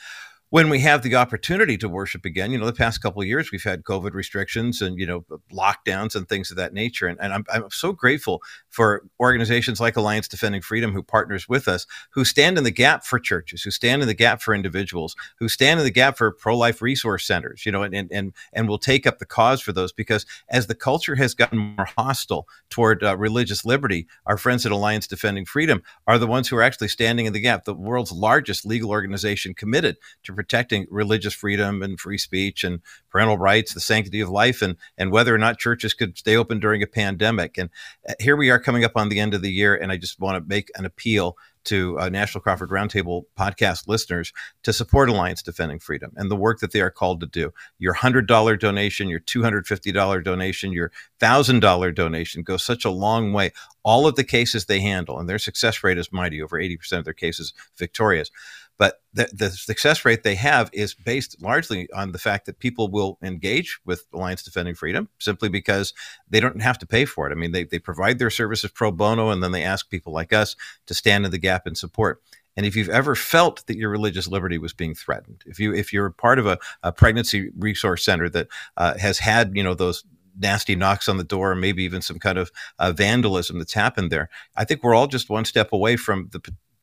when 0.50 0.68
we 0.68 0.80
have 0.80 1.02
the 1.02 1.14
opportunity 1.14 1.78
to 1.78 1.88
worship 1.88 2.24
again, 2.24 2.50
you 2.50 2.58
know, 2.58 2.66
the 2.66 2.72
past 2.72 3.00
couple 3.00 3.22
of 3.22 3.28
years 3.28 3.52
we've 3.52 3.62
had 3.62 3.84
COVID 3.84 4.14
restrictions 4.14 4.82
and 4.82 4.98
you 4.98 5.06
know 5.06 5.24
lockdowns 5.52 6.16
and 6.16 6.28
things 6.28 6.50
of 6.50 6.56
that 6.56 6.74
nature, 6.74 7.06
and, 7.06 7.18
and 7.20 7.32
I'm 7.32 7.44
I'm 7.52 7.70
so 7.70 7.92
grateful 7.92 8.42
for 8.68 9.04
organizations 9.20 9.80
like 9.80 9.96
Alliance 9.96 10.26
Defending 10.26 10.60
Freedom 10.60 10.92
who 10.92 11.02
partners 11.04 11.48
with 11.48 11.68
us, 11.68 11.86
who 12.10 12.24
stand 12.24 12.58
in 12.58 12.64
the 12.64 12.72
gap 12.72 13.04
for 13.04 13.20
churches, 13.20 13.62
who 13.62 13.70
stand 13.70 14.02
in 14.02 14.08
the 14.08 14.14
gap 14.14 14.42
for 14.42 14.52
individuals, 14.52 15.14
who 15.38 15.48
stand 15.48 15.78
in 15.78 15.84
the 15.84 15.90
gap 15.90 16.18
for 16.18 16.32
pro-life 16.32 16.82
resource 16.82 17.24
centers, 17.24 17.64
you 17.64 17.70
know, 17.70 17.84
and 17.84 18.10
and 18.10 18.32
and 18.52 18.68
will 18.68 18.78
take 18.78 19.06
up 19.06 19.18
the 19.18 19.26
cause 19.26 19.60
for 19.60 19.72
those. 19.72 19.92
Because 19.92 20.26
as 20.48 20.66
the 20.66 20.74
culture 20.74 21.14
has 21.14 21.32
gotten 21.32 21.58
more 21.58 21.88
hostile 21.96 22.48
toward 22.70 23.04
uh, 23.04 23.16
religious 23.16 23.64
liberty, 23.64 24.08
our 24.26 24.36
friends 24.36 24.66
at 24.66 24.72
Alliance 24.72 25.06
Defending 25.06 25.44
Freedom 25.44 25.80
are 26.08 26.18
the 26.18 26.26
ones 26.26 26.48
who 26.48 26.56
are 26.56 26.62
actually 26.62 26.88
standing 26.88 27.26
in 27.26 27.32
the 27.32 27.40
gap, 27.40 27.64
the 27.64 27.74
world's 27.74 28.10
largest 28.10 28.66
legal 28.66 28.90
organization 28.90 29.54
committed 29.54 29.96
to 30.24 30.39
protecting 30.40 30.86
religious 30.90 31.34
freedom 31.34 31.82
and 31.82 32.00
free 32.00 32.16
speech 32.16 32.64
and 32.64 32.80
parental 33.10 33.36
rights, 33.36 33.74
the 33.74 33.80
sanctity 33.80 34.22
of 34.22 34.30
life, 34.30 34.62
and 34.62 34.74
and 34.96 35.12
whether 35.12 35.34
or 35.34 35.38
not 35.38 35.58
churches 35.58 35.92
could 35.92 36.16
stay 36.16 36.34
open 36.34 36.58
during 36.58 36.82
a 36.82 36.86
pandemic. 36.86 37.58
And 37.58 37.68
uh, 38.08 38.14
here 38.18 38.36
we 38.36 38.48
are 38.48 38.58
coming 38.58 38.82
up 38.82 38.92
on 38.96 39.10
the 39.10 39.20
end 39.20 39.34
of 39.34 39.42
the 39.42 39.52
year, 39.52 39.76
and 39.76 39.92
I 39.92 39.98
just 39.98 40.18
want 40.18 40.42
to 40.42 40.48
make 40.48 40.70
an 40.76 40.86
appeal 40.86 41.36
to 41.64 41.98
uh, 42.00 42.08
National 42.08 42.40
Crawford 42.40 42.70
Roundtable 42.70 43.24
podcast 43.38 43.86
listeners 43.86 44.32
to 44.62 44.72
support 44.72 45.10
Alliance 45.10 45.42
Defending 45.42 45.78
Freedom 45.78 46.10
and 46.16 46.30
the 46.30 46.36
work 46.36 46.60
that 46.60 46.72
they 46.72 46.80
are 46.80 46.90
called 46.90 47.20
to 47.20 47.26
do. 47.26 47.52
Your 47.78 47.94
$100 47.94 48.58
donation, 48.58 49.08
your 49.08 49.20
$250 49.20 50.24
donation, 50.24 50.72
your 50.72 50.90
$1,000 51.20 51.94
donation 51.94 52.42
goes 52.42 52.64
such 52.64 52.86
a 52.86 52.90
long 52.90 53.34
way. 53.34 53.52
All 53.82 54.06
of 54.06 54.16
the 54.16 54.24
cases 54.24 54.64
they 54.64 54.80
handle, 54.80 55.18
and 55.18 55.28
their 55.28 55.38
success 55.38 55.84
rate 55.84 55.98
is 55.98 56.10
mighty, 56.10 56.40
over 56.40 56.58
80% 56.58 56.98
of 56.98 57.04
their 57.04 57.12
cases 57.12 57.52
victorious. 57.76 58.30
But 58.80 59.02
the, 59.12 59.28
the, 59.30 59.50
success 59.50 60.06
rate 60.06 60.22
they 60.22 60.36
have 60.36 60.70
is 60.72 60.94
based 60.94 61.42
largely 61.42 61.86
on 61.92 62.12
the 62.12 62.18
fact 62.18 62.46
that 62.46 62.60
people 62.60 62.90
will 62.90 63.18
engage 63.22 63.78
with 63.84 64.06
Alliance 64.14 64.42
Defending 64.42 64.74
Freedom 64.74 65.10
simply 65.18 65.50
because 65.50 65.92
they 66.30 66.40
don't 66.40 66.62
have 66.62 66.78
to 66.78 66.86
pay 66.86 67.04
for 67.04 67.28
it. 67.28 67.32
I 67.32 67.34
mean, 67.34 67.52
they, 67.52 67.64
they 67.64 67.78
provide 67.78 68.18
their 68.18 68.30
services 68.30 68.70
pro 68.70 68.90
bono 68.90 69.28
and 69.28 69.42
then 69.42 69.52
they 69.52 69.64
ask 69.64 69.90
people 69.90 70.14
like 70.14 70.32
us 70.32 70.56
to 70.86 70.94
stand 70.94 71.26
in 71.26 71.30
the 71.30 71.36
gap 71.36 71.66
and 71.66 71.76
support. 71.76 72.22
And 72.56 72.64
if 72.64 72.74
you've 72.74 72.88
ever 72.88 73.14
felt 73.14 73.66
that 73.66 73.76
your 73.76 73.90
religious 73.90 74.28
liberty 74.28 74.56
was 74.56 74.72
being 74.72 74.94
threatened, 74.94 75.44
if 75.44 75.60
you 75.60 75.74
if 75.74 75.92
you're 75.92 76.08
part 76.08 76.38
of 76.38 76.46
a, 76.46 76.58
a 76.82 76.90
pregnancy 76.90 77.50
resource 77.58 78.02
center 78.02 78.30
that 78.30 78.48
uh, 78.78 78.96
has 78.96 79.18
had 79.18 79.54
you 79.54 79.62
know 79.62 79.74
those 79.74 80.04
nasty 80.38 80.74
knocks 80.74 81.06
on 81.06 81.18
the 81.18 81.24
door, 81.24 81.54
maybe 81.54 81.84
even 81.84 82.00
some 82.00 82.18
kind 82.18 82.38
of 82.38 82.50
uh, 82.78 82.92
vandalism 82.92 83.58
that's 83.58 83.74
happened 83.74 84.10
there. 84.10 84.30
I 84.56 84.64
think 84.64 84.82
we're 84.82 84.94
all 84.94 85.06
just 85.06 85.28
one 85.28 85.44
step 85.44 85.72
away 85.72 85.96
from 85.96 86.30
the 86.32 86.40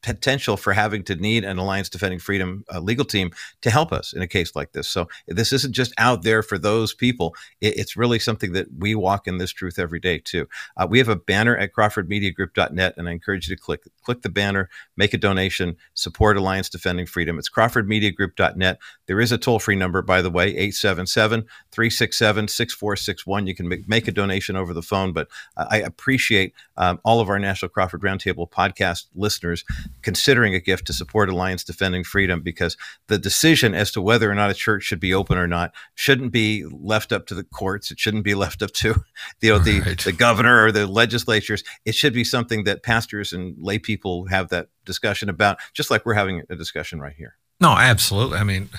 potential 0.07 0.55
for 0.55 0.71
having 0.71 1.03
to 1.03 1.15
need 1.15 1.43
an 1.43 1.57
Alliance 1.57 1.89
Defending 1.89 2.19
Freedom 2.19 2.63
uh, 2.73 2.79
legal 2.79 3.03
team 3.03 3.29
to 3.59 3.69
help 3.69 3.91
us 3.91 4.13
in 4.13 4.21
a 4.21 4.27
case 4.27 4.55
like 4.55 4.71
this. 4.71 4.87
So 4.87 5.09
this 5.27 5.51
isn't 5.51 5.73
just 5.73 5.93
out 5.97 6.23
there 6.23 6.41
for 6.41 6.57
those 6.57 6.93
people. 6.93 7.35
It, 7.59 7.77
it's 7.77 7.97
really 7.97 8.17
something 8.17 8.53
that 8.53 8.67
we 8.77 8.95
walk 8.95 9.27
in 9.27 9.37
this 9.37 9.51
truth 9.51 9.77
every 9.77 9.99
day 9.99 10.19
too. 10.19 10.47
Uh, 10.77 10.87
we 10.89 10.97
have 10.99 11.09
a 11.09 11.17
banner 11.17 11.57
at 11.57 11.73
CrawfordMediaGroup.net, 11.73 12.93
and 12.95 13.09
I 13.09 13.11
encourage 13.11 13.49
you 13.49 13.55
to 13.55 13.61
click 13.61 13.83
click 14.01 14.21
the 14.21 14.29
banner, 14.29 14.69
make 14.95 15.13
a 15.13 15.17
donation, 15.17 15.75
support 15.93 16.37
Alliance 16.37 16.69
Defending 16.69 17.05
Freedom. 17.05 17.37
It's 17.37 17.49
CrawfordMediaGroup.net. 17.49 18.79
There 19.07 19.19
is 19.19 19.33
a 19.33 19.37
toll 19.37 19.59
free 19.59 19.75
number, 19.75 20.01
by 20.01 20.21
the 20.21 20.31
way, 20.31 20.47
877 20.47 21.41
367 21.71 22.47
6461. 22.47 23.47
You 23.47 23.55
can 23.55 23.67
make, 23.67 24.07
a 24.07 24.11
donation 24.13 24.55
over 24.55 24.73
the 24.73 24.81
phone, 24.81 25.11
but 25.11 25.27
I 25.57 25.79
appreciate 25.79 26.53
um, 26.77 27.01
all 27.03 27.19
of 27.19 27.27
our 27.27 27.39
National 27.39 27.67
Crawford 27.67 28.01
Roundtable 28.01 28.49
podcast 28.49 29.07
listeners 29.13 29.65
considering 30.01 30.53
a 30.53 30.59
gift 30.59 30.87
to 30.87 30.93
support 30.93 31.29
Alliance 31.29 31.63
Defending 31.63 32.03
Freedom 32.03 32.41
because 32.41 32.77
the 33.07 33.17
decision 33.17 33.73
as 33.73 33.91
to 33.91 34.01
whether 34.01 34.29
or 34.29 34.35
not 34.35 34.49
a 34.49 34.53
church 34.53 34.83
should 34.83 34.99
be 34.99 35.13
open 35.13 35.37
or 35.37 35.47
not 35.47 35.73
shouldn't 35.95 36.31
be 36.31 36.65
left 36.65 37.11
up 37.11 37.25
to 37.27 37.35
the 37.35 37.43
courts. 37.43 37.91
It 37.91 37.99
shouldn't 37.99 38.23
be 38.23 38.35
left 38.35 38.61
up 38.61 38.71
to 38.73 39.03
you 39.41 39.51
know 39.51 39.59
the, 39.59 39.81
right. 39.81 39.99
the 39.99 40.11
governor 40.11 40.65
or 40.65 40.71
the 40.71 40.87
legislatures. 40.87 41.63
It 41.85 41.95
should 41.95 42.13
be 42.13 42.23
something 42.23 42.63
that 42.65 42.83
pastors 42.83 43.33
and 43.33 43.55
lay 43.59 43.79
people 43.79 44.25
have 44.27 44.49
that 44.49 44.69
discussion 44.85 45.29
about, 45.29 45.57
just 45.73 45.91
like 45.91 46.05
we're 46.05 46.13
having 46.13 46.43
a 46.49 46.55
discussion 46.55 46.99
right 46.99 47.15
here. 47.15 47.35
No, 47.59 47.69
absolutely. 47.69 48.37
I 48.37 48.43
mean, 48.43 48.69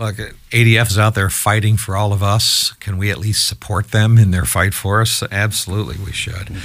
Look, 0.00 0.16
ADF 0.16 0.88
is 0.88 0.98
out 0.98 1.14
there 1.14 1.28
fighting 1.28 1.76
for 1.76 1.94
all 1.94 2.14
of 2.14 2.22
us. 2.22 2.72
Can 2.80 2.96
we 2.96 3.10
at 3.10 3.18
least 3.18 3.46
support 3.46 3.90
them 3.90 4.16
in 4.16 4.30
their 4.30 4.46
fight 4.46 4.72
for 4.72 5.02
us? 5.02 5.22
Absolutely, 5.30 6.02
we 6.02 6.10
should. 6.10 6.56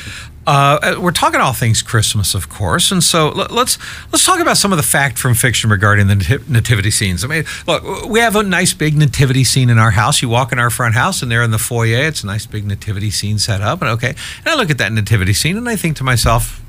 Uh, 0.48 0.96
we're 1.02 1.12
talking 1.12 1.42
all 1.42 1.52
things 1.52 1.82
Christmas, 1.82 2.34
of 2.34 2.48
course, 2.48 2.94
and 2.94 3.04
so 3.04 3.28
let's 3.28 3.78
let's 4.14 4.26
talk 4.26 4.40
about 4.40 4.56
some 4.56 4.72
of 4.72 4.78
the 4.78 4.84
fact 4.84 5.20
from 5.20 5.34
fiction 5.34 5.70
regarding 5.70 6.08
the 6.08 6.42
nativity 6.48 6.92
scenes. 6.92 7.26
I 7.26 7.28
mean, 7.28 7.44
look, 7.68 8.06
we 8.06 8.22
have 8.22 8.38
a 8.38 8.44
nice 8.44 8.74
big 8.74 8.96
nativity 8.96 9.44
scene 9.44 9.70
in 9.70 9.80
our 9.80 9.92
house. 9.92 10.22
You 10.22 10.30
walk 10.30 10.54
in 10.54 10.60
our 10.60 10.70
front 10.70 10.96
house, 10.96 11.22
and 11.22 11.30
there 11.30 11.44
in 11.44 11.52
the 11.52 11.58
foyer, 11.58 12.08
it's 12.08 12.24
a 12.24 12.28
nice 12.28 12.46
big 12.46 12.66
nativity 12.66 13.12
scene 13.12 13.38
set 13.38 13.60
up. 13.60 13.82
And 13.82 13.92
okay, 13.92 14.16
and 14.46 14.48
I 14.48 14.56
look 14.56 14.70
at 14.70 14.78
that 14.78 14.94
nativity 14.94 15.34
scene, 15.34 15.58
and 15.58 15.68
I 15.68 15.76
think 15.76 15.98
to 15.98 16.06
myself, 16.06 16.64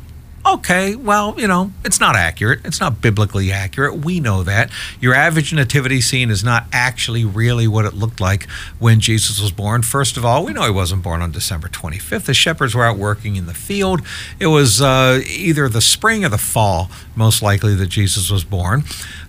okay, 0.47 0.95
well, 0.95 1.35
you 1.39 1.47
know, 1.47 1.73
it's 1.85 2.01
not 2.01 2.17
accurate. 2.17 2.61
It's 2.65 2.81
not 2.81 3.01
biblically 3.01 3.51
accurate. 3.51 4.05
We 4.05 4.21
know 4.21 4.43
that. 4.45 4.71
Your 5.01 5.15
average 5.15 5.53
nativity 5.53 6.01
scene 6.01 6.31
is 6.31 6.45
not 6.45 6.67
actually 6.73 7.25
really 7.25 7.67
what 7.67 7.85
it 7.85 7.95
looked 7.95 8.21
like 8.21 8.49
when 8.79 9.01
Jesus 9.01 9.41
was 9.41 9.51
born. 9.51 9.83
First 9.83 10.17
of 10.17 10.25
all, 10.25 10.45
we 10.45 10.53
know 10.53 10.65
he 10.65 10.71
wasn't 10.71 11.03
born 11.03 11.23
on 11.23 11.33
December 11.33 11.69
25th. 11.69 12.27
The 12.27 12.35
shepherds 12.35 12.75
were 12.75 12.85
out 12.85 12.97
working 12.97 13.37
in 13.37 13.47
the 13.47 13.55
field. 13.55 14.03
It 14.39 14.47
was 14.47 14.81
uh, 14.81 15.21
either 15.27 15.69
the 15.69 15.81
spring 15.81 16.25
or 16.25 16.29
the 16.29 16.39
fall, 16.39 16.91
most 17.17 17.43
likely, 17.43 17.75
that 17.75 17.89
Jesus 17.89 18.31
was 18.31 18.45
born. 18.45 18.85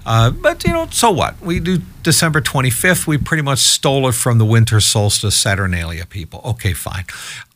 Uh, 0.06 0.32
but, 0.32 0.64
you 0.64 0.72
know, 0.72 0.88
so 0.92 1.12
what? 1.12 1.40
We 1.42 1.60
do 1.60 1.80
December 2.04 2.40
25th. 2.40 3.08
We 3.08 3.18
pretty 3.18 3.44
much 3.44 3.60
stole 3.60 4.08
it 4.08 4.14
from 4.14 4.38
the 4.38 4.46
winter 4.46 4.80
solstice 4.80 5.36
Saturnalia 5.36 6.06
people. 6.06 6.42
Okay, 6.46 6.74
fine. 6.74 7.06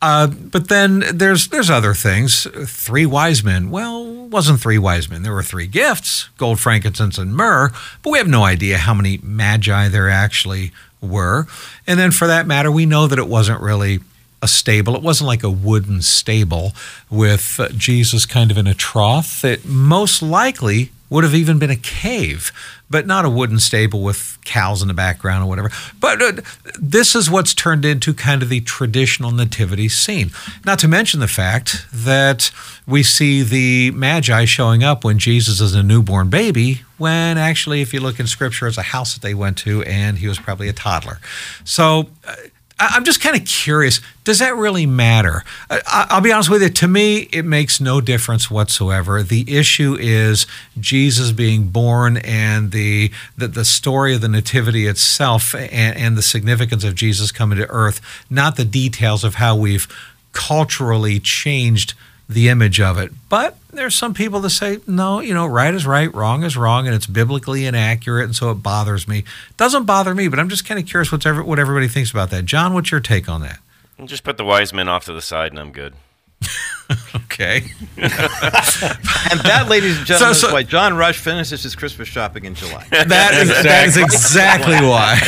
Uh, 0.02 0.28
but 0.28 0.68
then 0.68 1.04
there's 1.14 1.48
there's 1.48 1.70
other 1.70 1.94
things. 1.94 2.48
Three 2.66 3.06
wise 3.06 3.44
men. 3.44 3.70
Well, 3.70 4.28
wasn't 4.28 4.60
three 4.60 4.78
wise 4.78 5.10
men. 5.10 5.24
There 5.24 5.34
were 5.34 5.44
three 5.44 5.68
gifts: 5.68 6.30
gold, 6.38 6.60
frankincense, 6.60 7.18
and 7.18 7.34
myrrh. 7.34 7.72
But 8.04 8.10
we 8.10 8.18
have 8.18 8.28
no 8.28 8.44
idea 8.44 8.78
how 8.78 8.94
many 8.94 9.20
magi 9.22 9.88
there 9.88 10.10
actually 10.10 10.72
were. 11.02 11.48
And 11.88 12.00
then 12.00 12.12
for 12.12 12.28
that 12.28 12.48
matter, 12.48 12.72
we 12.72 12.86
know 12.86 13.08
that 13.08 13.20
it 13.20 13.28
wasn't 13.28 13.62
really 13.62 14.00
a 14.42 14.48
stable. 14.48 14.96
It 14.96 15.04
wasn't 15.04 15.28
like 15.28 15.44
a 15.44 15.50
wooden 15.50 16.02
stable 16.02 16.74
with 17.10 17.60
uh, 17.60 17.70
Jesus 17.70 18.26
kind 18.26 18.52
of 18.52 18.58
in 18.58 18.68
a 18.68 18.74
trough. 18.74 19.46
It 19.46 19.66
most 19.66 20.22
likely 20.22 20.92
would 21.12 21.26
have 21.26 21.36
even 21.36 21.60
been 21.60 21.70
a 21.70 21.76
cave, 21.76 22.54
but 22.90 23.06
not 23.06 23.26
a 23.26 23.30
wooden 23.30 23.60
stable 23.60 24.02
with 24.02 24.38
cows 24.46 24.82
in 24.82 24.88
the 24.88 24.94
background 24.94 25.44
or 25.44 25.48
whatever. 25.48 25.70
But 26.00 26.22
uh, 26.22 26.42
this 26.80 27.16
is 27.16 27.30
what's 27.30 27.54
turned 27.54 27.84
into 27.84 28.14
kind 28.14 28.42
of 28.42 28.48
the 28.48 28.62
traditional 28.62 29.32
nativity 29.32 29.90
scene. 29.90 30.32
Not 30.66 30.80
to 30.80 30.88
mention 30.88 31.20
the 31.20 31.28
fact 31.28 31.86
that 31.94 32.50
we 32.88 33.04
see 33.04 33.44
the 33.44 33.92
Magi 33.92 34.46
showing 34.46 34.84
up 34.84 35.04
when 35.04 35.20
Jesus 35.20 35.60
is 35.60 35.76
a 35.76 35.84
newborn 35.84 36.30
baby, 36.30 36.84
when 36.98 37.38
actually, 37.38 37.82
if 37.82 37.94
you 37.94 38.00
look 38.00 38.18
in 38.18 38.26
scripture, 38.26 38.68
it's 38.68 38.78
a 38.78 38.82
house 38.82 39.14
that 39.14 39.22
they 39.22 39.34
went 39.34 39.58
to 39.60 39.84
and 39.84 40.20
he 40.20 40.30
was 40.30 40.40
probably 40.40 40.70
a 40.70 40.74
toddler. 40.74 41.20
So, 41.66 42.10
uh, 42.26 42.36
I'm 42.82 43.06
just 43.06 43.22
kind 43.22 43.36
of 43.36 43.46
curious. 43.46 44.02
Does 44.24 44.40
that 44.40 44.56
really 44.56 44.88
matter? 44.88 45.44
I'll 45.88 46.22
be 46.22 46.32
honest 46.32 46.50
with 46.50 46.64
you. 46.64 46.70
To 46.70 46.88
me, 46.88 47.30
it 47.32 47.46
makes 47.46 47.80
no 47.80 48.02
difference 48.02 48.50
whatsoever. 48.50 49.22
The 49.22 49.46
issue 49.56 49.96
is 50.00 50.48
Jesus 50.80 51.32
being 51.32 51.68
born 51.68 52.18
and 52.18 52.72
the 52.72 53.12
the, 53.38 53.48
the 53.48 53.66
story 53.66 54.16
of 54.16 54.22
the 54.22 54.28
nativity 54.28 54.88
itself 54.88 55.54
and, 55.54 55.72
and 55.72 56.18
the 56.18 56.24
significance 56.24 56.84
of 56.84 56.96
Jesus 56.96 57.32
coming 57.32 57.60
to 57.60 57.70
earth, 57.70 58.02
not 58.30 58.56
the 58.56 58.66
details 58.66 59.24
of 59.24 59.36
how 59.36 59.56
we've 59.56 59.88
culturally 60.34 61.20
changed 61.20 61.94
the 62.34 62.50
image 62.50 62.80
of 62.80 62.98
it. 62.98 63.12
But 63.30 63.58
there's 63.72 63.96
some 63.96 64.14
people 64.14 64.40
that 64.42 64.50
say, 64.50 64.80
no, 64.88 65.20
you 65.20 65.34
know, 65.34 65.46
right 65.46 65.74
is 65.74 65.86
right, 65.86 66.14
wrong 66.14 66.44
is 66.44 66.58
wrong, 66.58 66.88
and 66.88 66.96
it's 66.96 67.08
biblically 67.08 67.66
inaccurate, 67.66 68.26
and 68.26 68.36
so 68.36 68.52
it 68.52 68.56
bothers 68.56 69.08
me. 69.08 69.24
Doesn't 69.58 69.86
bother 69.86 70.14
me, 70.14 70.28
but 70.28 70.40
I'm 70.40 70.50
just 70.50 70.66
kind 70.66 70.80
of 70.80 70.86
curious 70.86 71.12
what's 71.12 71.26
what 71.26 71.60
everybody 71.60 71.88
thinks 71.88 72.12
about 72.12 72.30
that. 72.32 72.46
John, 72.46 72.74
what's 72.74 72.92
your 72.92 73.00
take 73.00 73.30
on 73.30 73.42
that? 73.42 73.60
Just 74.06 74.24
put 74.24 74.38
the 74.38 74.46
wise 74.46 74.74
men 74.74 74.88
off 74.88 75.06
to 75.06 75.14
the 75.14 75.22
side, 75.22 75.52
and 75.52 75.60
I'm 75.60 75.72
good. 75.72 75.94
okay. 77.16 77.64
and 77.98 79.40
that, 79.42 79.68
ladies 79.70 79.98
and 79.98 80.06
gentlemen, 80.06 80.36
so, 80.36 80.42
so, 80.42 80.48
is 80.48 80.54
why 80.54 80.64
John 80.64 80.98
Rush 80.98 81.20
finishes 81.20 81.64
his 81.64 81.76
Christmas 81.76 82.08
shopping 82.08 82.46
in 82.46 82.56
July. 82.56 82.86
That 82.90 83.34
is, 83.36 83.50
that 83.50 83.88
is 83.88 83.98
exactly 83.98 84.76
why. 84.76 85.20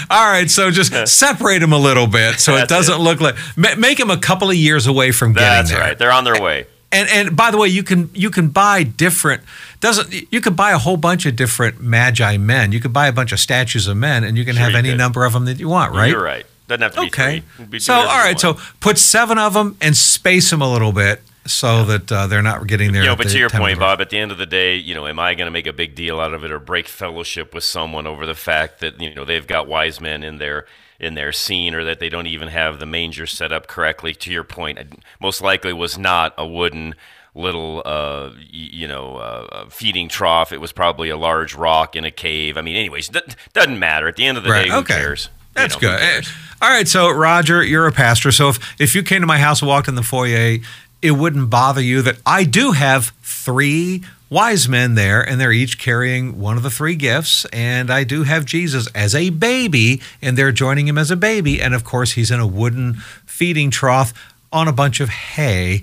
All 0.10 0.30
right, 0.30 0.50
so 0.50 0.70
just 0.70 0.92
separate 1.08 1.60
them 1.60 1.72
a 1.72 1.78
little 1.78 2.06
bit 2.06 2.40
so 2.40 2.54
That's 2.54 2.70
it 2.70 2.74
doesn't 2.74 3.00
it. 3.00 3.02
look 3.02 3.20
like 3.20 3.36
make 3.56 3.98
them 3.98 4.10
a 4.10 4.16
couple 4.16 4.50
of 4.50 4.56
years 4.56 4.86
away 4.86 5.12
from 5.12 5.32
getting 5.32 5.48
That's 5.48 5.70
there. 5.70 5.78
That's 5.78 5.90
right. 5.90 5.98
They're 5.98 6.12
on 6.12 6.24
their 6.24 6.40
way. 6.40 6.66
And 6.92 7.08
and 7.08 7.36
by 7.36 7.50
the 7.50 7.58
way, 7.58 7.68
you 7.68 7.82
can 7.82 8.10
you 8.14 8.30
can 8.30 8.48
buy 8.48 8.82
different 8.82 9.42
doesn't 9.80 10.32
you 10.32 10.40
could 10.40 10.56
buy 10.56 10.72
a 10.72 10.78
whole 10.78 10.96
bunch 10.96 11.24
of 11.24 11.36
different 11.36 11.80
magi 11.80 12.36
men. 12.36 12.72
You 12.72 12.80
could 12.80 12.92
buy 12.92 13.06
a 13.06 13.12
bunch 13.12 13.32
of 13.32 13.38
statues 13.38 13.86
of 13.86 13.96
men, 13.96 14.24
and 14.24 14.36
you 14.36 14.44
can 14.44 14.54
sure 14.54 14.64
have 14.64 14.72
you 14.72 14.78
any 14.78 14.88
could. 14.90 14.98
number 14.98 15.24
of 15.24 15.32
them 15.32 15.44
that 15.44 15.60
you 15.60 15.68
want. 15.68 15.94
Right? 15.94 16.10
You're 16.10 16.22
right. 16.22 16.46
Doesn't 16.70 16.82
have 16.82 16.94
to 16.94 17.00
be 17.00 17.06
okay. 17.08 17.42
Be 17.68 17.80
so 17.80 17.94
all 17.94 18.06
right, 18.06 18.38
so 18.38 18.56
put 18.78 18.96
seven 18.96 19.38
of 19.38 19.54
them 19.54 19.76
and 19.80 19.96
space 19.96 20.50
them 20.50 20.62
a 20.62 20.72
little 20.72 20.92
bit 20.92 21.20
so 21.44 21.78
yeah. 21.78 21.84
that 21.84 22.12
uh, 22.12 22.26
they're 22.28 22.42
not 22.42 22.64
getting 22.68 22.92
there. 22.92 23.02
You 23.02 23.08
know, 23.08 23.16
but 23.16 23.28
to 23.30 23.38
your 23.38 23.50
point, 23.50 23.80
Bob, 23.80 24.00
at 24.00 24.10
the 24.10 24.18
end 24.18 24.30
of 24.30 24.38
the 24.38 24.46
day, 24.46 24.76
you 24.76 24.94
know, 24.94 25.08
am 25.08 25.18
I 25.18 25.34
going 25.34 25.48
to 25.48 25.50
make 25.50 25.66
a 25.66 25.72
big 25.72 25.96
deal 25.96 26.20
out 26.20 26.32
of 26.32 26.44
it 26.44 26.52
or 26.52 26.60
break 26.60 26.86
fellowship 26.86 27.52
with 27.52 27.64
someone 27.64 28.06
over 28.06 28.24
the 28.24 28.36
fact 28.36 28.78
that 28.78 29.00
you 29.00 29.12
know 29.12 29.24
they've 29.24 29.48
got 29.48 29.66
wise 29.66 30.00
men 30.00 30.22
in 30.22 30.38
their 30.38 30.64
in 31.00 31.14
their 31.14 31.32
scene 31.32 31.74
or 31.74 31.82
that 31.82 31.98
they 31.98 32.08
don't 32.08 32.28
even 32.28 32.46
have 32.46 32.78
the 32.78 32.86
manger 32.86 33.26
set 33.26 33.50
up 33.50 33.66
correctly? 33.66 34.14
To 34.14 34.30
your 34.30 34.44
point, 34.44 34.78
it 34.78 34.92
most 35.20 35.42
likely 35.42 35.72
was 35.72 35.98
not 35.98 36.34
a 36.38 36.46
wooden 36.46 36.94
little 37.34 37.82
uh, 37.84 38.30
you 38.48 38.86
know 38.86 39.16
uh, 39.16 39.68
feeding 39.70 40.08
trough. 40.08 40.52
It 40.52 40.60
was 40.60 40.70
probably 40.70 41.08
a 41.08 41.16
large 41.16 41.56
rock 41.56 41.96
in 41.96 42.04
a 42.04 42.12
cave. 42.12 42.56
I 42.56 42.62
mean, 42.62 42.76
anyways, 42.76 43.08
doesn't 43.08 43.76
matter. 43.76 44.06
At 44.06 44.14
the 44.14 44.24
end 44.24 44.38
of 44.38 44.44
the 44.44 44.50
right. 44.50 44.66
day, 44.66 44.70
who 44.70 44.76
okay. 44.76 44.94
cares? 44.94 45.30
That's 45.62 45.80
know, 45.80 45.96
good. 45.96 46.26
All 46.62 46.68
right, 46.68 46.86
so 46.86 47.10
Roger, 47.10 47.62
you're 47.62 47.86
a 47.86 47.92
pastor. 47.92 48.32
So 48.32 48.50
if, 48.50 48.80
if 48.80 48.94
you 48.94 49.02
came 49.02 49.22
to 49.22 49.26
my 49.26 49.38
house 49.38 49.62
and 49.62 49.68
walked 49.68 49.88
in 49.88 49.94
the 49.94 50.02
foyer, 50.02 50.58
it 51.00 51.10
wouldn't 51.12 51.48
bother 51.48 51.80
you 51.80 52.02
that 52.02 52.18
I 52.26 52.44
do 52.44 52.72
have 52.72 53.12
three 53.22 54.02
wise 54.28 54.68
men 54.68 54.94
there, 54.94 55.20
and 55.20 55.40
they're 55.40 55.52
each 55.52 55.78
carrying 55.78 56.38
one 56.38 56.56
of 56.56 56.62
the 56.62 56.70
three 56.70 56.94
gifts. 56.94 57.44
And 57.46 57.90
I 57.90 58.04
do 58.04 58.24
have 58.24 58.44
Jesus 58.44 58.86
as 58.94 59.14
a 59.14 59.30
baby, 59.30 60.00
and 60.20 60.36
they're 60.36 60.52
joining 60.52 60.86
him 60.86 60.98
as 60.98 61.10
a 61.10 61.16
baby. 61.16 61.60
And 61.60 61.74
of 61.74 61.82
course, 61.84 62.12
he's 62.12 62.30
in 62.30 62.40
a 62.40 62.46
wooden 62.46 62.94
feeding 63.26 63.70
trough 63.70 64.12
on 64.52 64.68
a 64.68 64.72
bunch 64.72 65.00
of 65.00 65.08
hay. 65.08 65.82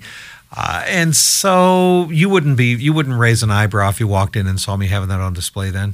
Uh, 0.56 0.84
and 0.86 1.14
so 1.14 2.08
you 2.10 2.28
wouldn't 2.28 2.56
be 2.56 2.74
you 2.74 2.92
wouldn't 2.92 3.18
raise 3.18 3.42
an 3.42 3.50
eyebrow 3.50 3.90
if 3.90 4.00
you 4.00 4.06
walked 4.06 4.34
in 4.34 4.46
and 4.46 4.58
saw 4.58 4.76
me 4.76 4.86
having 4.86 5.08
that 5.08 5.20
on 5.20 5.34
display 5.34 5.70
then 5.70 5.92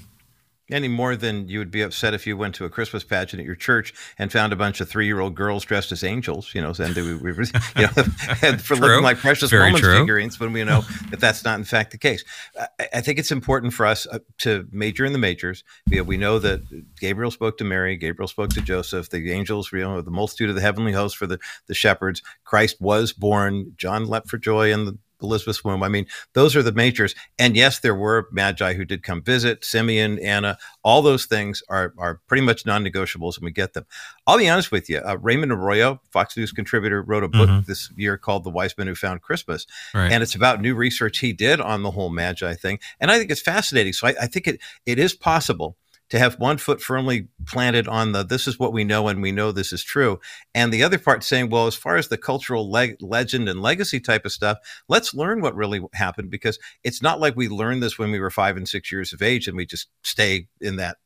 any 0.70 0.88
more 0.88 1.14
than 1.14 1.48
you 1.48 1.58
would 1.58 1.70
be 1.70 1.82
upset 1.82 2.14
if 2.14 2.26
you 2.26 2.36
went 2.36 2.54
to 2.54 2.64
a 2.64 2.70
Christmas 2.70 3.04
pageant 3.04 3.40
at 3.40 3.46
your 3.46 3.54
church 3.54 3.92
and 4.18 4.32
found 4.32 4.52
a 4.52 4.56
bunch 4.56 4.80
of 4.80 4.88
three-year-old 4.88 5.34
girls 5.34 5.64
dressed 5.64 5.92
as 5.92 6.02
angels, 6.02 6.54
you 6.54 6.62
know, 6.62 6.72
and 6.78 6.96
we, 6.96 7.14
we 7.16 7.30
you 7.32 7.82
know, 7.82 7.88
for 8.58 8.74
true. 8.74 8.76
looking 8.76 9.02
like 9.02 9.18
precious 9.18 9.50
Very 9.50 9.64
moments 9.64 9.86
true. 9.86 9.98
figurines 9.98 10.40
when 10.40 10.52
we 10.52 10.64
know 10.64 10.82
that 11.10 11.20
that's 11.20 11.44
not 11.44 11.58
in 11.58 11.64
fact 11.64 11.90
the 11.90 11.98
case. 11.98 12.24
I, 12.58 12.88
I 12.94 13.00
think 13.02 13.18
it's 13.18 13.30
important 13.30 13.74
for 13.74 13.84
us 13.84 14.06
uh, 14.06 14.20
to 14.38 14.66
major 14.72 15.04
in 15.04 15.12
the 15.12 15.18
majors. 15.18 15.64
We, 15.88 16.00
we 16.00 16.16
know 16.16 16.38
that 16.38 16.62
Gabriel 16.98 17.30
spoke 17.30 17.58
to 17.58 17.64
Mary, 17.64 17.96
Gabriel 17.96 18.28
spoke 18.28 18.50
to 18.50 18.62
Joseph, 18.62 19.10
the 19.10 19.30
angels, 19.32 19.70
you 19.72 19.80
know, 19.80 20.00
the 20.00 20.10
multitude 20.10 20.48
of 20.48 20.54
the 20.54 20.62
heavenly 20.62 20.92
host 20.92 21.16
for 21.16 21.26
the 21.26 21.38
the 21.66 21.74
shepherds. 21.74 22.22
Christ 22.44 22.80
was 22.80 23.12
born. 23.12 23.74
John 23.76 24.06
leapt 24.06 24.28
for 24.30 24.38
joy, 24.38 24.72
and 24.72 24.86
the 24.86 24.98
Elizabeth's 25.22 25.64
womb. 25.64 25.82
I 25.82 25.88
mean, 25.88 26.06
those 26.32 26.56
are 26.56 26.62
the 26.62 26.72
majors. 26.72 27.14
And 27.38 27.56
yes, 27.56 27.80
there 27.80 27.94
were 27.94 28.28
magi 28.32 28.74
who 28.74 28.84
did 28.84 29.02
come 29.02 29.22
visit, 29.22 29.64
Simeon, 29.64 30.18
Anna, 30.20 30.58
all 30.82 31.02
those 31.02 31.26
things 31.26 31.62
are, 31.68 31.94
are 31.98 32.20
pretty 32.26 32.42
much 32.42 32.66
non 32.66 32.84
negotiables 32.84 33.36
and 33.36 33.44
we 33.44 33.50
get 33.50 33.74
them. 33.74 33.86
I'll 34.26 34.38
be 34.38 34.48
honest 34.48 34.72
with 34.72 34.88
you. 34.88 34.98
Uh, 34.98 35.16
Raymond 35.20 35.52
Arroyo, 35.52 36.00
Fox 36.10 36.36
News 36.36 36.52
contributor, 36.52 37.02
wrote 37.02 37.24
a 37.24 37.28
book 37.28 37.48
mm-hmm. 37.48 37.66
this 37.66 37.90
year 37.96 38.16
called 38.16 38.44
The 38.44 38.50
Wise 38.50 38.76
Men 38.76 38.86
Who 38.86 38.94
Found 38.94 39.22
Christmas. 39.22 39.66
Right. 39.94 40.10
And 40.10 40.22
it's 40.22 40.34
about 40.34 40.60
new 40.60 40.74
research 40.74 41.18
he 41.18 41.32
did 41.32 41.60
on 41.60 41.82
the 41.82 41.90
whole 41.90 42.10
magi 42.10 42.54
thing. 42.54 42.78
And 43.00 43.10
I 43.10 43.18
think 43.18 43.30
it's 43.30 43.42
fascinating. 43.42 43.92
So 43.92 44.08
I, 44.08 44.14
I 44.22 44.26
think 44.26 44.46
it, 44.46 44.60
it 44.86 44.98
is 44.98 45.14
possible 45.14 45.76
to 46.11 46.18
have 46.18 46.38
one 46.38 46.59
foot 46.59 46.80
firmly 46.80 47.28
planted 47.46 47.88
on 47.88 48.12
the 48.12 48.22
this 48.22 48.46
is 48.46 48.59
what 48.59 48.72
we 48.72 48.84
know 48.84 49.09
and 49.09 49.22
we 49.22 49.32
know 49.32 49.52
this 49.52 49.72
is 49.72 49.82
true. 49.82 50.20
And 50.55 50.72
the 50.72 50.82
other 50.82 50.98
part 50.98 51.24
saying 51.24 51.50
well 51.50 51.66
as 51.66 51.74
far 51.74 51.96
as 51.96 52.09
the 52.09 52.18
cultural 52.18 52.70
leg- 52.70 52.96
legend 53.00 53.48
and 53.48 53.62
legacy 53.62 54.00
type 54.00 54.24
of 54.24 54.32
stuff 54.32 54.59
let's 54.88 55.14
learn 55.14 55.40
what 55.40 55.55
really 55.55 55.80
happened. 55.94 56.30
Because 56.30 56.59
it's 56.82 57.02
not 57.02 57.20
like 57.20 57.36
we 57.36 57.48
learned 57.48 57.82
this 57.82 57.98
when 57.98 58.11
we 58.11 58.20
were 58.20 58.30
five 58.30 58.57
and 58.57 58.68
six 58.68 58.92
years 58.92 59.12
of 59.12 59.22
age 59.22 59.48
and 59.48 59.57
we 59.57 59.66
just 59.66 59.88
stay 60.02 60.48
in 60.61 60.76
that 60.76 60.98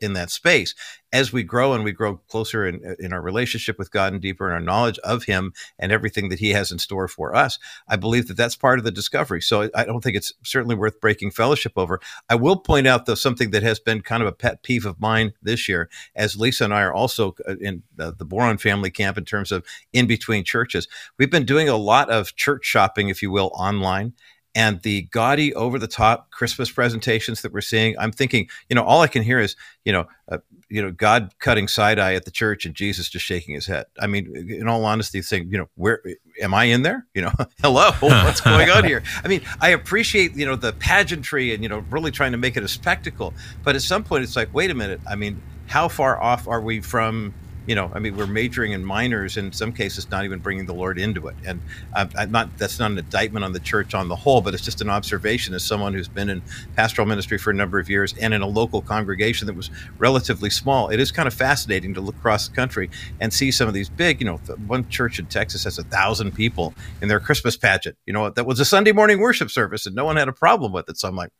in 0.00 0.12
that 0.14 0.30
space 0.30 0.74
as 1.12 1.32
we 1.32 1.42
grow 1.42 1.72
and 1.72 1.82
we 1.82 1.92
grow 1.92 2.16
closer 2.16 2.66
in, 2.66 2.94
in 2.98 3.12
our 3.12 3.20
relationship 3.20 3.78
with 3.78 3.90
God 3.90 4.12
and 4.12 4.22
deeper 4.22 4.46
in 4.46 4.54
our 4.54 4.60
knowledge 4.60 4.98
of 5.00 5.24
Him 5.24 5.52
and 5.78 5.90
everything 5.90 6.28
that 6.28 6.38
He 6.38 6.50
has 6.50 6.70
in 6.70 6.78
store 6.78 7.08
for 7.08 7.34
us. 7.34 7.58
I 7.88 7.96
believe 7.96 8.28
that 8.28 8.36
that's 8.36 8.56
part 8.56 8.78
of 8.78 8.84
the 8.84 8.90
discovery. 8.90 9.42
So 9.42 9.70
I 9.74 9.84
don't 9.84 10.02
think 10.02 10.16
it's 10.16 10.32
certainly 10.44 10.74
worth 10.74 11.00
breaking 11.00 11.32
fellowship 11.32 11.72
over. 11.76 12.00
I 12.28 12.36
will 12.36 12.56
point 12.56 12.86
out, 12.86 13.06
though, 13.06 13.14
something 13.14 13.50
that 13.50 13.62
has 13.62 13.80
been 13.80 14.02
kind 14.02 14.22
of 14.22 14.28
a 14.28 14.32
pet 14.32 14.62
peeve 14.62 14.86
of 14.86 15.00
mine 15.00 15.32
this 15.42 15.68
year, 15.68 15.88
as 16.14 16.36
Lisa 16.36 16.64
and 16.64 16.74
I 16.74 16.82
are 16.82 16.94
also 16.94 17.34
uh, 17.48 17.56
in 17.60 17.82
the, 17.96 18.12
the 18.12 18.24
Boron 18.24 18.58
family 18.58 18.90
camp 18.90 19.18
in 19.18 19.24
terms 19.24 19.50
of 19.52 19.64
in 19.92 20.06
between 20.06 20.44
churches. 20.44 20.86
We've 21.18 21.30
been 21.30 21.44
doing 21.44 21.68
a 21.68 21.76
lot 21.76 22.10
of 22.10 22.36
church 22.36 22.64
shopping, 22.64 23.08
if 23.08 23.22
you 23.22 23.30
will, 23.30 23.50
online 23.54 24.14
and 24.54 24.82
the 24.82 25.02
gaudy 25.12 25.54
over 25.54 25.78
the 25.78 25.86
top 25.86 26.30
christmas 26.30 26.70
presentations 26.70 27.42
that 27.42 27.52
we're 27.52 27.60
seeing 27.60 27.96
i'm 27.98 28.12
thinking 28.12 28.48
you 28.68 28.74
know 28.74 28.82
all 28.82 29.00
i 29.00 29.06
can 29.06 29.22
hear 29.22 29.38
is 29.40 29.56
you 29.84 29.92
know 29.92 30.06
uh, 30.30 30.38
you 30.68 30.80
know 30.80 30.90
god 30.90 31.32
cutting 31.40 31.68
side 31.68 31.98
eye 31.98 32.14
at 32.14 32.24
the 32.24 32.30
church 32.30 32.64
and 32.64 32.74
jesus 32.74 33.08
just 33.08 33.24
shaking 33.24 33.54
his 33.54 33.66
head. 33.66 33.86
I 33.98 34.06
mean 34.06 34.34
in 34.48 34.68
all 34.68 34.84
honesty 34.84 35.20
saying 35.22 35.48
you 35.50 35.58
know 35.58 35.68
where 35.74 36.02
am 36.40 36.54
i 36.54 36.64
in 36.64 36.82
there? 36.82 37.06
You 37.14 37.22
know 37.22 37.32
hello 37.62 37.90
what's 38.00 38.40
going 38.40 38.70
on 38.70 38.84
here? 38.84 39.02
I 39.24 39.28
mean 39.28 39.42
i 39.60 39.70
appreciate 39.70 40.34
you 40.36 40.46
know 40.46 40.56
the 40.56 40.72
pageantry 40.74 41.52
and 41.52 41.62
you 41.62 41.68
know 41.68 41.84
really 41.90 42.10
trying 42.10 42.32
to 42.32 42.38
make 42.38 42.56
it 42.56 42.62
a 42.62 42.68
spectacle 42.68 43.34
but 43.64 43.74
at 43.74 43.82
some 43.82 44.04
point 44.04 44.24
it's 44.24 44.36
like 44.36 44.52
wait 44.54 44.70
a 44.70 44.74
minute 44.74 45.00
i 45.08 45.16
mean 45.16 45.40
how 45.66 45.88
far 45.88 46.20
off 46.20 46.48
are 46.48 46.60
we 46.60 46.80
from 46.80 47.34
you 47.66 47.74
know, 47.74 47.90
I 47.94 47.98
mean, 47.98 48.16
we're 48.16 48.26
majoring 48.26 48.72
in 48.72 48.84
minors, 48.84 49.36
in 49.36 49.52
some 49.52 49.72
cases, 49.72 50.10
not 50.10 50.24
even 50.24 50.38
bringing 50.38 50.66
the 50.66 50.74
Lord 50.74 50.98
into 50.98 51.28
it. 51.28 51.36
And 51.44 51.60
I'm, 51.94 52.10
I'm, 52.16 52.30
not 52.30 52.56
that's 52.58 52.78
not 52.78 52.90
an 52.90 52.98
indictment 52.98 53.44
on 53.44 53.52
the 53.52 53.60
church 53.60 53.94
on 53.94 54.08
the 54.08 54.16
whole, 54.16 54.40
but 54.40 54.54
it's 54.54 54.64
just 54.64 54.80
an 54.80 54.90
observation 54.90 55.54
as 55.54 55.62
someone 55.62 55.92
who's 55.92 56.08
been 56.08 56.30
in 56.30 56.42
pastoral 56.74 57.06
ministry 57.06 57.38
for 57.38 57.50
a 57.50 57.54
number 57.54 57.78
of 57.78 57.90
years 57.90 58.14
and 58.20 58.32
in 58.32 58.42
a 58.42 58.46
local 58.46 58.82
congregation 58.82 59.46
that 59.46 59.54
was 59.54 59.70
relatively 59.98 60.50
small. 60.50 60.88
It 60.88 61.00
is 61.00 61.12
kind 61.12 61.26
of 61.26 61.34
fascinating 61.34 61.94
to 61.94 62.00
look 62.00 62.16
across 62.16 62.48
the 62.48 62.54
country 62.54 62.90
and 63.20 63.32
see 63.32 63.50
some 63.50 63.68
of 63.68 63.74
these 63.74 63.88
big. 63.88 64.20
You 64.20 64.26
know, 64.26 64.36
one 64.66 64.88
church 64.88 65.18
in 65.18 65.26
Texas 65.26 65.64
has 65.64 65.78
a 65.78 65.84
thousand 65.84 66.32
people 66.34 66.74
in 67.02 67.08
their 67.08 67.20
Christmas 67.20 67.56
pageant. 67.56 67.96
You 68.06 68.12
know, 68.12 68.30
that 68.30 68.46
was 68.46 68.58
a 68.60 68.64
Sunday 68.64 68.92
morning 68.92 69.20
worship 69.20 69.50
service, 69.50 69.86
and 69.86 69.94
no 69.94 70.04
one 70.04 70.16
had 70.16 70.28
a 70.28 70.32
problem 70.32 70.72
with 70.72 70.88
it. 70.88 70.98
So 70.98 71.08
I'm 71.08 71.16
like. 71.16 71.30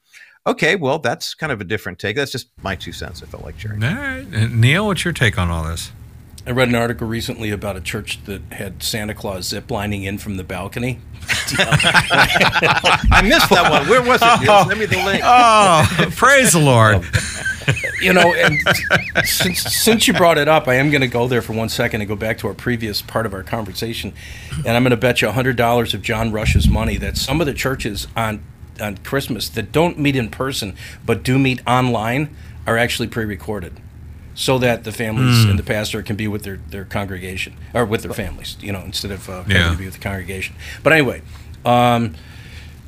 Okay, 0.46 0.74
well, 0.74 0.98
that's 0.98 1.34
kind 1.34 1.52
of 1.52 1.60
a 1.60 1.64
different 1.64 1.98
take. 1.98 2.16
That's 2.16 2.32
just 2.32 2.48
my 2.62 2.74
two 2.74 2.92
cents. 2.92 3.22
I 3.22 3.26
felt 3.26 3.44
like 3.44 3.60
sharing. 3.60 3.84
All 3.84 3.94
right. 3.94 4.22
Neil, 4.50 4.86
what's 4.86 5.04
your 5.04 5.12
take 5.12 5.36
on 5.36 5.50
all 5.50 5.64
this? 5.64 5.92
I 6.50 6.52
read 6.52 6.66
an 6.66 6.74
article 6.74 7.06
recently 7.06 7.52
about 7.52 7.76
a 7.76 7.80
church 7.80 8.24
that 8.24 8.42
had 8.50 8.82
Santa 8.82 9.14
Claus 9.14 9.46
zip 9.46 9.70
lining 9.70 10.02
in 10.02 10.18
from 10.18 10.36
the 10.36 10.42
balcony. 10.42 10.98
I 11.56 13.22
missed 13.22 13.50
that 13.50 13.68
one. 13.70 13.88
Where 13.88 14.02
was 14.02 14.20
it? 14.20 14.48
Oh, 14.48 14.66
Send 14.66 14.80
me 14.80 14.86
the 14.86 14.96
link. 14.96 15.22
Oh, 15.24 15.86
praise 16.16 16.50
the 16.50 16.58
Lord. 16.58 17.06
you 18.02 18.12
know, 18.12 18.34
and 18.34 18.58
since, 19.24 19.60
since 19.60 20.08
you 20.08 20.14
brought 20.14 20.38
it 20.38 20.48
up, 20.48 20.66
I 20.66 20.74
am 20.74 20.90
going 20.90 21.02
to 21.02 21.06
go 21.06 21.28
there 21.28 21.40
for 21.40 21.52
one 21.52 21.68
second 21.68 22.00
and 22.00 22.08
go 22.08 22.16
back 22.16 22.38
to 22.38 22.48
our 22.48 22.54
previous 22.54 23.00
part 23.00 23.26
of 23.26 23.32
our 23.32 23.44
conversation, 23.44 24.12
and 24.50 24.70
I'm 24.70 24.82
going 24.82 24.90
to 24.90 24.96
bet 24.96 25.22
you 25.22 25.30
hundred 25.30 25.54
dollars 25.54 25.94
of 25.94 26.02
John 26.02 26.32
Rush's 26.32 26.66
money 26.68 26.96
that 26.96 27.16
some 27.16 27.40
of 27.40 27.46
the 27.46 27.54
churches 27.54 28.08
on 28.16 28.42
on 28.80 28.96
Christmas 28.96 29.48
that 29.50 29.70
don't 29.70 30.00
meet 30.00 30.16
in 30.16 30.28
person 30.30 30.74
but 31.06 31.22
do 31.22 31.38
meet 31.38 31.64
online 31.64 32.34
are 32.66 32.76
actually 32.76 33.06
pre-recorded 33.06 33.80
so 34.34 34.58
that 34.58 34.84
the 34.84 34.92
families 34.92 35.44
Hmm. 35.44 35.50
and 35.50 35.58
the 35.58 35.62
pastor 35.62 36.02
can 36.02 36.16
be 36.16 36.28
with 36.28 36.42
their, 36.44 36.58
their 36.70 36.84
congregation 36.84 37.54
or 37.74 37.84
with 37.84 38.02
their 38.02 38.12
families, 38.14 38.56
you 38.60 38.72
know, 38.72 38.80
instead 38.84 39.10
of 39.10 39.28
uh, 39.28 39.42
having 39.42 39.56
Yeah. 39.56 39.70
to 39.72 39.76
be 39.76 39.84
with 39.86 39.94
the 39.94 40.00
congregation. 40.00 40.54
But 40.82 40.92
anyway, 40.92 41.22
um, 41.64 42.14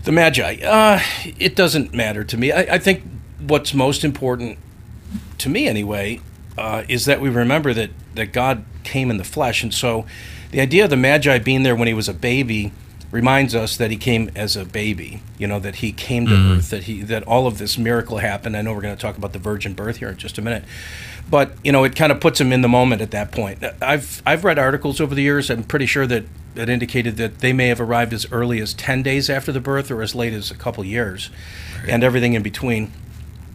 the 0.04 0.12
Magi, 0.12 0.56
uh, 0.64 1.00
it 1.38 1.54
doesn't 1.56 1.92
matter 1.94 2.24
to 2.24 2.36
me. 2.36 2.52
I, 2.52 2.74
I 2.74 2.78
think 2.78 3.02
what's 3.46 3.74
most 3.74 4.04
important 4.04 4.58
to 5.38 5.48
me, 5.48 5.66
anyway, 5.68 6.20
uh, 6.56 6.84
is 6.88 7.04
that 7.06 7.20
we 7.20 7.28
remember 7.28 7.72
that, 7.74 7.90
that 8.14 8.32
God 8.32 8.64
came 8.84 9.10
in 9.10 9.16
the 9.18 9.24
flesh. 9.24 9.62
And 9.62 9.72
so 9.74 10.06
the 10.52 10.60
idea 10.60 10.84
of 10.84 10.90
the 10.90 10.96
Magi 10.96 11.38
being 11.38 11.62
there 11.64 11.74
when 11.76 11.88
he 11.88 11.94
was 11.94 12.08
a 12.08 12.14
baby 12.14 12.72
reminds 13.10 13.54
us 13.54 13.76
that 13.76 13.90
he 13.90 13.96
came 13.96 14.30
as 14.34 14.56
a 14.56 14.64
baby, 14.64 15.22
you 15.38 15.46
know, 15.46 15.58
that 15.60 15.76
he 15.76 15.92
came 15.92 16.26
to 16.26 16.34
earth, 16.34 16.70
that 16.70 16.84
he 16.84 17.02
that 17.02 17.22
all 17.24 17.46
of 17.46 17.58
this 17.58 17.76
miracle 17.76 18.18
happened. 18.18 18.56
I 18.56 18.62
know 18.62 18.72
we're 18.72 18.80
going 18.80 18.96
to 18.96 19.00
talk 19.00 19.18
about 19.18 19.34
the 19.34 19.38
virgin 19.38 19.74
birth 19.74 19.98
here 19.98 20.08
in 20.08 20.16
just 20.16 20.38
a 20.38 20.42
minute. 20.42 20.64
But, 21.30 21.52
you 21.64 21.72
know, 21.72 21.84
it 21.84 21.96
kind 21.96 22.12
of 22.12 22.20
puts 22.20 22.40
him 22.40 22.52
in 22.52 22.60
the 22.60 22.68
moment 22.68 23.00
at 23.00 23.10
that 23.12 23.32
point. 23.32 23.64
I've 23.80 24.22
I've 24.26 24.44
read 24.44 24.58
articles 24.58 25.00
over 25.00 25.14
the 25.14 25.22
years, 25.22 25.50
I'm 25.50 25.64
pretty 25.64 25.86
sure 25.86 26.06
that 26.06 26.24
that 26.54 26.68
indicated 26.68 27.16
that 27.16 27.38
they 27.38 27.52
may 27.52 27.68
have 27.68 27.80
arrived 27.80 28.12
as 28.12 28.30
early 28.30 28.60
as 28.60 28.74
10 28.74 29.02
days 29.02 29.30
after 29.30 29.52
the 29.52 29.60
birth 29.60 29.90
or 29.90 30.02
as 30.02 30.14
late 30.14 30.34
as 30.34 30.50
a 30.50 30.54
couple 30.54 30.84
years. 30.84 31.30
And 31.88 32.04
everything 32.04 32.34
in 32.34 32.42
between. 32.42 32.92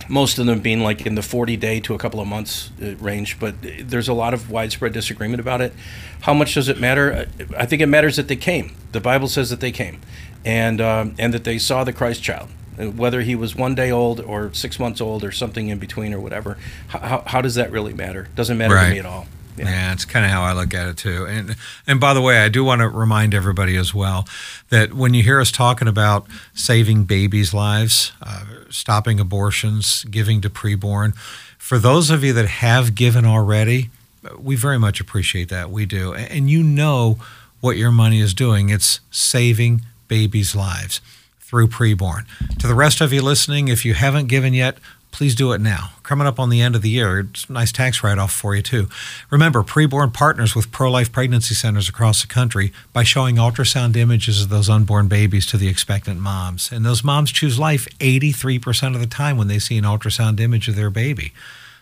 Most 0.09 0.39
of 0.39 0.45
them 0.45 0.61
being 0.61 0.81
like 0.81 1.05
in 1.05 1.15
the 1.15 1.21
40 1.21 1.57
day 1.57 1.79
to 1.81 1.93
a 1.93 1.97
couple 1.97 2.21
of 2.21 2.27
months 2.27 2.71
uh, 2.81 2.95
range 2.95 3.39
but 3.39 3.55
there's 3.61 4.07
a 4.07 4.13
lot 4.13 4.33
of 4.33 4.49
widespread 4.49 4.93
disagreement 4.93 5.41
about 5.41 5.59
it. 5.59 5.73
How 6.21 6.33
much 6.33 6.53
does 6.53 6.69
it 6.69 6.79
matter? 6.79 7.27
I 7.57 7.65
think 7.65 7.81
it 7.81 7.87
matters 7.87 8.15
that 8.15 8.29
they 8.29 8.37
came. 8.37 8.75
The 8.93 9.01
bible 9.01 9.27
says 9.27 9.49
that 9.49 9.59
they 9.59 9.71
came 9.71 9.99
and 10.45 10.81
um, 10.81 11.15
and 11.17 11.33
that 11.33 11.43
they 11.43 11.57
saw 11.57 11.83
the 11.83 11.93
christ 11.93 12.21
child 12.21 12.49
whether 12.95 13.21
he 13.21 13.35
was 13.35 13.55
one 13.55 13.73
day 13.73 13.89
old 13.89 14.19
or 14.19 14.53
six 14.53 14.79
months 14.79 15.01
old 15.01 15.23
or 15.23 15.31
something 15.31 15.69
in 15.69 15.79
between 15.79 16.13
or 16.13 16.19
whatever 16.19 16.57
how, 16.89 16.99
how, 16.99 17.23
how 17.25 17.41
does 17.41 17.55
that 17.55 17.71
really 17.71 17.93
matter 17.93 18.27
doesn't 18.35 18.57
matter 18.57 18.75
to 18.75 18.89
me 18.91 18.99
at 18.99 19.05
all 19.05 19.25
Yeah, 19.57 19.91
it's 19.91 20.05
kind 20.05 20.25
of 20.25 20.31
how 20.31 20.43
I 20.43 20.53
look 20.53 20.73
at 20.73 20.87
it 20.87 20.97
too. 20.97 21.25
And 21.25 21.55
and 21.87 21.99
by 21.99 22.13
the 22.13 22.21
way, 22.21 22.37
I 22.37 22.49
do 22.49 22.63
want 22.63 22.81
to 22.81 22.89
remind 22.89 23.33
everybody 23.33 23.75
as 23.75 23.93
well 23.93 24.27
that 24.69 24.93
when 24.93 25.13
you 25.13 25.23
hear 25.23 25.41
us 25.41 25.51
talking 25.51 25.87
about 25.87 26.27
saving 26.53 27.05
babies' 27.05 27.53
lives, 27.53 28.11
uh, 28.21 28.45
stopping 28.69 29.19
abortions, 29.19 30.03
giving 30.05 30.41
to 30.41 30.49
preborn, 30.49 31.15
for 31.57 31.79
those 31.79 32.09
of 32.09 32.23
you 32.23 32.33
that 32.33 32.47
have 32.47 32.93
given 32.93 33.25
already, 33.25 33.89
we 34.37 34.55
very 34.55 34.77
much 34.77 34.99
appreciate 34.99 35.49
that. 35.49 35.71
We 35.71 35.85
do, 35.85 36.13
and 36.13 36.49
you 36.49 36.61
know 36.61 37.17
what 37.59 37.77
your 37.77 37.91
money 37.91 38.19
is 38.19 38.33
doing. 38.33 38.69
It's 38.69 38.99
saving 39.09 39.81
babies' 40.07 40.55
lives 40.55 41.01
through 41.39 41.67
preborn. 41.67 42.25
To 42.59 42.67
the 42.67 42.75
rest 42.75 42.99
of 42.99 43.13
you 43.13 43.21
listening, 43.21 43.69
if 43.69 43.85
you 43.85 43.93
haven't 43.93 44.27
given 44.27 44.53
yet, 44.53 44.77
please 45.11 45.33
do 45.33 45.53
it 45.53 45.61
now. 45.61 45.91
Coming 46.03 46.27
up 46.27 46.39
on 46.39 46.49
the 46.49 46.61
end 46.61 46.75
of 46.75 46.81
the 46.81 46.89
year, 46.89 47.19
it's 47.19 47.45
a 47.45 47.53
nice 47.53 47.71
tax 47.71 48.03
write 48.03 48.17
off 48.17 48.31
for 48.31 48.55
you, 48.55 48.61
too. 48.61 48.89
Remember, 49.29 49.63
preborn 49.63 50.13
partners 50.13 50.55
with 50.55 50.71
pro 50.71 50.91
life 50.91 51.11
pregnancy 51.11 51.55
centers 51.55 51.89
across 51.89 52.21
the 52.21 52.27
country 52.27 52.73
by 52.93 53.03
showing 53.03 53.37
ultrasound 53.37 53.95
images 53.95 54.41
of 54.41 54.49
those 54.49 54.69
unborn 54.69 55.07
babies 55.07 55.45
to 55.47 55.57
the 55.57 55.69
expectant 55.69 56.19
moms. 56.19 56.71
And 56.71 56.85
those 56.85 57.03
moms 57.03 57.31
choose 57.31 57.57
life 57.57 57.87
83% 57.99 58.93
of 58.93 58.99
the 58.99 59.07
time 59.07 59.37
when 59.37 59.47
they 59.47 59.59
see 59.59 59.77
an 59.77 59.85
ultrasound 59.85 60.39
image 60.39 60.67
of 60.67 60.75
their 60.75 60.89
baby. 60.89 61.33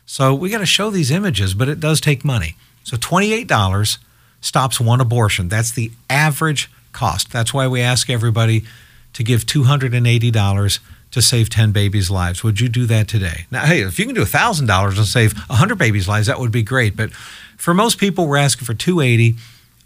So 0.05 0.33
we 0.33 0.49
got 0.49 0.59
to 0.59 0.65
show 0.65 0.91
these 0.91 1.11
images, 1.11 1.53
but 1.55 1.67
it 1.67 1.79
does 1.79 1.99
take 1.99 2.23
money. 2.23 2.55
So 2.83 2.97
$28 2.97 3.97
stops 4.41 4.79
one 4.79 5.01
abortion. 5.01 5.49
That's 5.49 5.71
the 5.71 5.91
average 6.09 6.69
cost. 6.95 7.31
That's 7.31 7.53
why 7.53 7.67
we 7.67 7.81
ask 7.81 8.09
everybody 8.09 8.63
to 9.13 9.23
give 9.23 9.45
$280 9.45 10.79
to 11.11 11.21
save 11.21 11.49
10 11.49 11.71
babies' 11.71 12.09
lives. 12.09 12.43
Would 12.43 12.59
you 12.59 12.67
do 12.67 12.85
that 12.87 13.07
today? 13.07 13.45
Now, 13.51 13.65
hey, 13.65 13.81
if 13.81 13.99
you 13.99 14.05
can 14.05 14.15
do 14.15 14.25
$1,000 14.25 14.97
and 14.97 15.05
save 15.05 15.33
100 15.33 15.77
babies' 15.77 16.07
lives, 16.07 16.27
that 16.27 16.39
would 16.39 16.51
be 16.51 16.63
great. 16.63 16.95
But 16.95 17.13
for 17.57 17.73
most 17.73 17.99
people, 17.99 18.27
we're 18.27 18.37
asking 18.37 18.65
for 18.65 18.73
280 18.73 19.35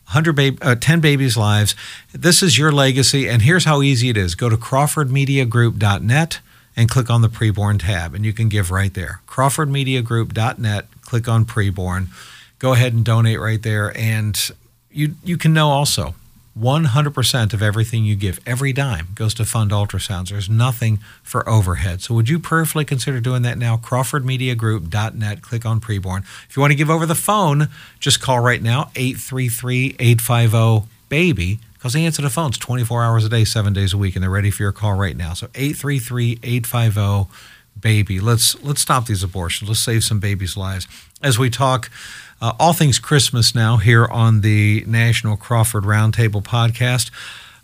100 0.10 0.34
bab- 0.34 0.58
uh, 0.64 0.74
10 0.74 1.02
babies' 1.02 1.38
lives. 1.38 1.76
This 2.12 2.42
is 2.42 2.58
your 2.58 2.72
legacy, 2.72 3.30
and 3.30 3.44
here's 3.44 3.66
how 3.66 3.84
easy 3.84 4.10
it 4.10 4.18
is. 4.18 4.34
Go 4.34 4.50
to 4.50 4.58
crawfordmediagroup.net 4.58 6.40
and 6.76 6.90
click 6.90 7.12
on 7.12 7.22
the 7.22 7.30
preborn 7.30 7.80
tab, 7.80 8.16
and 8.16 8.26
you 8.26 8.34
can 8.34 8.50
give 8.50 8.72
right 8.72 8.96
there. 8.96 9.22
crawfordmediagroup.net, 9.28 10.88
click 11.02 11.28
on 11.28 11.46
preborn. 11.46 12.08
Go 12.58 12.74
ahead 12.74 12.94
and 12.94 13.06
donate 13.06 13.40
right 13.40 13.62
there, 13.62 13.96
and 13.96 14.36
you 14.90 15.16
you 15.24 15.38
can 15.38 15.54
know 15.54 15.70
also 15.70 16.16
100% 16.60 17.54
of 17.54 17.62
everything 17.62 18.04
you 18.04 18.16
give, 18.16 18.40
every 18.46 18.74
dime, 18.74 19.10
goes 19.16 19.34
to 19.36 19.46
fund 19.46 19.72
ultrasounds. 19.72 20.30
There's 20.30 20.50
nothing 20.50 21.00
for 21.24 21.48
overhead. 21.48 22.02
So 22.02 22.16
would 22.16 22.28
you 22.28 22.40
prayerfully 22.40 22.86
consider 22.86 23.20
doing 23.20 23.44
that 23.44 23.56
now? 23.58 23.78
CrawfordMediaGroup.net. 23.78 25.42
Click 25.42 25.66
on 25.66 25.80
preborn. 25.80 26.24
If 26.50 26.58
you 26.58 26.62
want 26.62 26.72
to 26.72 26.76
give 26.76 26.90
over 26.90 27.06
the 27.06 27.16
phone, 27.16 27.70
just 28.00 28.22
call 28.22 28.42
right 28.42 28.62
now 28.62 28.92
833-850-BABY 28.96 31.60
because 31.74 31.94
they 31.94 32.06
answer 32.06 32.22
the 32.22 32.30
phones 32.30 32.58
24 32.58 33.04
hours 33.04 33.24
a 33.24 33.30
day, 33.30 33.46
seven 33.46 33.72
days 33.72 33.94
a 33.94 33.98
week, 33.98 34.18
and 34.18 34.24
they're 34.24 34.30
ready 34.30 34.52
for 34.52 34.64
your 34.64 34.74
call 34.74 34.96
right 34.96 35.16
now. 35.16 35.32
So 35.34 35.48
833-850-BABY. 35.48 38.20
Let's 38.20 38.62
let's 38.62 38.82
stop 38.82 39.06
these 39.06 39.24
abortions. 39.24 39.70
Let's 39.70 39.80
save 39.80 40.04
some 40.04 40.20
babies' 40.20 40.58
lives. 40.58 40.90
As 41.24 41.40
we 41.40 41.50
talk 41.50 41.90
uh, 42.42 42.54
all 42.60 42.74
things 42.74 43.00
Christmas 43.00 43.54
now 43.54 43.78
here 43.78 44.06
on 44.06 44.42
the 44.42 44.84
National 44.88 45.38
Crawford 45.38 45.84
Roundtable 45.84 46.44
podcast. 46.44 47.12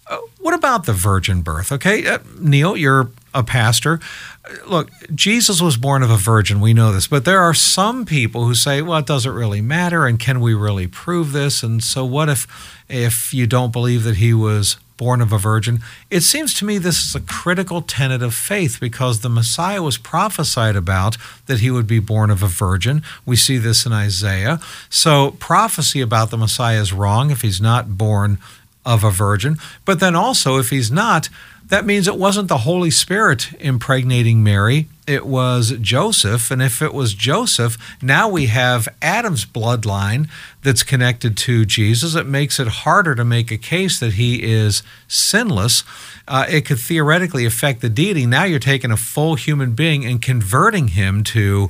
Uh, 0.08 0.20
what 0.40 0.54
about 0.54 0.86
the 0.86 0.94
virgin 0.94 1.42
birth? 1.42 1.72
Okay, 1.72 2.06
uh, 2.06 2.20
Neil, 2.40 2.78
you're 2.78 3.10
a 3.34 3.44
pastor. 3.44 4.00
Uh, 4.44 4.54
Look, 4.68 4.92
Jesus 5.14 5.62
was 5.62 5.78
born 5.78 6.04
of 6.04 6.12
a 6.12 6.18
virgin. 6.18 6.60
We 6.62 6.74
know 6.74 6.92
this, 6.92 7.08
but 7.08 7.26
there 7.26 7.42
are 7.42 7.54
some 7.54 8.06
people 8.06 8.46
who 8.46 8.54
say, 8.54 8.82
"Well, 8.82 9.00
it 9.00 9.08
doesn't 9.08 9.34
really 9.34 9.62
matter," 9.62 10.06
and 10.06 10.20
can 10.20 10.42
we 10.42 10.54
really 10.54 10.88
prove 10.88 11.32
this? 11.32 11.64
And 11.64 11.84
so, 11.84 12.06
what 12.06 12.30
if, 12.30 12.46
if 12.88 13.34
you 13.34 13.48
don't 13.48 13.74
believe 13.74 14.04
that 14.04 14.18
he 14.18 14.34
was 14.34 14.78
born 14.98 15.22
of 15.22 15.32
a 15.32 15.38
virgin? 15.38 15.82
It 16.10 16.22
seems 16.22 16.54
to 16.56 16.66
me 16.66 16.78
this 16.78 17.04
is 17.04 17.16
a 17.16 17.22
critical 17.22 17.82
tenet 17.82 18.22
of 18.22 18.34
faith 18.34 18.80
because 18.80 19.20
the 19.20 19.30
Messiah 19.30 19.82
was 19.82 19.98
prophesied 19.98 20.76
about 20.76 21.18
that 21.48 21.60
he 21.60 21.72
would 21.72 21.88
be 21.88 22.00
born 22.00 22.30
of 22.30 22.44
a 22.44 22.48
virgin. 22.48 23.04
We 23.26 23.36
see 23.36 23.58
this 23.58 23.86
in 23.86 23.94
Isaiah. 23.94 24.60
So, 24.90 25.32
prophecy 25.32 26.02
about 26.02 26.30
the 26.30 26.38
Messiah 26.38 26.82
is 26.82 26.94
wrong 26.94 27.32
if 27.32 27.42
he's 27.42 27.62
not 27.62 27.98
born 27.98 28.38
of 28.86 29.04
a 29.04 29.12
virgin. 29.12 29.58
But 29.84 30.00
then 30.00 30.16
also, 30.16 30.58
if 30.58 30.70
he's 30.70 30.92
not, 30.92 31.30
that 31.68 31.86
means 31.86 32.08
it 32.08 32.18
wasn't 32.18 32.48
the 32.48 32.60
Holy 32.60 32.92
Spirit 32.92 33.54
impregnating 33.60 34.44
Mary. 34.44 34.88
It 35.08 35.26
was 35.26 35.74
Joseph. 35.82 36.52
And 36.52 36.62
if 36.62 36.82
it 36.82 36.94
was 36.94 37.14
Joseph, 37.14 37.78
now 38.02 38.28
we 38.30 38.48
have 38.48 38.88
Adam's 39.02 39.46
bloodline 39.46 40.30
that's 40.64 40.84
connected 40.84 41.38
to 41.38 41.66
Jesus. 41.66 42.16
It 42.16 42.28
makes 42.28 42.60
it 42.60 42.68
harder 42.68 43.16
to 43.16 43.26
make 43.26 43.52
a 43.52 43.58
case 43.58 44.00
that 44.00 44.14
he 44.14 44.44
is 44.44 44.84
sinless. 45.08 45.84
Uh, 46.28 46.46
it 46.50 46.66
could 46.66 46.80
theoretically 46.80 47.46
affect 47.46 47.82
the 47.82 47.90
deity. 47.90 48.26
Now 48.26 48.44
you're 48.44 48.60
taking 48.60 48.92
a 48.92 48.98
full 48.98 49.36
human 49.36 49.74
being 49.74 50.06
and 50.06 50.22
converting 50.22 50.90
him 50.90 51.24
to 51.26 51.70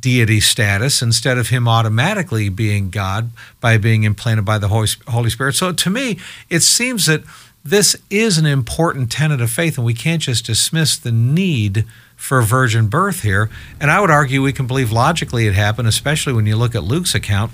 deity 0.00 0.40
status 0.40 1.00
instead 1.00 1.38
of 1.38 1.48
him 1.48 1.66
automatically 1.66 2.48
being 2.48 2.90
God 2.90 3.30
by 3.60 3.78
being 3.78 4.04
implanted 4.04 4.44
by 4.44 4.58
the 4.58 4.68
Holy 4.68 4.88
Holy 5.08 5.30
Spirit. 5.30 5.54
So 5.54 5.72
to 5.72 5.90
me, 5.90 6.18
it 6.50 6.60
seems 6.60 7.06
that 7.06 7.22
this 7.64 7.96
is 8.08 8.38
an 8.38 8.46
important 8.46 9.12
tenet 9.12 9.40
of 9.40 9.50
faith, 9.50 9.76
and 9.76 9.84
we 9.84 9.94
can't 9.94 10.22
just 10.22 10.46
dismiss 10.46 10.96
the 10.96 11.12
need 11.12 11.84
for 12.16 12.42
virgin 12.42 12.88
birth 12.88 13.22
here. 13.22 13.50
And 13.80 13.90
I 13.90 14.00
would 14.00 14.10
argue 14.10 14.42
we 14.42 14.52
can 14.52 14.66
believe 14.66 14.92
logically 14.92 15.46
it 15.46 15.54
happened, 15.54 15.88
especially 15.88 16.32
when 16.32 16.46
you 16.46 16.56
look 16.56 16.74
at 16.74 16.84
Luke's 16.84 17.14
account. 17.14 17.52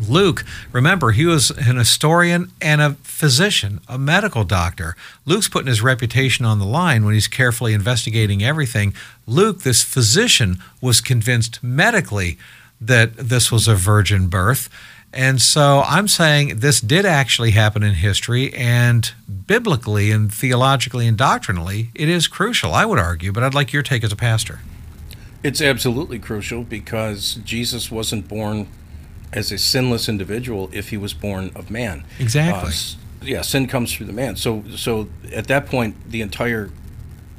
Luke, 0.00 0.44
remember, 0.72 1.10
he 1.10 1.26
was 1.26 1.50
an 1.50 1.76
historian 1.76 2.52
and 2.60 2.80
a 2.80 2.92
physician, 3.02 3.80
a 3.88 3.98
medical 3.98 4.44
doctor. 4.44 4.94
Luke's 5.24 5.48
putting 5.48 5.66
his 5.66 5.82
reputation 5.82 6.44
on 6.44 6.60
the 6.60 6.64
line 6.64 7.04
when 7.04 7.14
he's 7.14 7.26
carefully 7.26 7.74
investigating 7.74 8.42
everything. 8.42 8.94
Luke, 9.26 9.62
this 9.62 9.82
physician, 9.82 10.62
was 10.80 11.00
convinced 11.00 11.62
medically 11.62 12.38
that 12.80 13.16
this 13.16 13.50
was 13.50 13.66
a 13.66 13.74
virgin 13.74 14.28
birth. 14.28 14.68
And 15.12 15.40
so 15.40 15.82
I'm 15.86 16.06
saying 16.06 16.58
this 16.58 16.80
did 16.80 17.06
actually 17.06 17.52
happen 17.52 17.82
in 17.82 17.94
history, 17.94 18.52
and 18.52 19.10
biblically 19.46 20.10
and 20.10 20.32
theologically 20.32 21.06
and 21.06 21.16
doctrinally, 21.16 21.90
it 21.94 22.08
is 22.08 22.28
crucial, 22.28 22.74
I 22.74 22.84
would 22.84 22.98
argue. 22.98 23.32
But 23.32 23.42
I'd 23.42 23.54
like 23.54 23.72
your 23.72 23.82
take 23.82 24.04
as 24.04 24.12
a 24.12 24.16
pastor. 24.16 24.60
It's 25.42 25.62
absolutely 25.62 26.18
crucial 26.18 26.62
because 26.62 27.36
Jesus 27.36 27.90
wasn't 27.90 28.28
born 28.28 28.68
as 29.32 29.52
a 29.52 29.58
sinless 29.58 30.08
individual 30.08 30.68
if 30.72 30.90
he 30.90 30.96
was 30.96 31.14
born 31.14 31.50
of 31.54 31.70
man. 31.70 32.04
Exactly. 32.18 32.70
Uh, 32.70 33.24
yeah, 33.24 33.42
sin 33.42 33.66
comes 33.66 33.94
through 33.94 34.06
the 34.06 34.12
man. 34.12 34.36
So, 34.36 34.64
so 34.76 35.08
at 35.32 35.46
that 35.48 35.66
point, 35.66 36.10
the 36.10 36.22
entire 36.22 36.70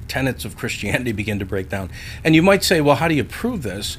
tenets 0.07 0.45
of 0.45 0.57
Christianity 0.57 1.11
begin 1.13 1.39
to 1.39 1.45
break 1.45 1.70
down. 1.70 1.89
And 2.24 2.36
you 2.36 2.41
might 2.41 2.63
say, 2.63 2.82
well, 2.82 2.95
how 2.95 3.07
do 3.07 3.15
you 3.15 3.24
prove 3.24 3.63
this? 3.63 3.97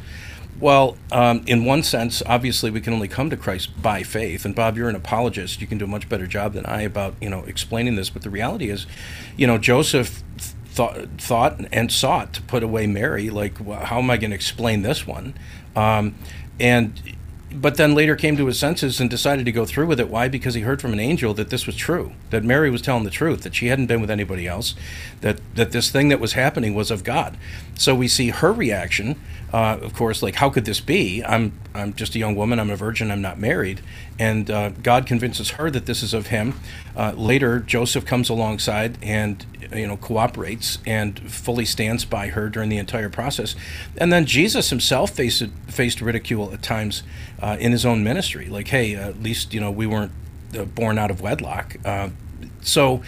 Well, 0.60 0.98
um, 1.10 1.42
in 1.46 1.64
one 1.64 1.82
sense, 1.82 2.22
obviously, 2.26 2.70
we 2.70 2.82
can 2.82 2.92
only 2.92 3.08
come 3.08 3.30
to 3.30 3.36
Christ 3.36 3.80
by 3.80 4.02
faith. 4.02 4.44
And 4.44 4.54
Bob, 4.54 4.76
you're 4.76 4.90
an 4.90 4.94
apologist. 4.94 5.60
You 5.60 5.66
can 5.66 5.78
do 5.78 5.86
a 5.86 5.88
much 5.88 6.08
better 6.08 6.26
job 6.26 6.52
than 6.52 6.66
I 6.66 6.82
about 6.82 7.14
you 7.20 7.30
know 7.30 7.44
explaining 7.44 7.96
this. 7.96 8.10
But 8.10 8.22
the 8.22 8.30
reality 8.30 8.68
is, 8.68 8.86
you 9.36 9.46
know, 9.46 9.56
Joseph 9.56 10.22
thought 10.66 11.08
thought 11.18 11.60
and 11.72 11.90
sought 11.90 12.34
to 12.34 12.42
put 12.42 12.62
away 12.62 12.86
Mary. 12.86 13.30
Like, 13.30 13.56
well, 13.58 13.84
how 13.84 13.98
am 13.98 14.10
I 14.10 14.18
going 14.18 14.30
to 14.30 14.36
explain 14.36 14.82
this 14.82 15.06
one? 15.06 15.34
Um, 15.74 16.14
and 16.58 17.16
but 17.52 17.76
then 17.76 17.94
later 17.94 18.14
came 18.14 18.36
to 18.36 18.46
his 18.46 18.58
senses 18.58 19.00
and 19.00 19.10
decided 19.10 19.44
to 19.44 19.52
go 19.52 19.64
through 19.64 19.86
with 19.86 19.98
it. 19.98 20.08
Why? 20.08 20.28
Because 20.28 20.54
he 20.54 20.60
heard 20.60 20.80
from 20.80 20.92
an 20.92 21.00
angel 21.00 21.34
that 21.34 21.50
this 21.50 21.66
was 21.66 21.74
true, 21.74 22.12
that 22.30 22.44
Mary 22.44 22.70
was 22.70 22.80
telling 22.80 23.02
the 23.02 23.10
truth, 23.10 23.42
that 23.42 23.54
she 23.54 23.66
hadn't 23.66 23.86
been 23.86 24.00
with 24.00 24.10
anybody 24.10 24.46
else, 24.46 24.74
that 25.20 25.40
that 25.54 25.72
this 25.72 25.90
thing 25.90 26.10
that 26.10 26.20
was 26.20 26.34
happening 26.34 26.74
was 26.74 26.90
of 26.90 27.02
God. 27.02 27.36
So 27.76 27.94
we 27.94 28.08
see 28.08 28.28
her 28.28 28.52
reaction 28.52 29.18
uh, 29.52 29.78
of 29.82 29.94
course, 29.94 30.22
like 30.22 30.36
how 30.36 30.50
could 30.50 30.64
this 30.64 30.80
be? 30.80 31.24
I'm 31.24 31.52
I'm 31.74 31.94
just 31.94 32.14
a 32.14 32.18
young 32.18 32.34
woman. 32.34 32.60
I'm 32.60 32.70
a 32.70 32.76
virgin. 32.76 33.10
I'm 33.10 33.22
not 33.22 33.38
married. 33.38 33.80
And 34.18 34.50
uh, 34.50 34.70
God 34.70 35.06
convinces 35.06 35.50
her 35.50 35.70
that 35.70 35.86
this 35.86 36.02
is 36.02 36.14
of 36.14 36.28
Him. 36.28 36.54
Uh, 36.96 37.12
later, 37.16 37.60
Joseph 37.60 38.04
comes 38.04 38.28
alongside 38.28 38.98
and 39.02 39.44
you 39.72 39.86
know 39.86 39.96
cooperates 39.96 40.78
and 40.86 41.18
fully 41.30 41.64
stands 41.64 42.04
by 42.04 42.28
her 42.28 42.48
during 42.48 42.68
the 42.68 42.78
entire 42.78 43.08
process. 43.08 43.56
And 43.96 44.12
then 44.12 44.26
Jesus 44.26 44.70
Himself 44.70 45.10
faced 45.10 45.48
faced 45.66 46.00
ridicule 46.00 46.52
at 46.52 46.62
times 46.62 47.02
uh, 47.40 47.56
in 47.58 47.72
His 47.72 47.84
own 47.84 48.04
ministry. 48.04 48.46
Like, 48.46 48.68
hey, 48.68 48.94
at 48.94 49.22
least 49.22 49.52
you 49.52 49.60
know 49.60 49.70
we 49.70 49.86
weren't 49.86 50.12
uh, 50.56 50.64
born 50.64 50.98
out 50.98 51.10
of 51.10 51.20
wedlock. 51.20 51.76
Uh, 51.84 52.10
so 52.62 53.02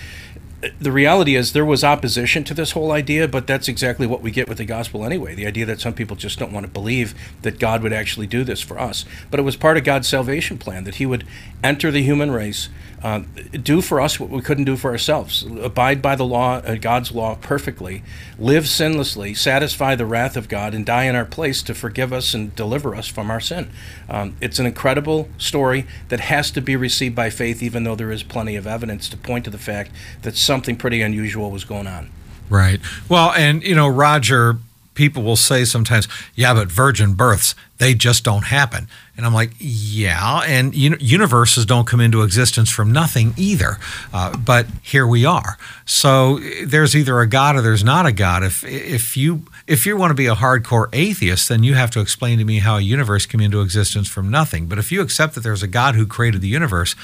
the 0.78 0.92
reality 0.92 1.34
is 1.34 1.52
there 1.52 1.64
was 1.64 1.82
opposition 1.82 2.44
to 2.44 2.54
this 2.54 2.72
whole 2.72 2.92
idea, 2.92 3.26
but 3.26 3.46
that's 3.46 3.68
exactly 3.68 4.06
what 4.06 4.22
we 4.22 4.30
get 4.30 4.48
with 4.48 4.58
the 4.58 4.64
gospel 4.64 5.04
anyway. 5.04 5.34
The 5.34 5.46
idea 5.46 5.66
that 5.66 5.80
some 5.80 5.92
people 5.92 6.16
just 6.16 6.38
don't 6.38 6.52
want 6.52 6.64
to 6.64 6.72
believe 6.72 7.14
that 7.42 7.58
God 7.58 7.82
would 7.82 7.92
actually 7.92 8.28
do 8.28 8.44
this 8.44 8.60
for 8.60 8.78
us. 8.78 9.04
But 9.30 9.40
it 9.40 9.42
was 9.42 9.56
part 9.56 9.76
of 9.76 9.84
God's 9.84 10.08
salvation 10.08 10.58
plan 10.58 10.84
that 10.84 10.96
He 10.96 11.06
would 11.06 11.26
enter 11.64 11.90
the 11.90 12.02
human 12.02 12.30
race, 12.30 12.68
uh, 13.02 13.22
do 13.62 13.80
for 13.80 14.00
us 14.00 14.20
what 14.20 14.30
we 14.30 14.40
couldn't 14.40 14.64
do 14.64 14.76
for 14.76 14.92
ourselves, 14.92 15.44
abide 15.60 16.00
by 16.00 16.14
the 16.14 16.24
law, 16.24 16.58
uh, 16.58 16.76
God's 16.76 17.10
law 17.10 17.34
perfectly, 17.40 18.02
live 18.38 18.64
sinlessly, 18.64 19.36
satisfy 19.36 19.96
the 19.96 20.06
wrath 20.06 20.36
of 20.36 20.48
God, 20.48 20.74
and 20.74 20.86
die 20.86 21.04
in 21.04 21.16
our 21.16 21.24
place 21.24 21.62
to 21.64 21.74
forgive 21.74 22.12
us 22.12 22.34
and 22.34 22.54
deliver 22.54 22.94
us 22.94 23.08
from 23.08 23.30
our 23.30 23.40
sin. 23.40 23.70
Um, 24.08 24.36
it's 24.40 24.60
an 24.60 24.66
incredible 24.66 25.28
story 25.38 25.86
that 26.08 26.20
has 26.20 26.52
to 26.52 26.60
be 26.60 26.76
received 26.76 27.16
by 27.16 27.30
faith, 27.30 27.62
even 27.62 27.82
though 27.82 27.96
there 27.96 28.12
is 28.12 28.22
plenty 28.22 28.54
of 28.54 28.68
evidence 28.68 29.08
to 29.08 29.16
point 29.16 29.44
to 29.46 29.50
the 29.50 29.58
fact 29.58 29.90
that 30.22 30.36
something 30.52 30.76
pretty 30.76 31.00
unusual 31.00 31.50
was 31.50 31.64
going 31.64 31.86
on. 31.86 32.10
Right. 32.50 32.78
Well, 33.08 33.32
and 33.32 33.62
you 33.62 33.74
know, 33.74 33.88
Roger 33.88 34.58
people 34.92 35.22
will 35.22 35.36
say 35.36 35.64
sometimes, 35.64 36.06
yeah, 36.34 36.52
but 36.52 36.70
virgin 36.70 37.14
births, 37.14 37.54
they 37.78 37.94
just 37.94 38.22
don't 38.22 38.44
happen. 38.44 38.86
And 39.16 39.24
I'm 39.24 39.32
like, 39.32 39.52
yeah, 39.58 40.42
and 40.46 40.74
universes 40.74 41.64
don't 41.64 41.86
come 41.86 42.02
into 42.02 42.20
existence 42.20 42.68
from 42.68 42.92
nothing 42.92 43.32
either. 43.38 43.78
Uh, 44.12 44.36
but 44.36 44.66
here 44.82 45.06
we 45.06 45.24
are. 45.24 45.56
So 45.86 46.38
there's 46.66 46.94
either 46.94 47.18
a 47.20 47.26
God 47.26 47.56
or 47.56 47.62
there's 47.62 47.84
not 47.84 48.04
a 48.04 48.12
God. 48.12 48.42
If 48.42 48.62
if 48.64 49.16
you 49.16 49.44
if 49.66 49.86
you 49.86 49.96
want 49.96 50.10
to 50.10 50.14
be 50.14 50.26
a 50.26 50.34
hardcore 50.34 50.88
atheist, 50.92 51.48
then 51.48 51.62
you 51.62 51.74
have 51.74 51.90
to 51.92 52.00
explain 52.00 52.38
to 52.38 52.44
me 52.44 52.58
how 52.58 52.76
a 52.76 52.80
universe 52.80 53.26
came 53.26 53.40
into 53.40 53.60
existence 53.60 54.08
from 54.08 54.30
nothing. 54.30 54.66
But 54.66 54.78
if 54.78 54.90
you 54.90 55.00
accept 55.00 55.34
that 55.34 55.42
there's 55.42 55.62
a 55.62 55.68
God 55.68 55.94
who 55.94 56.06
created 56.06 56.40
the 56.40 56.48
universe, 56.48 56.94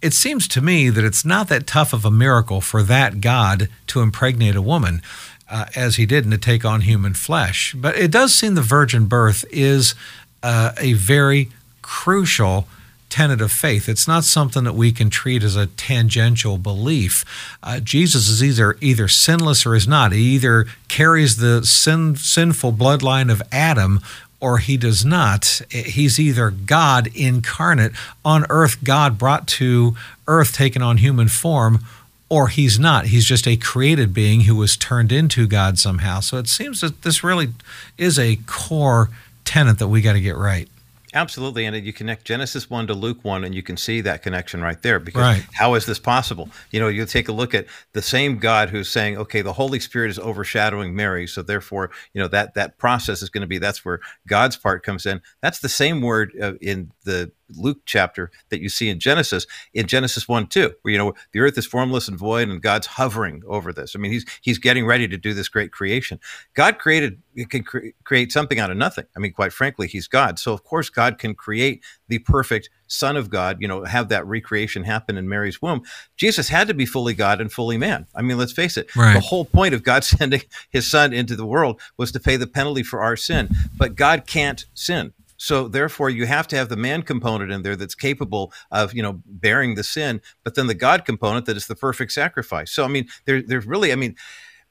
it 0.00 0.14
seems 0.14 0.48
to 0.48 0.60
me 0.60 0.88
that 0.90 1.04
it's 1.04 1.24
not 1.24 1.48
that 1.48 1.66
tough 1.66 1.92
of 1.92 2.04
a 2.04 2.10
miracle 2.10 2.60
for 2.60 2.82
that 2.82 3.20
God 3.20 3.68
to 3.88 4.00
impregnate 4.00 4.56
a 4.56 4.62
woman 4.62 5.02
uh, 5.50 5.66
as 5.76 5.96
he 5.96 6.06
did 6.06 6.24
and 6.24 6.32
to 6.32 6.38
take 6.38 6.64
on 6.64 6.82
human 6.82 7.14
flesh. 7.14 7.74
But 7.76 7.96
it 7.96 8.10
does 8.10 8.34
seem 8.34 8.54
the 8.54 8.62
virgin 8.62 9.06
birth 9.06 9.44
is 9.50 9.94
uh, 10.42 10.72
a 10.78 10.94
very 10.94 11.50
crucial 11.82 12.66
tenet 13.08 13.40
of 13.40 13.52
faith. 13.52 13.88
It's 13.88 14.08
not 14.08 14.24
something 14.24 14.64
that 14.64 14.74
we 14.74 14.92
can 14.92 15.10
treat 15.10 15.42
as 15.42 15.56
a 15.56 15.66
tangential 15.66 16.58
belief. 16.58 17.24
Uh, 17.62 17.80
Jesus 17.80 18.28
is 18.28 18.42
either 18.42 18.76
either 18.80 19.08
sinless 19.08 19.64
or 19.64 19.74
is 19.74 19.88
not. 19.88 20.12
He 20.12 20.34
either 20.34 20.66
carries 20.88 21.36
the 21.36 21.64
sin, 21.64 22.16
sinful 22.16 22.72
bloodline 22.72 23.30
of 23.30 23.42
Adam 23.52 24.00
or 24.40 24.58
he 24.58 24.76
does 24.76 25.04
not. 25.04 25.62
He's 25.70 26.20
either 26.20 26.50
God 26.50 27.08
incarnate 27.14 27.92
on 28.24 28.44
earth, 28.50 28.84
God 28.84 29.18
brought 29.18 29.46
to 29.48 29.96
earth, 30.28 30.52
taken 30.52 30.82
on 30.82 30.98
human 30.98 31.28
form, 31.28 31.84
or 32.28 32.48
he's 32.48 32.78
not. 32.78 33.06
He's 33.06 33.24
just 33.24 33.46
a 33.46 33.56
created 33.56 34.12
being 34.12 34.42
who 34.42 34.56
was 34.56 34.76
turned 34.76 35.12
into 35.12 35.46
God 35.46 35.78
somehow. 35.78 36.20
So 36.20 36.36
it 36.38 36.48
seems 36.48 36.80
that 36.80 37.02
this 37.02 37.24
really 37.24 37.48
is 37.96 38.18
a 38.18 38.36
core 38.46 39.10
tenet 39.44 39.78
that 39.78 39.88
we 39.88 40.02
got 40.02 40.14
to 40.14 40.20
get 40.20 40.36
right. 40.36 40.68
Absolutely, 41.16 41.64
and 41.64 41.74
you 41.74 41.94
connect 41.94 42.26
Genesis 42.26 42.68
one 42.68 42.86
to 42.88 42.92
Luke 42.92 43.24
one, 43.24 43.42
and 43.42 43.54
you 43.54 43.62
can 43.62 43.78
see 43.78 44.02
that 44.02 44.22
connection 44.22 44.60
right 44.60 44.80
there. 44.82 45.00
Because 45.00 45.22
right. 45.22 45.46
how 45.54 45.72
is 45.72 45.86
this 45.86 45.98
possible? 45.98 46.50
You 46.70 46.78
know, 46.78 46.88
you 46.88 47.06
take 47.06 47.28
a 47.28 47.32
look 47.32 47.54
at 47.54 47.64
the 47.94 48.02
same 48.02 48.36
God 48.36 48.68
who's 48.68 48.90
saying, 48.90 49.16
"Okay, 49.16 49.40
the 49.40 49.54
Holy 49.54 49.80
Spirit 49.80 50.10
is 50.10 50.18
overshadowing 50.18 50.94
Mary, 50.94 51.26
so 51.26 51.40
therefore, 51.40 51.90
you 52.12 52.20
know 52.20 52.28
that 52.28 52.52
that 52.52 52.76
process 52.76 53.22
is 53.22 53.30
going 53.30 53.40
to 53.40 53.46
be 53.46 53.56
that's 53.56 53.82
where 53.82 54.00
God's 54.28 54.58
part 54.58 54.82
comes 54.82 55.06
in." 55.06 55.22
That's 55.40 55.60
the 55.60 55.70
same 55.70 56.02
word 56.02 56.34
uh, 56.38 56.52
in 56.60 56.92
the 57.04 57.32
Luke 57.54 57.78
chapter 57.86 58.30
that 58.48 58.60
you 58.60 58.68
see 58.68 58.88
in 58.88 58.98
Genesis, 58.98 59.46
in 59.72 59.86
Genesis 59.86 60.28
1 60.28 60.48
2, 60.48 60.74
where, 60.82 60.92
you 60.92 60.98
know, 60.98 61.14
the 61.32 61.40
earth 61.40 61.56
is 61.58 61.66
formless 61.66 62.08
and 62.08 62.18
void 62.18 62.48
and 62.48 62.62
God's 62.62 62.86
hovering 62.86 63.42
over 63.46 63.72
this. 63.72 63.94
I 63.94 63.98
mean, 63.98 64.12
he's, 64.12 64.24
he's 64.40 64.58
getting 64.58 64.86
ready 64.86 65.08
to 65.08 65.16
do 65.16 65.34
this 65.34 65.48
great 65.48 65.72
creation. 65.72 66.18
God 66.54 66.78
created, 66.78 67.20
can 67.48 67.62
cre- 67.62 67.88
create 68.04 68.32
something 68.32 68.58
out 68.58 68.70
of 68.70 68.76
nothing. 68.76 69.06
I 69.16 69.20
mean, 69.20 69.32
quite 69.32 69.52
frankly, 69.52 69.86
he's 69.86 70.08
God. 70.08 70.38
So, 70.38 70.52
of 70.52 70.64
course, 70.64 70.88
God 70.90 71.18
can 71.18 71.34
create 71.34 71.82
the 72.08 72.18
perfect 72.18 72.70
Son 72.88 73.16
of 73.16 73.30
God, 73.30 73.58
you 73.60 73.68
know, 73.68 73.84
have 73.84 74.08
that 74.10 74.26
recreation 74.26 74.84
happen 74.84 75.16
in 75.16 75.28
Mary's 75.28 75.60
womb. 75.60 75.82
Jesus 76.16 76.48
had 76.48 76.68
to 76.68 76.74
be 76.74 76.86
fully 76.86 77.14
God 77.14 77.40
and 77.40 77.52
fully 77.52 77.76
man. 77.76 78.06
I 78.14 78.22
mean, 78.22 78.38
let's 78.38 78.52
face 78.52 78.76
it. 78.76 78.94
Right. 78.94 79.14
The 79.14 79.20
whole 79.20 79.44
point 79.44 79.74
of 79.74 79.82
God 79.82 80.04
sending 80.04 80.42
his 80.70 80.90
son 80.90 81.12
into 81.12 81.36
the 81.36 81.46
world 81.46 81.80
was 81.96 82.12
to 82.12 82.20
pay 82.20 82.36
the 82.36 82.46
penalty 82.46 82.82
for 82.82 83.00
our 83.00 83.16
sin. 83.16 83.48
But 83.76 83.96
God 83.96 84.26
can't 84.26 84.64
sin. 84.74 85.12
So 85.46 85.68
therefore, 85.68 86.10
you 86.10 86.26
have 86.26 86.48
to 86.48 86.56
have 86.56 86.70
the 86.70 86.76
man 86.76 87.02
component 87.02 87.52
in 87.52 87.62
there 87.62 87.76
that's 87.76 87.94
capable 87.94 88.52
of, 88.72 88.92
you 88.94 89.00
know, 89.00 89.22
bearing 89.26 89.76
the 89.76 89.84
sin, 89.84 90.20
but 90.42 90.56
then 90.56 90.66
the 90.66 90.74
God 90.74 91.04
component 91.04 91.46
that 91.46 91.56
is 91.56 91.68
the 91.68 91.76
perfect 91.76 92.10
sacrifice. 92.10 92.72
So 92.72 92.84
I 92.84 92.88
mean, 92.88 93.06
there, 93.26 93.40
there's 93.40 93.64
really, 93.64 93.92
I 93.92 93.94
mean, 93.94 94.16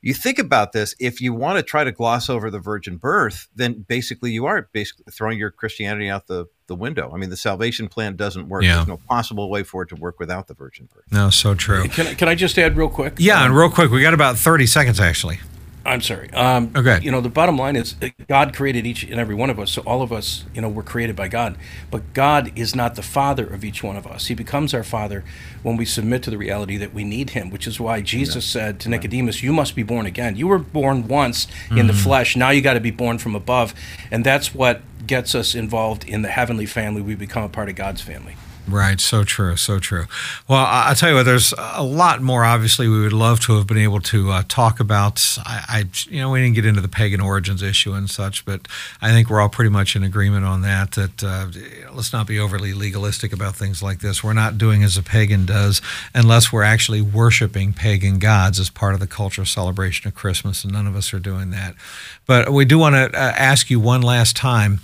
you 0.02 0.14
think 0.14 0.38
about 0.38 0.74
this, 0.74 0.94
if 1.00 1.22
you 1.22 1.34
want 1.34 1.60
to 1.60 1.64
try 1.64 1.86
to 1.86 1.94
gloss 1.94 2.30
over 2.30 2.52
the 2.52 2.60
virgin 2.60 2.98
birth, 2.98 3.48
then 3.56 3.86
basically 3.88 4.32
you 4.32 4.48
are 4.48 4.68
basically 4.74 5.06
throwing 5.14 5.40
your 5.40 5.50
Christianity 5.50 6.10
out 6.10 6.28
the, 6.28 6.48
the 6.68 6.76
window. 6.76 7.10
I 7.14 7.18
mean, 7.20 7.30
the 7.30 7.38
salvation 7.38 7.88
plan 7.88 8.18
doesn't 8.18 8.50
work. 8.50 8.64
Yeah. 8.64 8.76
There's 8.76 8.88
no 8.88 8.98
possible 8.98 9.50
way 9.50 9.64
for 9.64 9.84
it 9.84 9.90
to 9.90 9.96
work 9.96 10.20
without 10.20 10.48
the 10.48 10.56
virgin 10.56 10.90
birth. 10.94 11.06
No, 11.10 11.30
so 11.30 11.56
true. 11.56 11.88
Can, 11.88 12.18
can 12.18 12.28
I 12.28 12.36
just 12.36 12.58
add 12.58 12.76
real 12.76 12.90
quick? 12.90 13.14
Yeah, 13.18 13.40
um, 13.40 13.46
and 13.46 13.56
real 13.56 13.70
quick, 13.70 13.92
we 13.92 14.02
got 14.02 14.14
about 14.14 14.38
30 14.38 14.66
seconds 14.66 15.00
actually. 15.00 15.40
I'm 15.86 16.02
sorry. 16.02 16.32
Um, 16.32 16.72
okay. 16.76 17.00
You 17.04 17.12
know, 17.12 17.22
the 17.22 17.30
bottom 17.30 17.58
line 17.58 17.76
is 17.76 17.96
God 18.28 18.56
created 18.56 18.88
each 18.88 19.04
and 19.04 19.20
every 19.20 19.36
one 19.36 19.52
of 19.52 19.60
us. 19.60 19.72
So 19.72 19.84
all 19.84 20.02
of 20.02 20.12
us, 20.12 20.44
you 20.54 20.62
know, 20.62 20.68
were 20.68 20.84
created 20.84 21.16
by 21.16 21.28
God. 21.28 21.58
But 21.92 22.14
God 22.14 22.52
is 22.58 22.76
not 22.76 22.96
the 22.96 23.04
father 23.04 23.46
of 23.46 23.64
each 23.64 23.84
one 23.84 23.96
of 23.96 24.08
us. 24.08 24.26
He 24.26 24.34
becomes 24.34 24.74
our 24.74 24.84
father 24.84 25.24
when 25.62 25.78
we 25.78 25.86
submit 25.86 26.24
to 26.24 26.32
the 26.32 26.40
reality 26.40 26.78
that 26.78 26.94
we 26.94 27.04
need 27.04 27.32
him, 27.32 27.52
which 27.52 27.68
is 27.68 27.80
why 27.80 28.02
Jesus 28.02 28.48
yeah. 28.48 28.62
said 28.62 28.80
to 28.82 28.90
Nicodemus, 28.90 29.44
You 29.44 29.54
must 29.54 29.76
be 29.76 29.84
born 29.84 30.08
again. 30.08 30.36
You 30.36 30.48
were 30.48 30.58
born 30.58 31.08
once 31.08 31.46
mm-hmm. 31.46 31.78
in 31.78 31.88
the 31.88 31.94
mm-hmm. 31.94 32.02
flesh. 32.02 32.36
Now 32.36 32.50
you 32.50 32.62
got 32.62 32.74
to 32.74 32.80
be 32.80 32.92
born 32.92 33.20
from 33.20 33.36
above. 33.36 33.76
And 34.10 34.26
that's 34.26 34.56
what 34.56 34.82
gets 35.06 35.36
us 35.36 35.54
involved 35.54 36.04
in 36.04 36.24
the 36.24 36.30
heavenly 36.30 36.66
family. 36.66 37.04
We 37.04 37.14
become 37.14 37.44
a 37.44 37.50
part 37.50 37.70
of 37.70 37.76
God's 37.76 38.02
family. 38.02 38.36
Right, 38.68 39.00
so 39.00 39.24
true, 39.24 39.58
so 39.58 39.78
true. 39.78 40.06
Well, 40.48 40.66
I'll 40.68 40.96
tell 40.96 41.10
you 41.10 41.16
what. 41.16 41.24
There's 41.24 41.54
a 41.58 41.84
lot 41.84 42.24
more. 42.24 42.44
Obviously, 42.44 42.88
we 42.88 43.00
would 43.02 43.14
love 43.14 43.40
to 43.42 43.58
have 43.58 43.68
been 43.68 43.78
able 43.78 44.02
to 44.02 44.32
uh, 44.32 44.44
talk 44.48 44.80
about. 44.80 45.38
I, 45.46 45.64
I, 45.68 45.84
you 46.10 46.20
know, 46.20 46.32
we 46.32 46.42
didn't 46.42 46.56
get 46.56 46.66
into 46.66 46.82
the 46.82 46.88
pagan 46.88 47.22
origins 47.22 47.62
issue 47.62 47.94
and 47.94 48.10
such, 48.10 48.44
but 48.44 48.68
I 49.02 49.12
think 49.12 49.30
we're 49.30 49.40
all 49.40 49.50
pretty 49.50 49.70
much 49.70 49.96
in 49.96 50.04
agreement 50.04 50.46
on 50.46 50.62
that. 50.62 50.94
That 50.94 51.24
uh, 51.24 51.48
let's 51.94 52.12
not 52.12 52.26
be 52.26 52.40
overly 52.40 52.74
legalistic 52.74 53.32
about 53.32 53.56
things 53.56 53.84
like 53.84 54.00
this. 54.00 54.24
We're 54.24 54.34
not 54.34 54.58
doing 54.58 54.84
as 54.84 54.98
a 54.98 55.04
pagan 55.04 55.46
does, 55.46 55.80
unless 56.16 56.52
we're 56.52 56.64
actually 56.64 57.02
worshiping 57.02 57.72
pagan 57.72 58.18
gods 58.18 58.60
as 58.60 58.72
part 58.72 58.96
of 58.96 59.00
the 59.00 59.08
cultural 59.08 59.46
celebration 59.46 60.08
of 60.08 60.16
Christmas, 60.16 60.64
and 60.64 60.74
none 60.74 60.88
of 60.88 60.96
us 60.96 61.14
are 61.14 61.20
doing 61.20 61.52
that. 61.52 61.76
But 62.26 62.52
we 62.52 62.66
do 62.66 62.80
want 62.80 62.96
to 62.96 63.16
uh, 63.16 63.34
ask 63.38 63.70
you 63.70 63.80
one 63.80 64.02
last 64.02 64.36
time 64.36 64.80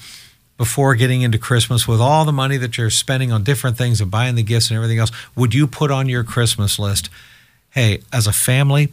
before 0.62 0.94
getting 0.94 1.24
into 1.24 1.40
Christmas 1.40 1.88
with 1.88 2.00
all 2.00 2.24
the 2.24 2.32
money 2.32 2.56
that 2.56 2.78
you're 2.78 2.92
spending 2.92 3.32
on 3.32 3.44
different 3.44 3.76
things 3.80 4.00
and 4.00 4.12
buying 4.12 4.36
the 4.36 4.44
gifts 4.44 4.70
and 4.70 4.78
everything 4.78 5.00
else, 5.00 5.12
would 5.36 5.56
you 5.56 5.66
put 5.66 5.90
on 5.90 6.08
your 6.08 6.24
Christmas 6.24 6.78
list, 6.78 7.10
hey, 7.72 8.00
as 8.14 8.28
a 8.28 8.32
family, 8.32 8.90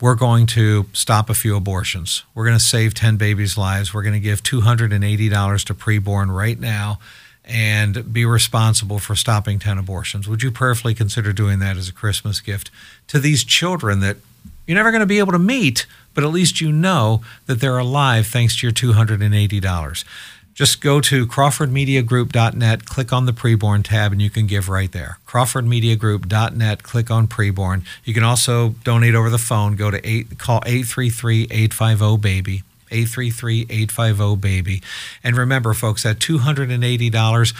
we're 0.00 0.14
going 0.14 0.46
to 0.46 0.86
stop 0.94 1.28
a 1.28 1.34
few 1.34 1.56
abortions. 1.56 2.24
We're 2.34 2.46
going 2.46 2.56
to 2.56 2.64
save 2.64 2.94
10 2.94 3.18
babies' 3.18 3.58
lives. 3.58 3.92
We're 3.92 4.02
going 4.02 4.14
to 4.14 4.18
give 4.18 4.42
$280 4.42 5.64
to 5.66 5.74
preborn 5.74 6.34
right 6.34 6.58
now 6.58 6.98
and 7.44 8.10
be 8.14 8.24
responsible 8.24 8.98
for 8.98 9.14
stopping 9.14 9.58
10 9.58 9.76
abortions. 9.76 10.26
Would 10.26 10.42
you 10.42 10.50
prayerfully 10.50 10.94
consider 10.94 11.34
doing 11.34 11.58
that 11.58 11.76
as 11.76 11.86
a 11.86 11.92
Christmas 11.92 12.40
gift 12.40 12.70
to 13.08 13.18
these 13.18 13.44
children 13.44 14.00
that 14.00 14.16
You're 14.66 14.76
never 14.76 14.92
going 14.92 15.00
to 15.00 15.06
be 15.06 15.18
able 15.18 15.32
to 15.32 15.38
meet, 15.38 15.84
but 16.14 16.22
at 16.22 16.30
least 16.30 16.60
you 16.60 16.70
know 16.70 17.22
that 17.46 17.60
they're 17.60 17.78
alive 17.78 18.26
thanks 18.28 18.56
to 18.60 18.66
your 18.66 18.72
$280. 18.72 20.04
Just 20.60 20.82
go 20.82 21.00
to 21.00 21.26
crawfordmediagroup.net, 21.26 22.84
click 22.84 23.14
on 23.14 23.24
the 23.24 23.32
preborn 23.32 23.82
tab, 23.82 24.12
and 24.12 24.20
you 24.20 24.28
can 24.28 24.46
give 24.46 24.68
right 24.68 24.92
there. 24.92 25.18
crawfordmediagroup.net, 25.26 26.82
click 26.82 27.10
on 27.10 27.28
preborn. 27.28 27.82
You 28.04 28.12
can 28.12 28.24
also 28.24 28.74
donate 28.84 29.14
over 29.14 29.30
the 29.30 29.38
phone. 29.38 29.74
Go 29.74 29.90
to 29.90 30.06
eight, 30.06 30.38
call 30.38 30.60
833-850-BABY. 30.60 32.62
833-850-BABY. 32.90 34.82
And 35.24 35.34
remember, 35.34 35.72
folks, 35.72 36.02
that 36.02 36.18
$280, 36.18 37.54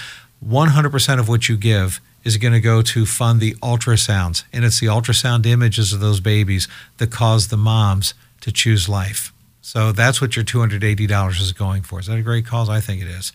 100% 0.46 1.18
of 1.18 1.26
what 1.26 1.48
you 1.48 1.56
give 1.56 2.02
is 2.22 2.36
going 2.36 2.52
to 2.52 2.60
go 2.60 2.82
to 2.82 3.06
fund 3.06 3.40
the 3.40 3.54
ultrasounds. 3.62 4.44
And 4.52 4.62
it's 4.62 4.78
the 4.78 4.88
ultrasound 4.88 5.46
images 5.46 5.94
of 5.94 6.00
those 6.00 6.20
babies 6.20 6.68
that 6.98 7.10
cause 7.10 7.48
the 7.48 7.56
moms 7.56 8.12
to 8.42 8.52
choose 8.52 8.90
life. 8.90 9.32
So 9.60 9.92
that's 9.92 10.20
what 10.20 10.36
your 10.36 10.44
$280 10.44 11.40
is 11.40 11.52
going 11.52 11.82
for. 11.82 12.00
Is 12.00 12.06
that 12.06 12.18
a 12.18 12.22
great 12.22 12.46
cause? 12.46 12.68
I 12.68 12.80
think 12.80 13.02
it 13.02 13.08
is. 13.08 13.32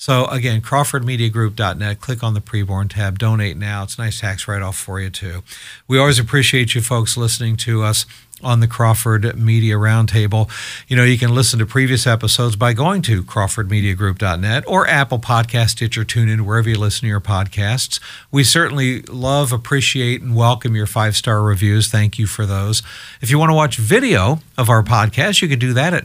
So 0.00 0.26
again, 0.26 0.60
crawfordmediagroup.net, 0.60 2.00
click 2.00 2.22
on 2.22 2.34
the 2.34 2.40
preborn 2.40 2.88
tab, 2.88 3.18
donate 3.18 3.56
now. 3.56 3.82
It's 3.82 3.98
a 3.98 4.02
nice 4.02 4.20
tax 4.20 4.46
write 4.46 4.62
off 4.62 4.76
for 4.76 5.00
you 5.00 5.10
too. 5.10 5.42
We 5.88 5.98
always 5.98 6.20
appreciate 6.20 6.76
you 6.76 6.80
folks 6.80 7.16
listening 7.16 7.56
to 7.58 7.82
us 7.82 8.06
on 8.42 8.60
the 8.60 8.66
Crawford 8.66 9.36
Media 9.36 9.74
Roundtable. 9.74 10.50
You 10.88 10.96
know, 10.96 11.04
you 11.04 11.18
can 11.18 11.34
listen 11.34 11.58
to 11.58 11.66
previous 11.66 12.06
episodes 12.06 12.56
by 12.56 12.72
going 12.72 13.02
to 13.02 13.22
crawfordmediagroup.net 13.22 14.64
or 14.66 14.86
Apple 14.86 15.18
Podcast, 15.18 15.70
Stitcher, 15.70 16.04
TuneIn, 16.04 16.42
wherever 16.42 16.68
you 16.68 16.78
listen 16.78 17.02
to 17.02 17.06
your 17.08 17.20
podcasts. 17.20 18.00
We 18.30 18.44
certainly 18.44 19.02
love, 19.02 19.52
appreciate, 19.52 20.22
and 20.22 20.34
welcome 20.34 20.74
your 20.74 20.86
five 20.86 21.16
star 21.16 21.42
reviews. 21.42 21.88
Thank 21.88 22.18
you 22.18 22.26
for 22.26 22.46
those. 22.46 22.82
If 23.20 23.30
you 23.30 23.38
want 23.38 23.50
to 23.50 23.54
watch 23.54 23.76
video 23.76 24.40
of 24.56 24.68
our 24.68 24.82
podcast, 24.82 25.42
you 25.42 25.48
can 25.48 25.58
do 25.58 25.72
that 25.72 25.94
at 25.94 26.04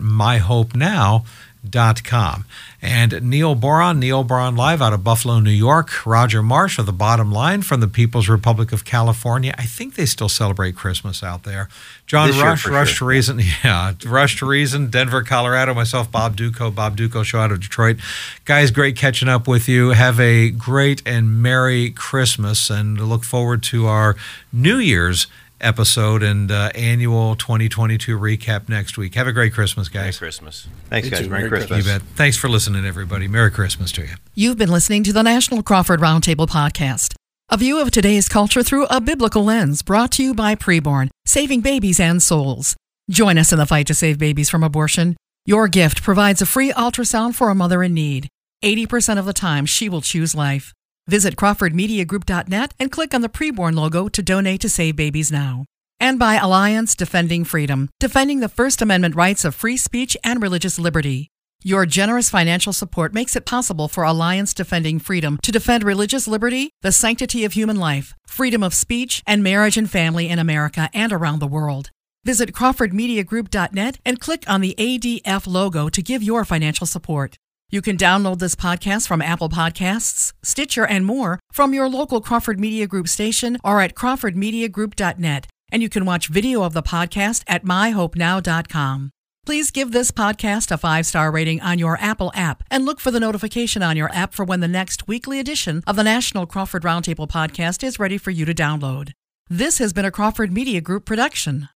myhopenow.com. 1.64 2.46
And 2.82 3.22
Neil 3.30 3.56
Boron, 3.56 4.00
Neil 4.00 4.24
Boron 4.24 4.56
Live 4.56 4.82
out 4.82 4.92
of 4.94 5.04
Buffalo, 5.04 5.40
New 5.40 5.52
York. 5.52 6.06
Roger 6.06 6.44
Marsh 6.44 6.78
of 6.78 6.86
The 6.86 6.92
Bottom 6.92 7.32
Line 7.32 7.62
from 7.62 7.80
the 7.80 7.88
People's 7.88 8.28
Republic 8.28 8.72
of 8.74 8.84
California. 8.84 9.54
I 9.58 9.64
think 9.64 9.96
they 9.96 10.06
still 10.06 10.28
celebrate 10.28 10.76
Christmas 10.76 11.24
out 11.24 11.44
there. 11.44 11.70
John 12.06 12.28
This 12.28 12.42
Rush, 12.42 12.68
Rush 12.68 12.90
sure. 12.90 12.98
to 13.00 13.06
Reason, 13.06 13.40
yeah, 13.64 13.94
Rush 14.06 14.38
to 14.40 14.46
Reason, 14.46 14.90
Denver, 14.90 15.24
Colorado. 15.24 15.74
Myself, 15.74 16.12
Bob 16.12 16.36
Dutko, 16.36 16.74
Bob 16.74 16.98
Dutko 16.98 17.24
Show 17.24 17.40
out 17.40 17.52
of 17.52 17.62
Detroit. 17.62 17.98
Guys, 18.46 18.72
great 18.72 18.98
catching 18.98 19.30
up 19.30 19.48
with 19.48 19.70
you. 19.70 19.90
Have 19.92 20.20
a 20.20 20.50
great 20.50 21.02
and 21.06 21.42
Merry 21.42 21.90
Christmas 21.90 22.70
and 22.70 23.00
look 23.00 23.24
forward 23.24 23.64
to 23.64 23.88
our 23.88 24.16
New 24.52 24.78
Year's 24.78 25.28
episode 25.62 26.24
and 26.24 26.52
uh, 26.52 26.70
annual 26.76 27.36
2022 27.36 28.18
recap 28.18 28.68
next 28.70 28.98
week. 28.98 29.16
Have 29.16 29.28
a 29.28 29.32
great 29.32 29.54
Christmas, 29.54 29.88
guys. 29.90 29.96
Merry 29.96 30.06
guys. 30.12 30.18
Christmas. 30.20 30.68
Thanks, 30.90 31.06
You 31.08 31.12
guys. 31.12 31.20
too. 31.22 31.30
Merry, 31.30 31.42
Merry 31.44 31.50
Christmas. 31.50 31.86
You 31.86 31.92
bet. 31.94 32.02
Thanks 32.16 32.38
for 32.38 32.50
listening, 32.50 32.86
everybody. 32.86 33.28
Merry 33.28 33.52
Christmas 33.52 33.92
to 33.94 34.02
you. 34.04 34.16
You've 34.36 34.58
been 34.58 34.72
listening 34.72 35.04
to 35.04 35.14
the 35.14 35.24
National 35.24 35.64
Crawford 35.64 36.00
Roundtable 36.00 36.48
Podcast, 36.48 37.16
a 37.50 37.58
view 37.58 37.82
of 37.82 37.92
today's 37.92 38.28
culture 38.30 38.64
through 38.64 38.86
a 38.86 39.00
biblical 39.02 39.44
lens 39.44 39.82
brought 39.82 40.12
to 40.14 40.24
you 40.24 40.34
by 40.34 40.56
Preborn, 40.56 41.10
saving 41.26 41.62
babies 41.62 42.00
and 42.00 42.22
souls. 42.22 42.76
Join 43.10 43.38
us 43.38 43.52
in 43.52 43.58
the 43.60 43.66
fight 43.66 43.88
to 43.88 43.94
save 43.94 44.18
babies 44.18 44.50
from 44.50 44.64
abortion. 44.64 45.16
Your 45.46 45.68
gift 45.68 46.02
provides 46.04 46.42
a 46.42 46.46
free 46.46 46.72
ultrasound 46.72 47.36
for 47.36 47.50
a 47.50 47.56
mother 47.56 47.84
in 47.84 47.94
need. 47.94 48.30
80% 48.64 49.20
of 49.20 49.26
the 49.26 49.34
time, 49.34 49.66
she 49.66 49.90
will 49.90 50.00
choose 50.00 50.34
life. 50.34 50.72
Visit 51.08 51.36
CrawfordMediaGroup.net 51.36 52.74
and 52.80 52.92
click 52.92 53.14
on 53.14 53.22
the 53.22 53.30
Preborn 53.30 53.76
logo 53.76 54.08
to 54.08 54.24
donate 54.24 54.62
to 54.62 54.70
Save 54.70 54.96
Babies 54.96 55.32
Now. 55.32 55.66
And 56.00 56.18
by 56.18 56.36
Alliance 56.36 56.96
Defending 56.96 57.44
Freedom, 57.44 57.90
defending 58.00 58.40
the 58.40 58.50
First 58.50 58.82
Amendment 58.82 59.16
rights 59.16 59.44
of 59.44 59.54
free 59.54 59.76
speech 59.76 60.16
and 60.24 60.42
religious 60.42 60.80
liberty. 60.80 61.28
Your 61.62 61.86
generous 61.86 62.30
financial 62.30 62.74
support 62.74 63.14
makes 63.14 63.36
it 63.36 63.46
possible 63.46 63.88
for 63.88 64.04
Alliance 64.04 64.54
Defending 64.54 65.00
Freedom 65.00 65.38
to 65.44 65.52
defend 65.52 65.84
religious 65.84 66.28
liberty, 66.28 66.72
the 66.82 66.92
sanctity 66.92 67.46
of 67.46 67.54
human 67.54 67.78
life, 67.78 68.14
freedom 68.26 68.64
of 68.64 68.74
speech, 68.74 69.22
and 69.28 69.44
marriage 69.44 69.78
and 69.78 69.90
family 69.90 70.30
in 70.30 70.40
America 70.40 70.90
and 70.94 71.12
around 71.12 71.40
the 71.40 71.48
world. 71.48 71.90
Visit 72.26 72.54
CrawfordMediaGroup.net 72.54 74.00
and 74.06 74.20
click 74.20 74.44
on 74.48 74.62
the 74.62 74.76
ADF 74.78 75.48
logo 75.48 75.90
to 75.90 76.02
give 76.02 76.24
your 76.24 76.46
financial 76.46 76.88
support. 76.88 77.38
You 77.74 77.82
can 77.82 77.98
download 77.98 78.38
this 78.38 78.54
podcast 78.54 79.08
from 79.08 79.20
Apple 79.20 79.50
Podcasts, 79.50 80.32
Stitcher, 80.44 80.86
and 80.86 81.08
more 81.08 81.40
from 81.52 81.74
your 81.74 81.90
local 81.90 82.22
Crawford 82.22 82.60
Media 82.60 82.86
Group 82.86 83.08
station 83.08 83.58
or 83.64 83.82
at 83.82 83.96
CrawfordMediaGroup.net. 83.96 85.48
And 85.72 85.82
you 85.82 85.90
can 85.90 86.06
watch 86.06 86.28
video 86.28 86.62
of 86.62 86.74
the 86.74 86.84
podcast 86.84 87.44
at 87.48 87.66
MyHopeNow.com. 87.66 89.10
Please 89.44 89.72
give 89.72 89.92
this 89.92 90.12
podcast 90.12 90.70
a 90.70 90.78
five 90.78 91.08
star 91.08 91.32
rating 91.32 91.62
on 91.62 91.80
your 91.80 91.98
Apple 92.00 92.32
app 92.36 92.64
and 92.70 92.86
look 92.86 93.00
for 93.00 93.10
the 93.10 93.20
notification 93.20 93.82
on 93.82 93.98
your 93.98 94.14
app 94.14 94.36
for 94.36 94.46
when 94.46 94.60
the 94.60 94.68
next 94.68 95.08
weekly 95.08 95.40
edition 95.40 95.82
of 95.88 95.96
the 95.96 96.04
National 96.04 96.46
Crawford 96.46 96.84
Roundtable 96.84 97.28
podcast 97.28 97.84
is 97.84 97.98
ready 97.98 98.20
for 98.20 98.30
you 98.30 98.46
to 98.46 98.54
download. 98.54 99.14
This 99.50 99.80
has 99.80 99.94
been 99.94 100.06
a 100.06 100.12
Crawford 100.12 100.54
Media 100.54 100.80
Group 100.80 101.06
production. 101.06 101.70